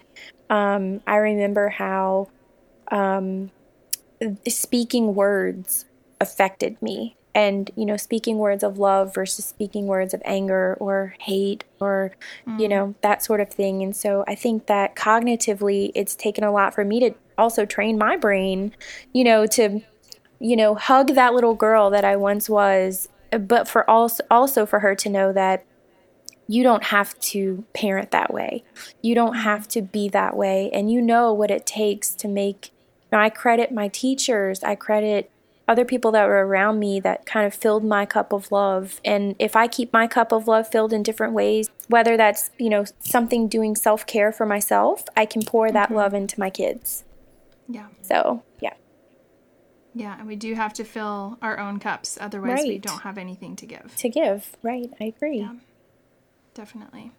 Um, 0.50 1.00
I 1.06 1.16
remember 1.16 1.68
how 1.68 2.28
um, 2.90 3.52
speaking 4.48 5.14
words 5.14 5.86
affected 6.20 6.80
me. 6.82 7.16
And 7.32 7.70
you 7.76 7.86
know 7.86 7.96
speaking 7.96 8.38
words 8.38 8.64
of 8.64 8.76
love 8.76 9.14
versus 9.14 9.44
speaking 9.44 9.86
words 9.86 10.12
of 10.14 10.20
anger 10.24 10.76
or 10.80 11.14
hate 11.20 11.62
or 11.80 12.10
mm. 12.44 12.58
you 12.58 12.66
know 12.66 12.96
that 13.02 13.22
sort 13.22 13.40
of 13.40 13.48
thing. 13.48 13.84
And 13.84 13.94
so 13.94 14.24
i 14.26 14.34
think 14.34 14.66
that 14.66 14.96
cognitively 14.96 15.92
it's 15.94 16.16
taken 16.16 16.42
a 16.42 16.50
lot 16.50 16.74
for 16.74 16.84
me 16.84 16.98
to 16.98 17.14
also 17.38 17.64
train 17.64 17.96
my 17.96 18.16
brain 18.16 18.74
you 19.12 19.22
know 19.22 19.46
to 19.46 19.80
you 20.40 20.56
know 20.56 20.74
hug 20.74 21.14
that 21.14 21.32
little 21.32 21.54
girl 21.54 21.88
that 21.88 22.04
i 22.04 22.16
once 22.16 22.50
was 22.50 23.08
but 23.38 23.68
for 23.68 23.88
also 23.88 24.24
also 24.28 24.66
for 24.66 24.80
her 24.80 24.96
to 24.96 25.08
know 25.08 25.32
that 25.32 25.64
you 26.50 26.64
don't 26.64 26.82
have 26.82 27.16
to 27.20 27.64
parent 27.74 28.10
that 28.10 28.34
way. 28.34 28.64
You 29.02 29.14
don't 29.14 29.34
have 29.34 29.68
to 29.68 29.82
be 29.82 30.08
that 30.08 30.36
way. 30.36 30.68
And 30.72 30.90
you 30.90 31.00
know 31.00 31.32
what 31.32 31.48
it 31.48 31.64
takes 31.64 32.10
to 32.16 32.26
make 32.26 32.72
know, 33.12 33.18
i 33.18 33.28
credit 33.28 33.72
my 33.72 33.88
teachers 33.88 34.62
i 34.62 34.74
credit 34.74 35.30
other 35.70 35.84
people 35.84 36.10
that 36.10 36.26
were 36.26 36.44
around 36.44 36.80
me 36.80 36.98
that 36.98 37.24
kind 37.24 37.46
of 37.46 37.54
filled 37.54 37.84
my 37.84 38.04
cup 38.04 38.32
of 38.32 38.50
love. 38.50 39.00
And 39.04 39.36
if 39.38 39.54
I 39.54 39.68
keep 39.68 39.92
my 39.92 40.08
cup 40.08 40.32
of 40.32 40.48
love 40.48 40.66
filled 40.66 40.92
in 40.92 41.04
different 41.04 41.32
ways, 41.32 41.70
whether 41.86 42.16
that's, 42.16 42.50
you 42.58 42.68
know, 42.68 42.84
something 42.98 43.46
doing 43.46 43.76
self 43.76 44.04
care 44.04 44.32
for 44.32 44.44
myself, 44.44 45.04
I 45.16 45.26
can 45.26 45.42
pour 45.42 45.70
that 45.70 45.86
mm-hmm. 45.86 45.94
love 45.94 46.12
into 46.12 46.40
my 46.40 46.50
kids. 46.50 47.04
Yeah. 47.68 47.86
So, 48.02 48.42
yeah. 48.58 48.74
Yeah, 49.94 50.18
and 50.18 50.26
we 50.26 50.34
do 50.34 50.54
have 50.54 50.72
to 50.74 50.84
fill 50.84 51.38
our 51.40 51.60
own 51.60 51.78
cups. 51.78 52.18
Otherwise, 52.20 52.58
right. 52.58 52.68
we 52.68 52.78
don't 52.78 53.02
have 53.02 53.16
anything 53.16 53.54
to 53.56 53.66
give. 53.66 53.94
To 53.94 54.08
give, 54.08 54.56
right. 54.62 54.90
I 55.00 55.04
agree. 55.04 55.38
Yeah, 55.38 55.54
definitely. 56.52 57.12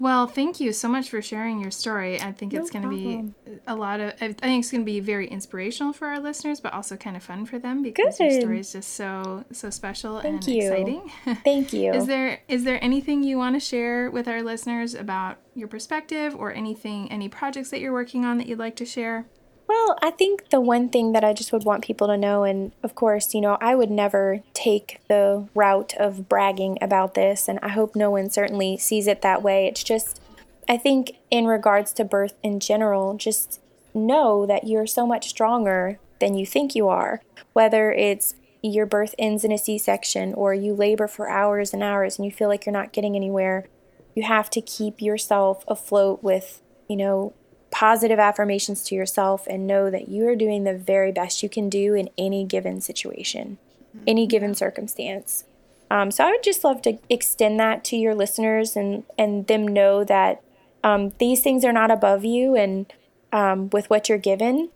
Well, 0.00 0.28
thank 0.28 0.60
you 0.60 0.72
so 0.72 0.86
much 0.88 1.10
for 1.10 1.20
sharing 1.20 1.60
your 1.60 1.72
story. 1.72 2.20
I 2.20 2.30
think 2.30 2.52
no 2.52 2.60
it's 2.60 2.70
going 2.70 2.82
to 2.82 2.88
be 2.88 3.58
a 3.66 3.74
lot 3.74 3.98
of, 3.98 4.12
I 4.20 4.32
think 4.32 4.62
it's 4.62 4.70
going 4.70 4.82
to 4.82 4.86
be 4.86 5.00
very 5.00 5.26
inspirational 5.26 5.92
for 5.92 6.06
our 6.06 6.20
listeners, 6.20 6.60
but 6.60 6.72
also 6.72 6.96
kind 6.96 7.16
of 7.16 7.22
fun 7.22 7.46
for 7.46 7.58
them 7.58 7.82
because 7.82 8.18
Good. 8.18 8.30
your 8.30 8.40
story 8.40 8.60
is 8.60 8.72
just 8.72 8.94
so, 8.94 9.44
so 9.52 9.70
special 9.70 10.20
thank 10.20 10.46
and 10.46 10.46
you. 10.46 10.62
exciting. 10.62 11.10
Thank 11.44 11.72
you. 11.72 11.92
is 11.92 12.06
there, 12.06 12.40
is 12.46 12.64
there 12.64 12.82
anything 12.82 13.24
you 13.24 13.38
want 13.38 13.56
to 13.56 13.60
share 13.60 14.10
with 14.10 14.28
our 14.28 14.42
listeners 14.42 14.94
about 14.94 15.38
your 15.54 15.68
perspective 15.68 16.34
or 16.36 16.52
anything, 16.52 17.10
any 17.10 17.28
projects 17.28 17.70
that 17.70 17.80
you're 17.80 17.92
working 17.92 18.24
on 18.24 18.38
that 18.38 18.46
you'd 18.46 18.58
like 18.58 18.76
to 18.76 18.86
share? 18.86 19.26
Well, 19.68 19.98
I 20.00 20.10
think 20.10 20.48
the 20.48 20.62
one 20.62 20.88
thing 20.88 21.12
that 21.12 21.22
I 21.22 21.34
just 21.34 21.52
would 21.52 21.64
want 21.64 21.84
people 21.84 22.06
to 22.06 22.16
know, 22.16 22.42
and 22.44 22.72
of 22.82 22.94
course, 22.94 23.34
you 23.34 23.42
know, 23.42 23.58
I 23.60 23.74
would 23.74 23.90
never 23.90 24.42
take 24.54 25.00
the 25.08 25.46
route 25.54 25.94
of 25.98 26.26
bragging 26.26 26.78
about 26.80 27.12
this, 27.12 27.48
and 27.48 27.58
I 27.62 27.68
hope 27.68 27.94
no 27.94 28.10
one 28.10 28.30
certainly 28.30 28.78
sees 28.78 29.06
it 29.06 29.20
that 29.20 29.42
way. 29.42 29.66
It's 29.66 29.84
just, 29.84 30.22
I 30.66 30.78
think, 30.78 31.12
in 31.30 31.46
regards 31.46 31.92
to 31.94 32.04
birth 32.04 32.32
in 32.42 32.60
general, 32.60 33.14
just 33.14 33.60
know 33.92 34.46
that 34.46 34.66
you're 34.66 34.86
so 34.86 35.06
much 35.06 35.28
stronger 35.28 35.98
than 36.18 36.34
you 36.34 36.46
think 36.46 36.74
you 36.74 36.88
are, 36.88 37.20
whether 37.52 37.92
it's 37.92 38.34
your 38.62 38.86
birth 38.86 39.14
ends 39.18 39.44
in 39.44 39.52
a 39.52 39.58
C 39.58 39.76
section 39.76 40.32
or 40.34 40.54
you 40.54 40.72
labor 40.72 41.06
for 41.06 41.28
hours 41.28 41.74
and 41.74 41.82
hours 41.82 42.18
and 42.18 42.24
you 42.24 42.32
feel 42.32 42.48
like 42.48 42.66
you're 42.66 42.72
not 42.72 42.92
getting 42.92 43.14
anywhere. 43.14 43.66
You 44.14 44.24
have 44.24 44.50
to 44.50 44.60
keep 44.60 45.00
yourself 45.00 45.62
afloat 45.68 46.22
with, 46.22 46.60
you 46.88 46.96
know, 46.96 47.34
positive 47.70 48.18
affirmations 48.18 48.82
to 48.84 48.94
yourself 48.94 49.46
and 49.46 49.66
know 49.66 49.90
that 49.90 50.08
you 50.08 50.26
are 50.26 50.36
doing 50.36 50.64
the 50.64 50.74
very 50.74 51.12
best 51.12 51.42
you 51.42 51.48
can 51.48 51.68
do 51.68 51.94
in 51.94 52.08
any 52.16 52.44
given 52.44 52.80
situation, 52.80 53.58
any 54.06 54.26
given 54.26 54.54
circumstance. 54.54 55.44
Um, 55.90 56.10
so 56.10 56.24
I 56.24 56.30
would 56.30 56.42
just 56.42 56.64
love 56.64 56.82
to 56.82 56.98
extend 57.08 57.58
that 57.60 57.84
to 57.84 57.96
your 57.96 58.14
listeners 58.14 58.76
and 58.76 59.04
and 59.16 59.46
them 59.46 59.66
know 59.66 60.04
that 60.04 60.42
um, 60.84 61.12
these 61.18 61.40
things 61.40 61.64
are 61.64 61.72
not 61.72 61.90
above 61.90 62.24
you, 62.24 62.54
and 62.54 62.92
um, 63.32 63.70
with 63.70 63.90
what 63.90 64.08
you're 64.08 64.18
given, 64.18 64.70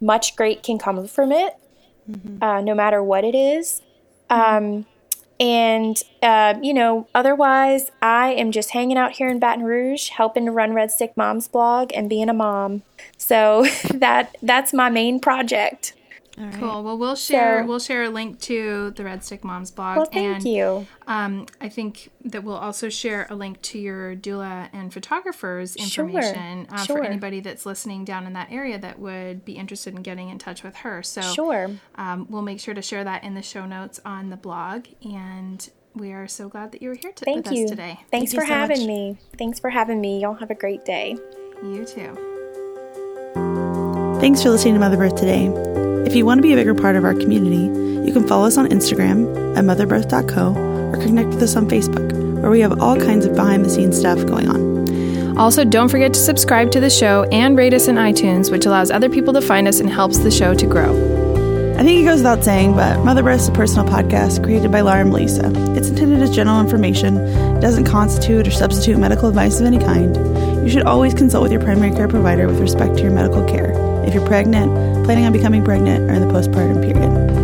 much 0.00 0.36
great 0.36 0.62
can 0.62 0.78
come 0.78 1.06
from 1.06 1.32
it, 1.32 1.54
mm-hmm. 2.08 2.42
uh, 2.42 2.60
no 2.60 2.74
matter 2.74 3.02
what 3.02 3.24
it 3.24 3.34
is. 3.34 3.82
Um, 4.30 4.86
and, 5.40 6.00
uh, 6.22 6.54
you 6.62 6.72
know, 6.72 7.08
otherwise, 7.14 7.90
I 8.00 8.32
am 8.32 8.52
just 8.52 8.70
hanging 8.70 8.96
out 8.96 9.12
here 9.12 9.28
in 9.28 9.38
Baton 9.38 9.64
Rouge, 9.64 10.10
helping 10.10 10.44
to 10.46 10.52
run 10.52 10.74
Red 10.74 10.90
Stick 10.90 11.16
Mom's 11.16 11.48
blog 11.48 11.90
and 11.92 12.08
being 12.08 12.28
a 12.28 12.34
mom. 12.34 12.82
So 13.16 13.66
that 13.94 14.36
that's 14.42 14.72
my 14.72 14.90
main 14.90 15.20
project. 15.20 15.93
Cool. 16.36 16.82
Well, 16.82 16.98
we'll 16.98 17.14
share 17.14 17.62
so, 17.62 17.66
we'll 17.66 17.78
share 17.78 18.04
a 18.04 18.10
link 18.10 18.40
to 18.42 18.92
the 18.96 19.04
Red 19.04 19.22
Stick 19.22 19.44
Moms 19.44 19.70
blog. 19.70 19.96
Well, 19.98 20.06
thank 20.06 20.36
and, 20.36 20.44
you. 20.44 20.86
Um, 21.06 21.46
I 21.60 21.68
think 21.68 22.10
that 22.24 22.42
we'll 22.42 22.56
also 22.56 22.88
share 22.88 23.26
a 23.30 23.36
link 23.36 23.62
to 23.62 23.78
your 23.78 24.16
doula 24.16 24.68
and 24.72 24.92
photographers 24.92 25.76
information 25.76 26.66
sure. 26.66 26.74
Uh, 26.74 26.82
sure. 26.84 26.96
for 26.98 27.04
anybody 27.04 27.40
that's 27.40 27.64
listening 27.64 28.04
down 28.04 28.26
in 28.26 28.32
that 28.32 28.50
area 28.50 28.78
that 28.78 28.98
would 28.98 29.44
be 29.44 29.52
interested 29.52 29.94
in 29.94 30.02
getting 30.02 30.28
in 30.28 30.38
touch 30.38 30.62
with 30.64 30.76
her. 30.76 31.02
So 31.02 31.20
sure, 31.20 31.70
um, 31.94 32.26
we'll 32.28 32.42
make 32.42 32.58
sure 32.58 32.74
to 32.74 32.82
share 32.82 33.04
that 33.04 33.22
in 33.22 33.34
the 33.34 33.42
show 33.42 33.66
notes 33.66 34.00
on 34.04 34.30
the 34.30 34.36
blog. 34.36 34.86
And 35.04 35.68
we 35.94 36.12
are 36.12 36.26
so 36.26 36.48
glad 36.48 36.72
that 36.72 36.82
you 36.82 36.88
were 36.88 36.96
here 36.96 37.12
to, 37.12 37.24
Thank 37.24 37.46
with 37.46 37.54
you. 37.54 37.64
us 37.64 37.70
today. 37.70 38.00
Thanks 38.10 38.32
Thank 38.32 38.42
for 38.42 38.46
so 38.48 38.54
having 38.54 38.80
much. 38.80 38.88
me. 38.88 39.18
Thanks 39.38 39.60
for 39.60 39.70
having 39.70 40.00
me. 40.00 40.20
Y'all 40.20 40.34
have 40.34 40.50
a 40.50 40.56
great 40.56 40.84
day. 40.84 41.16
You 41.62 41.84
too. 41.84 42.18
Thanks 44.20 44.42
for 44.42 44.50
listening 44.50 44.74
to 44.74 44.80
Mother 44.80 44.96
Birth 44.96 45.16
today. 45.16 45.93
If 46.06 46.14
you 46.14 46.26
want 46.26 46.38
to 46.38 46.42
be 46.42 46.52
a 46.52 46.56
bigger 46.56 46.74
part 46.74 46.96
of 46.96 47.04
our 47.04 47.14
community, 47.14 47.64
you 48.06 48.12
can 48.12 48.28
follow 48.28 48.46
us 48.46 48.58
on 48.58 48.66
Instagram 48.68 49.56
at 49.56 49.64
motherbirth.co 49.64 50.54
or 50.54 51.02
connect 51.02 51.30
with 51.30 51.42
us 51.42 51.56
on 51.56 51.66
Facebook, 51.66 52.12
where 52.42 52.50
we 52.50 52.60
have 52.60 52.78
all 52.80 52.96
kinds 52.96 53.24
of 53.24 53.34
behind 53.34 53.64
the 53.64 53.70
scenes 53.70 53.98
stuff 53.98 54.18
going 54.26 54.48
on. 54.48 55.36
Also, 55.38 55.64
don't 55.64 55.88
forget 55.88 56.12
to 56.12 56.20
subscribe 56.20 56.70
to 56.72 56.78
the 56.78 56.90
show 56.90 57.24
and 57.32 57.56
rate 57.56 57.72
us 57.72 57.88
in 57.88 57.96
iTunes, 57.96 58.50
which 58.50 58.66
allows 58.66 58.90
other 58.90 59.08
people 59.08 59.32
to 59.32 59.40
find 59.40 59.66
us 59.66 59.80
and 59.80 59.88
helps 59.88 60.18
the 60.18 60.30
show 60.30 60.54
to 60.54 60.66
grow. 60.66 60.92
I 61.74 61.82
think 61.82 62.02
it 62.02 62.04
goes 62.04 62.18
without 62.18 62.44
saying, 62.44 62.74
but 62.74 63.02
Mother 63.02 63.22
Birth 63.22 63.40
is 63.40 63.48
a 63.48 63.52
personal 63.52 63.86
podcast 63.86 64.44
created 64.44 64.70
by 64.70 64.82
Laura 64.82 65.00
and 65.00 65.10
Melissa. 65.10 65.50
It's 65.74 65.88
intended 65.88 66.22
as 66.22 66.30
general 66.30 66.60
information, 66.60 67.16
it 67.16 67.60
doesn't 67.60 67.86
constitute 67.86 68.46
or 68.46 68.52
substitute 68.52 68.98
medical 68.98 69.28
advice 69.28 69.58
of 69.58 69.66
any 69.66 69.78
kind. 69.78 70.14
You 70.62 70.68
should 70.68 70.84
always 70.84 71.14
consult 71.14 71.42
with 71.42 71.50
your 71.50 71.62
primary 71.62 71.90
care 71.90 72.08
provider 72.08 72.46
with 72.46 72.60
respect 72.60 72.96
to 72.98 73.02
your 73.02 73.10
medical 73.10 73.44
care 73.48 73.72
if 74.06 74.12
you're 74.12 74.26
pregnant, 74.26 74.70
planning 75.04 75.26
on 75.26 75.32
becoming 75.32 75.62
pregnant, 75.62 76.10
or 76.10 76.14
in 76.14 76.26
the 76.26 76.32
postpartum 76.32 76.82
period. 76.82 77.43